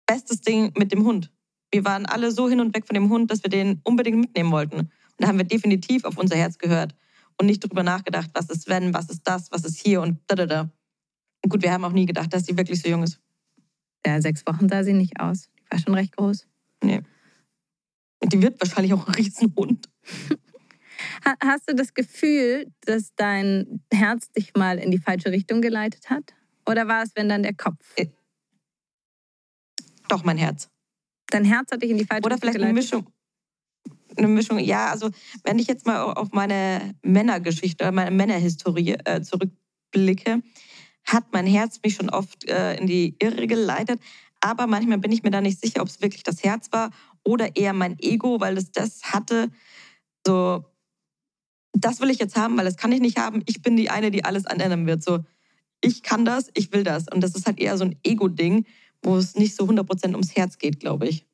Bestes 0.07 0.41
Ding 0.41 0.71
mit 0.75 0.91
dem 0.91 1.03
Hund. 1.03 1.31
Wir 1.71 1.85
waren 1.85 2.07
alle 2.07 2.31
so 2.31 2.49
hin 2.49 2.61
und 2.61 2.73
weg 2.73 2.87
von 2.87 2.95
dem 2.95 3.09
Hund, 3.09 3.29
dass 3.29 3.43
wir 3.43 3.51
den 3.51 3.81
unbedingt 3.83 4.17
mitnehmen 4.17 4.51
wollten. 4.51 4.79
Und 4.79 4.91
da 5.19 5.27
haben 5.27 5.37
wir 5.37 5.45
definitiv 5.45 6.05
auf 6.05 6.17
unser 6.17 6.37
Herz 6.37 6.57
gehört 6.57 6.95
und 7.39 7.45
nicht 7.45 7.63
darüber 7.63 7.83
nachgedacht, 7.83 8.29
was 8.33 8.49
ist 8.49 8.67
wenn, 8.67 8.93
was 8.93 9.09
ist 9.09 9.21
das, 9.23 9.51
was 9.51 9.63
ist 9.63 9.79
hier 9.79 10.01
und 10.01 10.19
da, 10.27 10.35
da, 10.35 10.45
da. 10.45 10.61
Und 11.41 11.49
gut, 11.49 11.61
wir 11.61 11.71
haben 11.71 11.85
auch 11.85 11.93
nie 11.93 12.05
gedacht, 12.05 12.33
dass 12.33 12.45
sie 12.45 12.57
wirklich 12.57 12.81
so 12.81 12.89
jung 12.89 13.03
ist. 13.03 13.19
Ja, 14.05 14.21
sechs 14.21 14.45
Wochen 14.45 14.67
sah 14.67 14.83
sie 14.83 14.93
nicht 14.93 15.19
aus. 15.19 15.49
Die 15.57 15.71
war 15.71 15.79
schon 15.79 15.93
recht 15.93 16.15
groß. 16.15 16.47
Nee. 16.83 17.01
Die 18.23 18.41
wird 18.41 18.59
wahrscheinlich 18.59 18.93
auch 18.93 19.07
ein 19.07 19.13
Riesenhund. 19.13 19.89
Hast 21.41 21.69
du 21.69 21.75
das 21.75 21.93
Gefühl, 21.93 22.71
dass 22.81 23.15
dein 23.15 23.81
Herz 23.91 24.31
dich 24.31 24.53
mal 24.55 24.77
in 24.77 24.91
die 24.91 24.97
falsche 24.97 25.31
Richtung 25.31 25.61
geleitet 25.61 26.09
hat? 26.09 26.33
Oder 26.65 26.87
war 26.89 27.03
es, 27.03 27.11
wenn 27.15 27.29
dann 27.29 27.43
der 27.43 27.53
Kopf? 27.53 27.93
Äh, 27.95 28.07
doch, 30.09 30.25
mein 30.25 30.37
Herz. 30.37 30.69
Dein 31.27 31.45
Herz 31.45 31.71
hat 31.71 31.81
dich 31.81 31.91
in 31.91 31.97
die 31.97 32.05
falsche 32.05 32.25
Oder 32.25 32.35
Richtung 32.35 32.51
geleitet? 32.51 32.61
Oder 32.61 32.73
vielleicht 32.73 32.93
eine 32.93 33.01
Mischung 33.03 33.13
eine 34.19 34.27
Mischung. 34.27 34.59
Ja, 34.59 34.91
also 34.91 35.09
wenn 35.43 35.59
ich 35.59 35.67
jetzt 35.67 35.85
mal 35.85 36.03
auf 36.03 36.31
meine 36.31 36.95
Männergeschichte, 37.01 37.91
meine 37.91 38.11
Männerhistorie 38.11 38.97
äh, 39.05 39.21
zurückblicke, 39.21 40.41
hat 41.05 41.25
mein 41.31 41.47
Herz 41.47 41.79
mich 41.83 41.95
schon 41.95 42.09
oft 42.09 42.45
äh, 42.45 42.75
in 42.75 42.87
die 42.87 43.15
Irre 43.19 43.47
geleitet. 43.47 43.99
Aber 44.41 44.67
manchmal 44.67 44.99
bin 44.99 45.11
ich 45.11 45.23
mir 45.23 45.31
da 45.31 45.41
nicht 45.41 45.59
sicher, 45.59 45.81
ob 45.81 45.87
es 45.87 46.01
wirklich 46.01 46.23
das 46.23 46.43
Herz 46.43 46.71
war 46.71 46.91
oder 47.23 47.55
eher 47.55 47.73
mein 47.73 47.97
Ego, 47.99 48.39
weil 48.39 48.57
es 48.57 48.71
das 48.71 49.03
hatte. 49.03 49.49
So, 50.25 50.65
das 51.73 51.99
will 51.99 52.09
ich 52.09 52.19
jetzt 52.19 52.35
haben, 52.35 52.57
weil 52.57 52.65
das 52.65 52.77
kann 52.77 52.91
ich 52.91 53.01
nicht 53.01 53.17
haben. 53.17 53.43
Ich 53.47 53.61
bin 53.61 53.75
die 53.75 53.89
eine, 53.89 54.11
die 54.11 54.23
alles 54.23 54.45
anändern 54.45 54.85
wird. 54.87 55.03
So, 55.03 55.19
ich 55.81 56.03
kann 56.03 56.25
das, 56.25 56.49
ich 56.53 56.71
will 56.71 56.83
das. 56.83 57.05
Und 57.11 57.21
das 57.21 57.35
ist 57.35 57.45
halt 57.45 57.59
eher 57.59 57.77
so 57.77 57.85
ein 57.85 57.97
Ego-Ding, 58.03 58.65
wo 59.01 59.17
es 59.17 59.35
nicht 59.35 59.55
so 59.55 59.65
100% 59.65 60.11
ums 60.11 60.35
Herz 60.35 60.57
geht, 60.57 60.79
glaube 60.79 61.07
ich. 61.07 61.25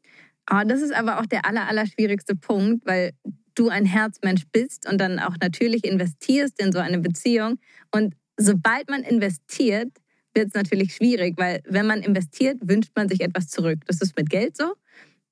Oh, 0.51 0.61
das 0.65 0.81
ist 0.81 0.93
aber 0.93 1.19
auch 1.19 1.25
der 1.25 1.45
aller, 1.45 1.67
aller 1.67 1.87
schwierigste 1.87 2.35
Punkt, 2.35 2.85
weil 2.85 3.11
du 3.55 3.69
ein 3.69 3.85
Herzmensch 3.85 4.43
bist 4.51 4.87
und 4.89 4.99
dann 4.99 5.19
auch 5.19 5.35
natürlich 5.41 5.85
investierst 5.85 6.61
in 6.61 6.71
so 6.71 6.79
eine 6.79 6.99
Beziehung. 6.99 7.57
Und 7.91 8.15
sobald 8.37 8.89
man 8.89 9.01
investiert, 9.03 9.91
wird 10.33 10.47
es 10.49 10.53
natürlich 10.53 10.93
schwierig, 10.93 11.35
weil 11.37 11.61
wenn 11.65 11.87
man 11.87 12.01
investiert, 12.01 12.57
wünscht 12.61 12.91
man 12.95 13.07
sich 13.07 13.21
etwas 13.21 13.47
zurück. 13.47 13.79
Das 13.87 14.01
ist 14.01 14.17
mit 14.17 14.29
Geld 14.29 14.57
so. 14.57 14.73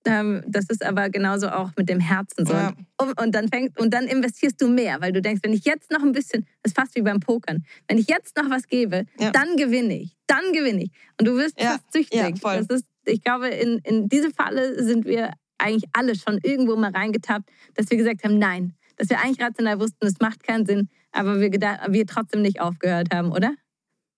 Ähm, 0.05 0.43
das 0.47 0.65
ist 0.69 0.83
aber 0.83 1.09
genauso 1.09 1.49
auch 1.49 1.71
mit 1.77 1.87
dem 1.87 1.99
Herzen 1.99 2.45
so. 2.45 2.53
Ja. 2.53 2.73
Und, 2.97 3.21
und, 3.21 3.35
dann 3.35 3.47
fängst, 3.47 3.79
und 3.79 3.93
dann 3.93 4.05
investierst 4.05 4.61
du 4.61 4.67
mehr, 4.67 4.99
weil 4.99 5.13
du 5.13 5.21
denkst, 5.21 5.41
wenn 5.43 5.53
ich 5.53 5.65
jetzt 5.65 5.91
noch 5.91 6.01
ein 6.01 6.11
bisschen, 6.11 6.45
das 6.61 6.71
ist 6.71 6.75
fast 6.75 6.95
wie 6.95 7.01
beim 7.01 7.19
Pokern, 7.19 7.63
wenn 7.87 7.97
ich 7.97 8.07
jetzt 8.07 8.35
noch 8.35 8.49
was 8.49 8.67
gebe, 8.67 9.05
ja. 9.17 9.31
dann 9.31 9.55
gewinne 9.55 9.97
ich, 9.97 10.17
dann 10.27 10.51
gewinne 10.51 10.83
ich. 10.83 10.91
Und 11.19 11.27
du 11.27 11.37
wirst 11.37 11.59
ja. 11.59 11.71
fast 11.71 11.93
süchtig. 11.93 12.19
Ja, 12.19 12.35
voll. 12.35 12.65
Das 12.65 12.81
ist 12.81 12.85
ich 13.05 13.23
glaube, 13.23 13.49
in, 13.49 13.79
in 13.79 14.07
diese 14.09 14.31
Falle 14.31 14.83
sind 14.83 15.05
wir 15.05 15.33
eigentlich 15.57 15.89
alle 15.93 16.15
schon 16.15 16.39
irgendwo 16.43 16.75
mal 16.75 16.91
reingetappt, 16.91 17.49
dass 17.75 17.89
wir 17.89 17.97
gesagt 17.97 18.23
haben, 18.23 18.37
nein, 18.37 18.75
dass 18.97 19.09
wir 19.09 19.19
eigentlich 19.19 19.41
rational 19.41 19.79
wussten, 19.79 20.05
es 20.05 20.19
macht 20.19 20.43
keinen 20.43 20.65
Sinn, 20.65 20.89
aber 21.11 21.39
wir, 21.39 21.51
wir 21.51 22.07
trotzdem 22.07 22.41
nicht 22.41 22.59
aufgehört 22.59 23.13
haben, 23.13 23.31
oder? 23.31 23.55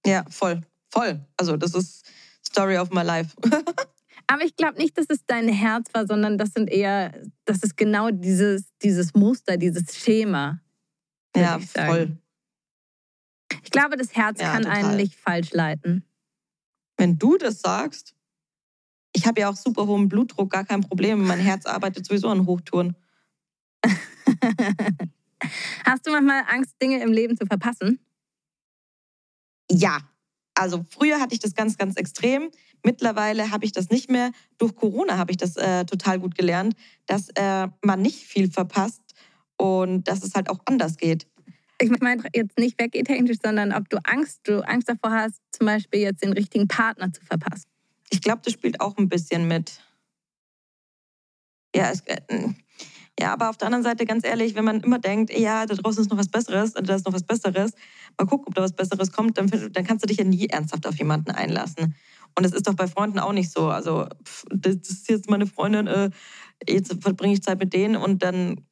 Ja, 0.06 0.26
voll, 0.30 0.62
voll. 0.90 1.26
Also 1.38 1.58
das 1.58 1.74
ist 1.74 2.06
Story 2.48 2.78
of 2.78 2.92
my 2.92 3.04
life. 3.04 3.36
aber 4.28 4.44
ich 4.44 4.56
glaube 4.56 4.78
nicht, 4.78 4.98
dass 4.98 5.06
es 5.10 5.26
dein 5.26 5.48
Herz 5.48 5.90
war, 5.94 6.08
sondern 6.08 6.38
das 6.38 6.50
sind 6.54 6.70
eher, 6.70 7.14
das 7.46 7.64
ist 7.64 7.78
genau 7.78 8.10
dieses, 8.12 8.66
dieses 8.82 9.14
Muster, 9.14 9.58
dieses 9.58 9.98
Schema. 9.98 10.62
Ja, 11.36 11.60
voll. 11.60 12.18
Ich 13.64 13.72
glaube, 13.72 13.98
das 13.98 14.16
Herz 14.16 14.40
ja, 14.40 14.54
kann 14.54 14.64
total. 14.64 14.78
einen 14.78 14.96
nicht 14.96 15.16
falsch 15.16 15.52
leiten. 15.52 16.06
Wenn 16.98 17.18
du 17.18 17.38
das 17.38 17.62
sagst, 17.62 18.15
ich 19.16 19.26
habe 19.26 19.40
ja 19.42 19.50
auch 19.50 19.56
super 19.56 19.88
hohen 19.88 20.10
Blutdruck, 20.10 20.52
gar 20.52 20.66
kein 20.66 20.82
Problem. 20.82 21.26
Mein 21.26 21.40
Herz 21.40 21.66
arbeitet 21.66 22.06
sowieso 22.06 22.28
an 22.28 22.46
Hochtouren. 22.46 22.98
Hast 25.86 26.06
du 26.06 26.12
manchmal 26.12 26.44
Angst, 26.48 26.76
Dinge 26.82 27.02
im 27.02 27.14
Leben 27.14 27.38
zu 27.38 27.46
verpassen? 27.46 28.00
Ja. 29.72 30.00
Also 30.54 30.86
früher 30.90 31.20
hatte 31.20 31.34
ich 31.34 31.40
das 31.40 31.54
ganz, 31.54 31.78
ganz 31.78 31.96
extrem. 31.96 32.50
Mittlerweile 32.84 33.52
habe 33.52 33.66
ich 33.66 33.72
das 33.72 33.90
nicht 33.90 34.10
mehr. 34.10 34.32
Durch 34.58 34.76
Corona 34.76 35.18
habe 35.18 35.32
ich 35.32 35.38
das 35.38 35.56
äh, 35.56 35.86
total 35.86 36.20
gut 36.20 36.36
gelernt, 36.36 36.76
dass 37.06 37.30
äh, 37.36 37.68
man 37.84 38.02
nicht 38.02 38.26
viel 38.26 38.52
verpasst 38.52 39.02
und 39.58 40.08
dass 40.08 40.24
es 40.24 40.34
halt 40.36 40.50
auch 40.50 40.60
anders 40.66 40.98
geht. 40.98 41.28
Ich 41.80 41.90
meine 42.00 42.24
jetzt 42.34 42.58
nicht 42.58 42.80
weggeh-technisch, 42.80 43.38
sondern 43.44 43.74
ob 43.74 43.90
du 43.90 43.98
Angst, 44.04 44.42
du 44.44 44.66
Angst 44.66 44.88
davor 44.90 45.12
hast, 45.12 45.42
zum 45.52 45.68
Beispiel 45.68 46.02
jetzt 46.02 46.24
den 46.24 46.34
richtigen 46.34 46.68
Partner 46.68 47.12
zu 47.12 47.22
verpassen. 47.22 47.75
Ich 48.10 48.22
glaube, 48.22 48.42
das 48.44 48.54
spielt 48.54 48.82
auch 48.82 48.98
ein 48.98 49.10
bisschen 49.10 49.48
mit. 49.48 49.82
Ja, 51.76 51.90
es, 51.92 52.02
äh, 52.02 52.22
ja, 53.20 53.32
aber 53.32 53.50
auf 53.50 53.58
der 53.58 53.68
anderen 53.68 53.84
Seite, 53.84 54.06
ganz 54.06 54.26
ehrlich, 54.26 54.56
wenn 54.56 54.66
man 54.66 54.82
immer 54.82 55.00
denkt, 55.00 55.32
ja, 55.38 55.66
da 55.66 55.76
draußen 55.76 56.02
ist 56.02 56.10
noch 56.10 56.18
was 56.18 56.28
Besseres, 56.28 56.74
da 56.74 56.96
ist 56.96 57.06
noch 57.06 57.14
was 57.14 57.24
Besseres, 57.24 57.72
mal 58.18 58.26
gucken, 58.26 58.48
ob 58.48 58.56
da 58.56 58.62
was 58.62 58.74
Besseres 58.74 59.12
kommt, 59.12 59.38
dann, 59.38 59.48
dann 59.48 59.86
kannst 59.86 60.04
du 60.04 60.08
dich 60.08 60.18
ja 60.18 60.26
nie 60.26 60.48
ernsthaft 60.48 60.86
auf 60.86 60.98
jemanden 60.98 61.32
einlassen. 61.32 61.96
Und 62.38 62.44
das 62.44 62.52
ist 62.52 62.68
doch 62.68 62.74
bei 62.74 62.88
Freunden 62.88 63.20
auch 63.20 63.32
nicht 63.32 63.52
so. 63.52 63.70
Also, 63.70 64.08
das 64.50 64.76
ist 64.76 65.10
jetzt 65.10 65.30
meine 65.30 65.48
Freundin, 65.48 65.88
äh, 65.88 66.10
jetzt 66.68 67.02
verbringe 67.02 67.34
ich 67.34 67.42
Zeit 67.42 67.60
mit 67.60 67.74
denen 67.74 67.96
und 67.96 68.22
dann, 68.22 68.66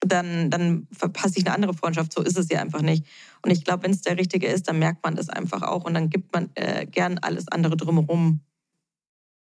dann, 0.00 0.50
dann 0.50 0.88
verpasse 0.90 1.38
ich 1.38 1.46
eine 1.46 1.54
andere 1.54 1.74
Freundschaft. 1.74 2.12
So 2.12 2.22
ist 2.22 2.36
es 2.36 2.48
ja 2.50 2.60
einfach 2.60 2.82
nicht. 2.82 3.06
Und 3.42 3.52
ich 3.52 3.64
glaube, 3.64 3.84
wenn 3.84 3.92
es 3.92 4.00
der 4.00 4.18
Richtige 4.18 4.48
ist, 4.48 4.66
dann 4.66 4.80
merkt 4.80 5.04
man 5.04 5.14
das 5.14 5.28
einfach 5.28 5.62
auch 5.62 5.84
und 5.84 5.94
dann 5.94 6.10
gibt 6.10 6.32
man 6.32 6.50
äh, 6.56 6.86
gern 6.86 7.18
alles 7.18 7.46
andere 7.48 7.76
drumherum 7.76 8.40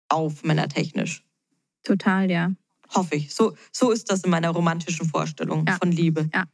auf, 0.08 0.44
männertechnisch. 0.44 1.24
Total, 1.82 2.30
ja. 2.30 2.52
Hoffe 2.94 3.16
ich. 3.16 3.34
So, 3.34 3.54
so 3.72 3.90
ist 3.90 4.10
das 4.10 4.22
in 4.24 4.30
meiner 4.30 4.50
romantischen 4.50 5.06
Vorstellung 5.06 5.64
ja. 5.66 5.76
von 5.76 5.90
Liebe. 5.90 6.28
Ja. 6.32 6.44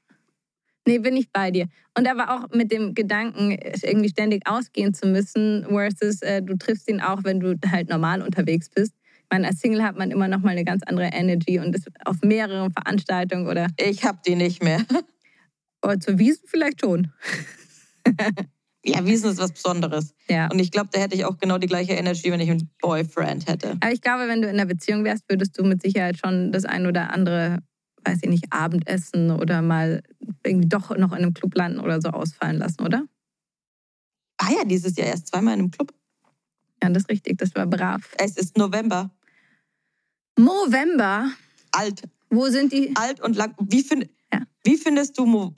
Nee, 0.86 0.98
bin 0.98 1.16
ich 1.16 1.30
bei 1.30 1.50
dir. 1.50 1.68
Und 1.96 2.08
aber 2.08 2.34
auch 2.34 2.48
mit 2.54 2.72
dem 2.72 2.94
Gedanken, 2.94 3.52
irgendwie 3.82 4.08
ständig 4.08 4.46
ausgehen 4.46 4.94
zu 4.94 5.06
müssen, 5.06 5.66
versus 5.68 6.22
äh, 6.22 6.42
du 6.42 6.56
triffst 6.56 6.88
ihn 6.88 7.00
auch, 7.00 7.22
wenn 7.24 7.40
du 7.40 7.56
halt 7.70 7.88
normal 7.88 8.22
unterwegs 8.22 8.70
bist. 8.70 8.94
Ich 9.04 9.26
meine, 9.30 9.48
als 9.48 9.60
Single 9.60 9.82
hat 9.82 9.96
man 9.96 10.10
immer 10.10 10.26
noch 10.26 10.40
mal 10.40 10.50
eine 10.50 10.64
ganz 10.64 10.82
andere 10.84 11.10
Energy 11.12 11.58
und 11.58 11.74
ist 11.76 11.88
auf 12.04 12.16
mehreren 12.22 12.72
Veranstaltungen 12.72 13.46
oder. 13.46 13.68
Ich 13.76 14.04
hab 14.04 14.22
die 14.22 14.34
nicht 14.34 14.62
mehr. 14.62 14.84
Oder 15.82 15.98
zur 15.98 16.18
Wiesen 16.18 16.46
vielleicht 16.46 16.82
schon. 16.82 17.10
Ja, 18.84 19.04
Wiesen 19.04 19.30
ist 19.30 19.38
was 19.38 19.52
Besonderes. 19.52 20.14
Ja. 20.28 20.48
Und 20.50 20.58
ich 20.58 20.70
glaube, 20.70 20.88
da 20.92 21.00
hätte 21.00 21.14
ich 21.14 21.24
auch 21.26 21.36
genau 21.38 21.58
die 21.58 21.66
gleiche 21.66 21.92
Energy, 21.92 22.30
wenn 22.30 22.40
ich 22.40 22.50
einen 22.50 22.70
Boyfriend 22.80 23.46
hätte. 23.46 23.72
Aber 23.80 23.92
ich 23.92 24.00
glaube, 24.00 24.26
wenn 24.26 24.40
du 24.40 24.48
in 24.48 24.54
einer 24.54 24.66
Beziehung 24.66 25.04
wärst, 25.04 25.24
würdest 25.28 25.58
du 25.58 25.64
mit 25.64 25.82
Sicherheit 25.82 26.18
schon 26.18 26.50
das 26.50 26.64
ein 26.64 26.86
oder 26.86 27.12
andere, 27.12 27.58
weiß 28.04 28.20
ich 28.22 28.30
nicht, 28.30 28.46
Abendessen 28.50 29.30
oder 29.30 29.60
mal 29.60 30.02
irgendwie 30.44 30.68
doch 30.68 30.96
noch 30.96 31.12
in 31.12 31.18
einem 31.18 31.34
Club 31.34 31.54
landen 31.56 31.80
oder 31.80 32.00
so 32.00 32.08
ausfallen 32.08 32.56
lassen, 32.56 32.82
oder? 32.82 33.04
Ah 34.38 34.52
ja, 34.56 34.64
dieses 34.64 34.96
Jahr 34.96 35.08
erst 35.08 35.28
zweimal 35.28 35.54
in 35.54 35.60
einem 35.60 35.70
Club. 35.70 35.92
Ja, 36.82 36.88
das 36.88 37.02
ist 37.02 37.10
richtig, 37.10 37.36
das 37.36 37.54
war 37.54 37.66
brav. 37.66 38.14
Es 38.16 38.38
ist 38.38 38.56
November. 38.56 39.10
November? 40.38 41.30
Alt. 41.72 42.04
Wo 42.30 42.48
sind 42.48 42.72
die? 42.72 42.96
Alt 42.96 43.20
und 43.20 43.36
lang. 43.36 43.54
Wie, 43.58 43.82
find, 43.82 44.08
ja. 44.32 44.40
wie 44.64 44.78
findest 44.78 45.18
du 45.18 45.26
Mo? 45.26 45.52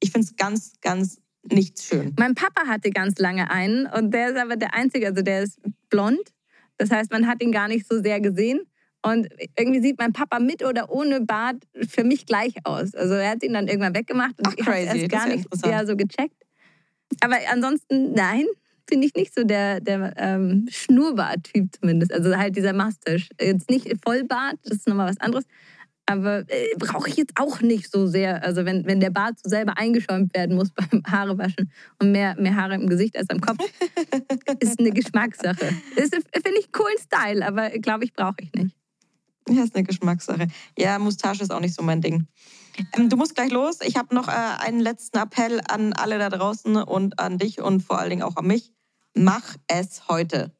Ich 0.00 0.10
finde 0.10 0.26
es 0.26 0.34
ganz, 0.34 0.72
ganz 0.80 1.20
nicht 1.52 1.80
schön. 1.80 2.14
Mein 2.18 2.34
Papa 2.34 2.66
hatte 2.66 2.90
ganz 2.90 3.18
lange 3.18 3.50
einen 3.50 3.86
und 3.86 4.12
der 4.12 4.30
ist 4.30 4.36
aber 4.36 4.56
der 4.56 4.74
Einzige, 4.74 5.06
also 5.06 5.22
der 5.22 5.42
ist 5.42 5.60
blond. 5.90 6.32
Das 6.78 6.90
heißt, 6.90 7.10
man 7.10 7.26
hat 7.26 7.42
ihn 7.42 7.52
gar 7.52 7.68
nicht 7.68 7.86
so 7.88 8.02
sehr 8.02 8.20
gesehen. 8.20 8.60
Und 9.02 9.28
irgendwie 9.56 9.80
sieht 9.80 9.98
mein 9.98 10.12
Papa 10.12 10.40
mit 10.40 10.64
oder 10.64 10.90
ohne 10.90 11.20
Bart 11.20 11.56
für 11.88 12.02
mich 12.02 12.26
gleich 12.26 12.54
aus. 12.64 12.94
Also 12.94 13.14
er 13.14 13.30
hat 13.30 13.42
ihn 13.44 13.52
dann 13.52 13.68
irgendwann 13.68 13.94
weggemacht 13.94 14.34
und 14.38 14.48
Ach, 14.48 14.54
ich 14.56 14.66
habe 14.66 14.78
erst 14.78 15.08
gar 15.08 15.28
nicht 15.28 15.46
ja, 15.64 15.86
so 15.86 15.96
gecheckt. 15.96 16.42
Aber 17.20 17.36
ansonsten, 17.52 18.12
nein, 18.14 18.46
finde 18.88 19.06
ich 19.06 19.14
nicht 19.14 19.32
so 19.34 19.44
der, 19.44 19.80
der 19.80 20.12
ähm, 20.16 20.66
Schnurrbart-Typ 20.68 21.68
zumindest. 21.80 22.12
Also 22.12 22.36
halt 22.36 22.56
dieser 22.56 22.72
Mustache. 22.72 23.28
Jetzt 23.40 23.70
nicht 23.70 23.88
Vollbart, 24.04 24.56
das 24.64 24.78
ist 24.78 24.88
nochmal 24.88 25.08
was 25.08 25.20
anderes. 25.20 25.44
Aber 26.06 26.44
äh, 26.48 26.68
brauche 26.78 27.08
ich 27.08 27.16
jetzt 27.16 27.32
auch 27.36 27.60
nicht 27.60 27.90
so 27.90 28.06
sehr. 28.06 28.42
Also 28.44 28.64
wenn, 28.64 28.86
wenn 28.86 29.00
der 29.00 29.10
Bart 29.10 29.38
so 29.42 29.50
selber 29.50 29.76
eingeschäumt 29.76 30.34
werden 30.34 30.54
muss 30.54 30.70
beim 30.90 31.02
Haarewaschen 31.06 31.70
und 32.00 32.12
mehr, 32.12 32.36
mehr 32.40 32.54
Haare 32.54 32.74
im 32.74 32.88
Gesicht 32.88 33.16
als 33.16 33.28
am 33.30 33.40
Kopf, 33.40 33.58
ist 34.60 34.78
eine 34.78 34.92
Geschmackssache. 34.92 35.72
Ist, 35.96 36.14
Finde 36.14 36.60
ich 36.60 36.70
coolen 36.72 36.96
Style, 36.98 37.44
aber 37.44 37.70
glaube 37.70 38.04
ich, 38.04 38.12
brauche 38.12 38.36
ich 38.40 38.52
nicht. 38.52 38.76
Ja, 39.48 39.62
ist 39.62 39.74
eine 39.76 39.84
Geschmackssache. 39.84 40.48
Ja, 40.76 40.98
Mustache 40.98 41.42
ist 41.42 41.52
auch 41.52 41.60
nicht 41.60 41.74
so 41.74 41.82
mein 41.82 42.00
Ding. 42.00 42.26
Ähm, 42.96 43.08
du 43.08 43.16
musst 43.16 43.34
gleich 43.34 43.50
los. 43.50 43.78
Ich 43.82 43.96
habe 43.96 44.14
noch 44.14 44.28
äh, 44.28 44.32
einen 44.32 44.80
letzten 44.80 45.18
Appell 45.18 45.60
an 45.68 45.92
alle 45.92 46.18
da 46.18 46.28
draußen 46.28 46.76
und 46.76 47.18
an 47.18 47.38
dich 47.38 47.60
und 47.60 47.82
vor 47.82 47.98
allen 47.98 48.10
Dingen 48.10 48.22
auch 48.22 48.36
an 48.36 48.46
mich. 48.46 48.72
Mach 49.14 49.56
es 49.68 50.08
heute. 50.08 50.52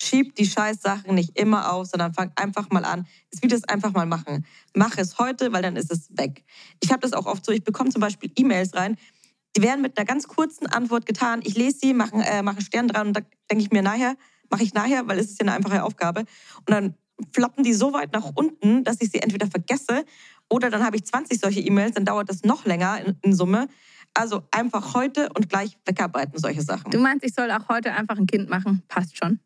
Schieb 0.00 0.34
die 0.36 0.46
Scheißsachen 0.46 1.14
nicht 1.14 1.38
immer 1.38 1.72
auf, 1.72 1.86
sondern 1.86 2.14
fang 2.14 2.30
einfach 2.36 2.70
mal 2.70 2.84
an. 2.84 3.06
Es 3.30 3.42
will 3.42 3.50
das 3.50 3.64
einfach 3.64 3.92
mal 3.92 4.06
machen. 4.06 4.46
Mach 4.74 4.96
es 4.96 5.18
heute, 5.18 5.52
weil 5.52 5.62
dann 5.62 5.76
ist 5.76 5.90
es 5.90 6.08
weg. 6.16 6.44
Ich 6.80 6.90
habe 6.90 7.00
das 7.00 7.12
auch 7.12 7.26
oft 7.26 7.44
so. 7.44 7.52
Ich 7.52 7.64
bekomme 7.64 7.90
zum 7.90 8.00
Beispiel 8.00 8.30
E-Mails 8.36 8.74
rein, 8.74 8.96
die 9.56 9.62
werden 9.62 9.82
mit 9.82 9.98
einer 9.98 10.04
ganz 10.04 10.28
kurzen 10.28 10.66
Antwort 10.66 11.06
getan. 11.06 11.40
Ich 11.42 11.56
lese 11.56 11.78
sie, 11.80 11.94
mache 11.94 12.14
äh, 12.14 12.42
mach 12.42 12.52
einen 12.52 12.64
Stern 12.64 12.88
dran 12.88 13.08
und 13.08 13.16
da 13.16 13.20
denke 13.50 13.64
ich 13.64 13.70
mir 13.72 13.82
nachher, 13.82 14.16
mache 14.50 14.62
ich 14.62 14.72
nachher, 14.72 15.08
weil 15.08 15.18
es 15.18 15.30
ist 15.30 15.40
ja 15.40 15.46
eine 15.46 15.56
einfache 15.56 15.82
Aufgabe. 15.82 16.20
Und 16.20 16.70
dann 16.70 16.94
floppen 17.32 17.64
die 17.64 17.72
so 17.72 17.92
weit 17.92 18.12
nach 18.12 18.30
unten, 18.34 18.84
dass 18.84 19.00
ich 19.00 19.10
sie 19.10 19.18
entweder 19.18 19.48
vergesse 19.48 20.04
oder 20.48 20.70
dann 20.70 20.84
habe 20.84 20.96
ich 20.96 21.04
20 21.04 21.40
solche 21.40 21.60
E-Mails, 21.60 21.94
dann 21.94 22.04
dauert 22.04 22.28
das 22.28 22.42
noch 22.44 22.64
länger 22.64 23.00
in, 23.04 23.16
in 23.22 23.34
Summe. 23.34 23.68
Also 24.14 24.42
einfach 24.50 24.94
heute 24.94 25.28
und 25.34 25.48
gleich 25.48 25.76
wegarbeiten, 25.84 26.38
solche 26.38 26.62
Sachen. 26.62 26.90
Du 26.90 26.98
meinst, 26.98 27.24
ich 27.24 27.34
soll 27.34 27.50
auch 27.50 27.68
heute 27.68 27.92
einfach 27.92 28.16
ein 28.16 28.26
Kind 28.26 28.48
machen? 28.48 28.82
Passt 28.88 29.16
schon. 29.16 29.40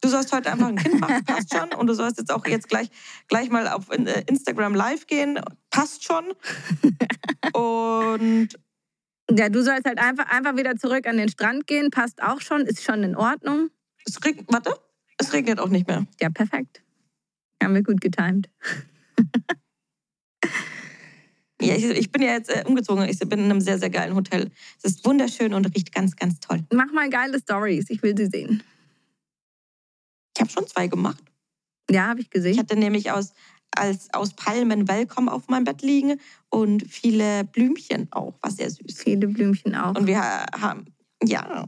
Du 0.00 0.08
sollst 0.08 0.32
heute 0.32 0.50
einfach 0.50 0.68
ein 0.68 0.76
Kind 0.76 1.00
machen, 1.00 1.24
passt 1.26 1.54
schon. 1.54 1.72
Und 1.74 1.86
du 1.86 1.94
sollst 1.94 2.18
jetzt 2.18 2.32
auch 2.32 2.46
jetzt 2.46 2.68
gleich, 2.68 2.90
gleich 3.28 3.50
mal 3.50 3.68
auf 3.68 3.90
äh, 3.90 4.24
Instagram 4.26 4.74
live 4.74 5.06
gehen, 5.06 5.38
passt 5.70 6.04
schon. 6.04 6.24
Und 7.52 8.48
ja, 9.30 9.48
du 9.48 9.62
sollst 9.62 9.84
halt 9.84 9.98
einfach, 9.98 10.26
einfach 10.26 10.56
wieder 10.56 10.76
zurück 10.76 11.06
an 11.06 11.18
den 11.18 11.28
Strand 11.28 11.66
gehen, 11.66 11.90
passt 11.90 12.22
auch 12.22 12.40
schon, 12.40 12.62
ist 12.62 12.82
schon 12.82 13.02
in 13.02 13.14
Ordnung. 13.14 13.70
Es 14.06 14.24
regnet, 14.24 14.46
warte, 14.48 14.74
es 15.18 15.32
regnet 15.32 15.60
auch 15.60 15.68
nicht 15.68 15.86
mehr. 15.86 16.06
Ja, 16.20 16.30
perfekt. 16.30 16.82
Haben 17.62 17.74
wir 17.74 17.82
gut 17.82 18.00
getimt. 18.00 18.48
Ja, 21.62 21.74
ich, 21.74 21.84
ich, 21.84 22.10
bin 22.10 22.22
ja 22.22 22.32
jetzt 22.32 22.48
äh, 22.48 22.64
umgezogen. 22.66 23.06
Ich 23.06 23.18
bin 23.18 23.38
in 23.38 23.44
einem 23.50 23.60
sehr, 23.60 23.78
sehr 23.78 23.90
geilen 23.90 24.14
Hotel. 24.14 24.50
Es 24.78 24.92
ist 24.92 25.04
wunderschön 25.04 25.52
und 25.52 25.66
riecht 25.66 25.94
ganz, 25.94 26.16
ganz 26.16 26.40
toll. 26.40 26.64
Mach 26.72 26.90
mal 26.92 27.10
geile 27.10 27.38
Stories. 27.38 27.90
Ich 27.90 28.02
will 28.02 28.16
sie 28.16 28.26
sehen. 28.26 28.62
Habe 30.50 30.66
schon 30.66 30.66
zwei 30.66 30.86
gemacht. 30.86 31.22
Ja, 31.90 32.08
habe 32.08 32.20
ich 32.20 32.30
gesehen. 32.30 32.52
Ich 32.52 32.58
hatte 32.58 32.76
nämlich 32.76 33.10
aus, 33.10 33.32
als, 33.72 34.12
aus 34.12 34.32
Palmen 34.34 34.88
Welcome 34.88 35.32
auf 35.32 35.48
meinem 35.48 35.64
Bett 35.64 35.82
liegen 35.82 36.20
und 36.48 36.84
viele 36.88 37.44
Blümchen 37.44 38.08
auch. 38.10 38.34
War 38.42 38.50
sehr 38.50 38.70
süß. 38.70 38.98
Viele 39.02 39.28
Blümchen 39.28 39.74
auch. 39.74 39.96
Und 39.96 40.06
wir 40.06 40.20
haben, 40.20 40.86
ja, 41.22 41.66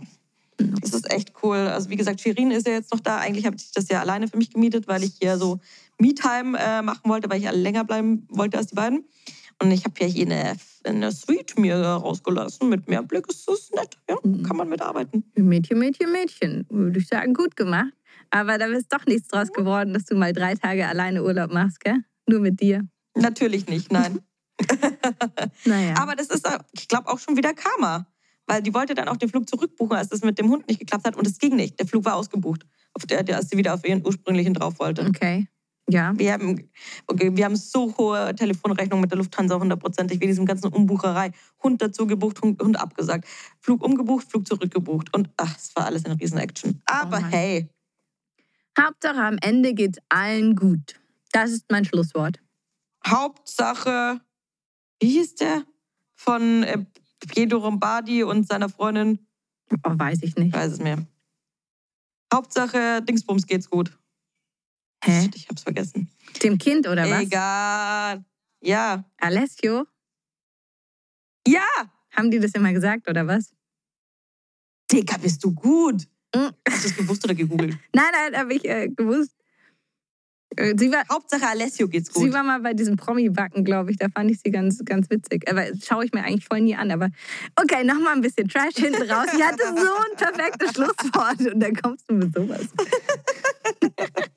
das 0.56 0.94
ist 0.94 1.10
echt 1.12 1.32
cool. 1.42 1.56
Also 1.56 1.90
wie 1.90 1.96
gesagt, 1.96 2.20
Shirin 2.20 2.50
ist 2.50 2.66
ja 2.66 2.74
jetzt 2.74 2.92
noch 2.92 3.00
da. 3.00 3.18
Eigentlich 3.18 3.46
habe 3.46 3.56
ich 3.56 3.72
das 3.72 3.88
ja 3.88 4.00
alleine 4.00 4.28
für 4.28 4.36
mich 4.36 4.50
gemietet, 4.50 4.86
weil 4.86 5.02
ich 5.02 5.14
hier 5.20 5.36
so 5.38 5.58
Me-Time 5.98 6.58
äh, 6.58 6.82
machen 6.82 7.08
wollte, 7.10 7.28
weil 7.30 7.42
ich 7.42 7.50
länger 7.50 7.84
bleiben 7.84 8.26
wollte 8.30 8.58
als 8.58 8.68
die 8.68 8.74
beiden. 8.74 9.04
Und 9.60 9.70
ich 9.70 9.84
habe 9.84 9.94
ja 10.00 10.06
hier 10.06 10.26
eine, 10.26 10.56
eine 10.84 11.12
Suite 11.12 11.56
mir 11.58 11.76
rausgelassen 11.76 12.68
mit 12.68 12.88
mehr 12.88 13.02
Blick. 13.02 13.28
Ist 13.28 13.48
das 13.48 13.70
nett? 13.70 13.96
Ja, 14.08 14.16
mhm. 14.22 14.42
kann 14.42 14.56
man 14.56 14.68
mitarbeiten. 14.68 15.24
Mädchen, 15.36 15.78
Mädchen, 15.78 16.10
Mädchen. 16.10 16.66
Würde 16.68 16.98
ich 16.98 17.06
sagen, 17.06 17.32
gut 17.32 17.56
gemacht. 17.56 17.92
Aber 18.34 18.56
da 18.56 18.64
ist 18.66 18.92
doch 18.92 19.04
nichts 19.04 19.28
draus 19.28 19.52
geworden, 19.52 19.92
dass 19.92 20.06
du 20.06 20.16
mal 20.16 20.32
drei 20.32 20.54
Tage 20.54 20.88
alleine 20.88 21.22
Urlaub 21.22 21.52
machst, 21.52 21.80
gell? 21.80 22.02
Nur 22.26 22.40
mit 22.40 22.60
dir. 22.60 22.88
Natürlich 23.14 23.66
nicht, 23.66 23.92
nein. 23.92 24.20
naja. 25.66 25.94
Aber 25.98 26.16
das 26.16 26.28
ist, 26.28 26.48
ich 26.72 26.88
glaube, 26.88 27.08
auch 27.08 27.18
schon 27.18 27.36
wieder 27.36 27.52
Karma. 27.52 28.06
Weil 28.46 28.62
die 28.62 28.72
wollte 28.74 28.94
dann 28.94 29.08
auch 29.08 29.18
den 29.18 29.28
Flug 29.28 29.48
zurückbuchen, 29.48 29.96
als 29.96 30.08
das 30.08 30.22
mit 30.22 30.38
dem 30.38 30.48
Hund 30.48 30.66
nicht 30.66 30.80
geklappt 30.80 31.06
hat. 31.06 31.14
Und 31.14 31.26
es 31.26 31.38
ging 31.38 31.54
nicht. 31.54 31.78
Der 31.78 31.86
Flug 31.86 32.06
war 32.06 32.16
ausgebucht, 32.16 32.66
auf 32.94 33.04
der, 33.06 33.36
als 33.36 33.50
sie 33.50 33.56
wieder 33.58 33.74
auf 33.74 33.86
ihren 33.86 34.04
ursprünglichen 34.04 34.54
drauf 34.54 34.78
wollte. 34.78 35.06
Okay. 35.06 35.46
Ja. 35.88 36.12
Wir 36.16 36.32
haben, 36.32 36.70
okay, 37.06 37.36
wir 37.36 37.44
haben 37.44 37.56
so 37.56 37.94
hohe 37.98 38.34
Telefonrechnung 38.34 39.00
mit 39.00 39.10
der 39.10 39.18
Lufthansa 39.18 39.58
hundertprozentig 39.60 40.20
wegen 40.20 40.30
diesem 40.30 40.46
ganzen 40.46 40.72
Umbucherei. 40.72 41.32
Hund 41.62 41.82
dazu 41.82 42.06
gebucht, 42.06 42.40
Hund, 42.40 42.62
Hund 42.62 42.80
abgesagt. 42.80 43.28
Flug 43.60 43.84
umgebucht, 43.84 44.26
Flug 44.30 44.48
zurückgebucht. 44.48 45.14
Und 45.14 45.28
ach, 45.36 45.56
es 45.56 45.76
war 45.76 45.84
alles 45.86 46.06
eine 46.06 46.18
Riesen-Action. 46.18 46.80
Aber 46.86 47.20
Mann. 47.20 47.30
hey, 47.30 47.68
Hauptsache 48.78 49.20
am 49.22 49.38
Ende 49.38 49.74
geht's 49.74 49.98
allen 50.08 50.56
gut. 50.56 51.00
Das 51.32 51.50
ist 51.50 51.70
mein 51.70 51.84
Schlusswort. 51.84 52.40
Hauptsache, 53.06 54.20
wie 55.00 55.10
hieß 55.10 55.34
der? 55.36 55.64
Von 56.14 56.62
äh, 56.62 56.84
Pietro 57.28 57.58
Lombardi 57.58 58.22
und 58.22 58.46
seiner 58.46 58.68
Freundin. 58.68 59.26
Oh, 59.84 59.90
weiß 59.94 60.18
ich 60.22 60.30
Ich 60.30 60.36
nicht. 60.36 60.52
weiß 60.54 60.72
es 60.72 60.78
mehr. 60.78 61.04
Hauptsache, 62.32 63.02
Dingsbums 63.02 63.46
geht's 63.46 63.68
gut. 63.68 63.96
Hä? 65.04 65.28
Ich 65.34 65.48
hab's 65.48 65.62
vergessen. 65.64 66.10
Dem 66.42 66.58
Kind 66.58 66.86
oder 66.86 67.08
was? 67.10 67.22
Egal. 67.22 68.24
Ja. 68.62 69.04
Alessio? 69.18 69.86
Ja! 71.46 71.66
Haben 72.12 72.30
die 72.30 72.38
das 72.38 72.52
immer 72.52 72.72
gesagt 72.72 73.08
oder 73.08 73.26
was? 73.26 73.54
Digga, 74.90 75.16
bist 75.16 75.42
du 75.42 75.52
gut. 75.52 76.06
Mm. 76.34 76.48
Hast 76.68 76.84
du 76.84 76.88
es 76.88 76.96
gewusst 76.96 77.24
oder 77.24 77.34
gegoogelt? 77.34 77.76
Nein, 77.94 78.04
nein, 78.12 78.40
habe 78.40 78.54
ich 78.54 78.64
äh, 78.64 78.88
gewusst. 78.88 79.32
Äh, 80.56 80.74
Sie 80.76 80.90
war, 80.90 81.04
Hauptsache 81.10 81.46
Alessio 81.46 81.88
geht's 81.88 82.12
gut. 82.12 82.24
sie 82.24 82.32
war 82.32 82.42
mal 82.42 82.60
bei 82.60 82.74
diesem 82.74 82.96
Promi-Backen, 82.96 83.64
glaube 83.64 83.90
ich. 83.90 83.96
Da 83.96 84.08
fand 84.08 84.30
ich 84.30 84.40
sie 84.40 84.50
ganz, 84.50 84.82
ganz 84.84 85.08
witzig. 85.10 85.48
Aber 85.50 85.64
das 85.70 85.84
schaue 85.84 86.04
ich 86.04 86.12
mir 86.12 86.24
eigentlich 86.24 86.44
voll 86.44 86.60
nie 86.60 86.74
an. 86.74 86.90
Aber 86.90 87.08
okay, 87.60 87.84
nochmal 87.84 88.14
ein 88.14 88.20
bisschen 88.20 88.48
Trash 88.48 88.74
hinten 88.76 89.02
raus. 89.10 89.26
Ich 89.34 89.42
hatte 89.42 89.62
so 89.64 89.72
ein 89.72 90.16
perfektes 90.16 90.72
Schlusswort 90.72 91.52
und 91.52 91.60
dann 91.60 91.74
kommst 91.74 92.04
du 92.08 92.14
mit 92.14 92.34
sowas. 92.34 92.66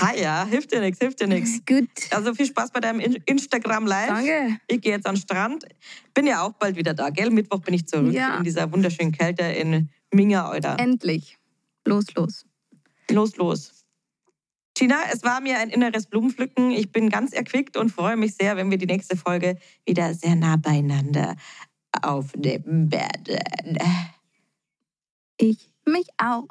ha 0.00 0.14
ja, 0.14 0.44
hilft 0.46 0.72
dir 0.72 0.80
nichts, 0.80 0.98
hilft 0.98 1.20
dir 1.20 1.26
nichts. 1.26 1.60
Gut. 1.66 1.88
Also 2.10 2.34
viel 2.34 2.46
Spaß 2.46 2.70
bei 2.72 2.80
deinem 2.80 3.00
In- 3.00 3.22
Instagram 3.26 3.86
Live. 3.86 4.08
Danke. 4.08 4.58
Ich 4.66 4.80
gehe 4.80 4.92
jetzt 4.92 5.06
an 5.06 5.14
den 5.14 5.20
Strand. 5.20 5.64
Bin 6.14 6.26
ja 6.26 6.42
auch 6.42 6.52
bald 6.54 6.76
wieder 6.76 6.94
da, 6.94 7.10
gell? 7.10 7.30
Mittwoch 7.30 7.60
bin 7.60 7.74
ich 7.74 7.86
zurück 7.86 8.12
Ja. 8.12 8.36
in 8.38 8.44
dieser 8.44 8.70
wunderschönen 8.72 9.12
Kälte 9.12 9.42
in 9.42 9.88
Minga, 10.12 10.48
Alter. 10.48 10.76
Endlich. 10.78 11.38
Los, 11.86 12.06
los. 12.14 12.44
Los, 13.10 13.36
los. 13.36 13.72
Gina, 14.76 14.96
es 15.12 15.24
war 15.24 15.40
mir 15.40 15.58
ein 15.58 15.70
inneres 15.70 16.06
Blumenpflücken. 16.06 16.70
Ich 16.70 16.92
bin 16.92 17.08
ganz 17.10 17.32
erquickt 17.32 17.76
und 17.76 17.90
freue 17.90 18.16
mich 18.16 18.36
sehr, 18.36 18.56
wenn 18.56 18.70
wir 18.70 18.78
die 18.78 18.86
nächste 18.86 19.16
Folge 19.16 19.58
wieder 19.84 20.14
sehr 20.14 20.36
nah 20.36 20.56
beieinander 20.56 21.34
aufnehmen 22.02 22.92
werden. 22.92 23.78
Ich 25.36 25.70
mich 25.84 26.06
auch. 26.18 26.46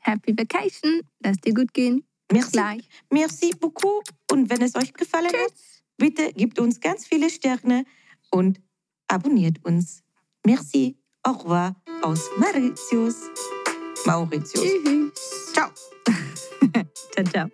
Happy 0.00 0.38
Vacation. 0.38 1.02
Lass 1.20 1.36
dir 1.38 1.52
gut 1.52 1.74
gehen. 1.74 2.04
Merci, 2.32 2.52
gleich. 2.52 2.88
merci 3.10 3.54
beaucoup. 3.58 4.02
Und 4.30 4.50
wenn 4.50 4.62
es 4.62 4.74
euch 4.74 4.92
gefallen 4.92 5.32
hat, 5.32 5.52
bitte 5.96 6.32
gebt 6.34 6.58
uns 6.58 6.80
ganz 6.80 7.06
viele 7.06 7.30
Sterne 7.30 7.84
und 8.30 8.60
abonniert 9.08 9.64
uns. 9.64 10.02
Merci. 10.44 10.96
Au 11.22 11.32
revoir 11.32 11.74
aus 12.02 12.30
Mauritius. 12.36 13.16
Mauritius. 14.06 14.62
Tschüss. 14.62 15.52
Ciao. 15.52 15.70
Ciao, 17.14 17.24
ciao. 17.24 17.48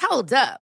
Hold 0.00 0.32
up. 0.32 0.63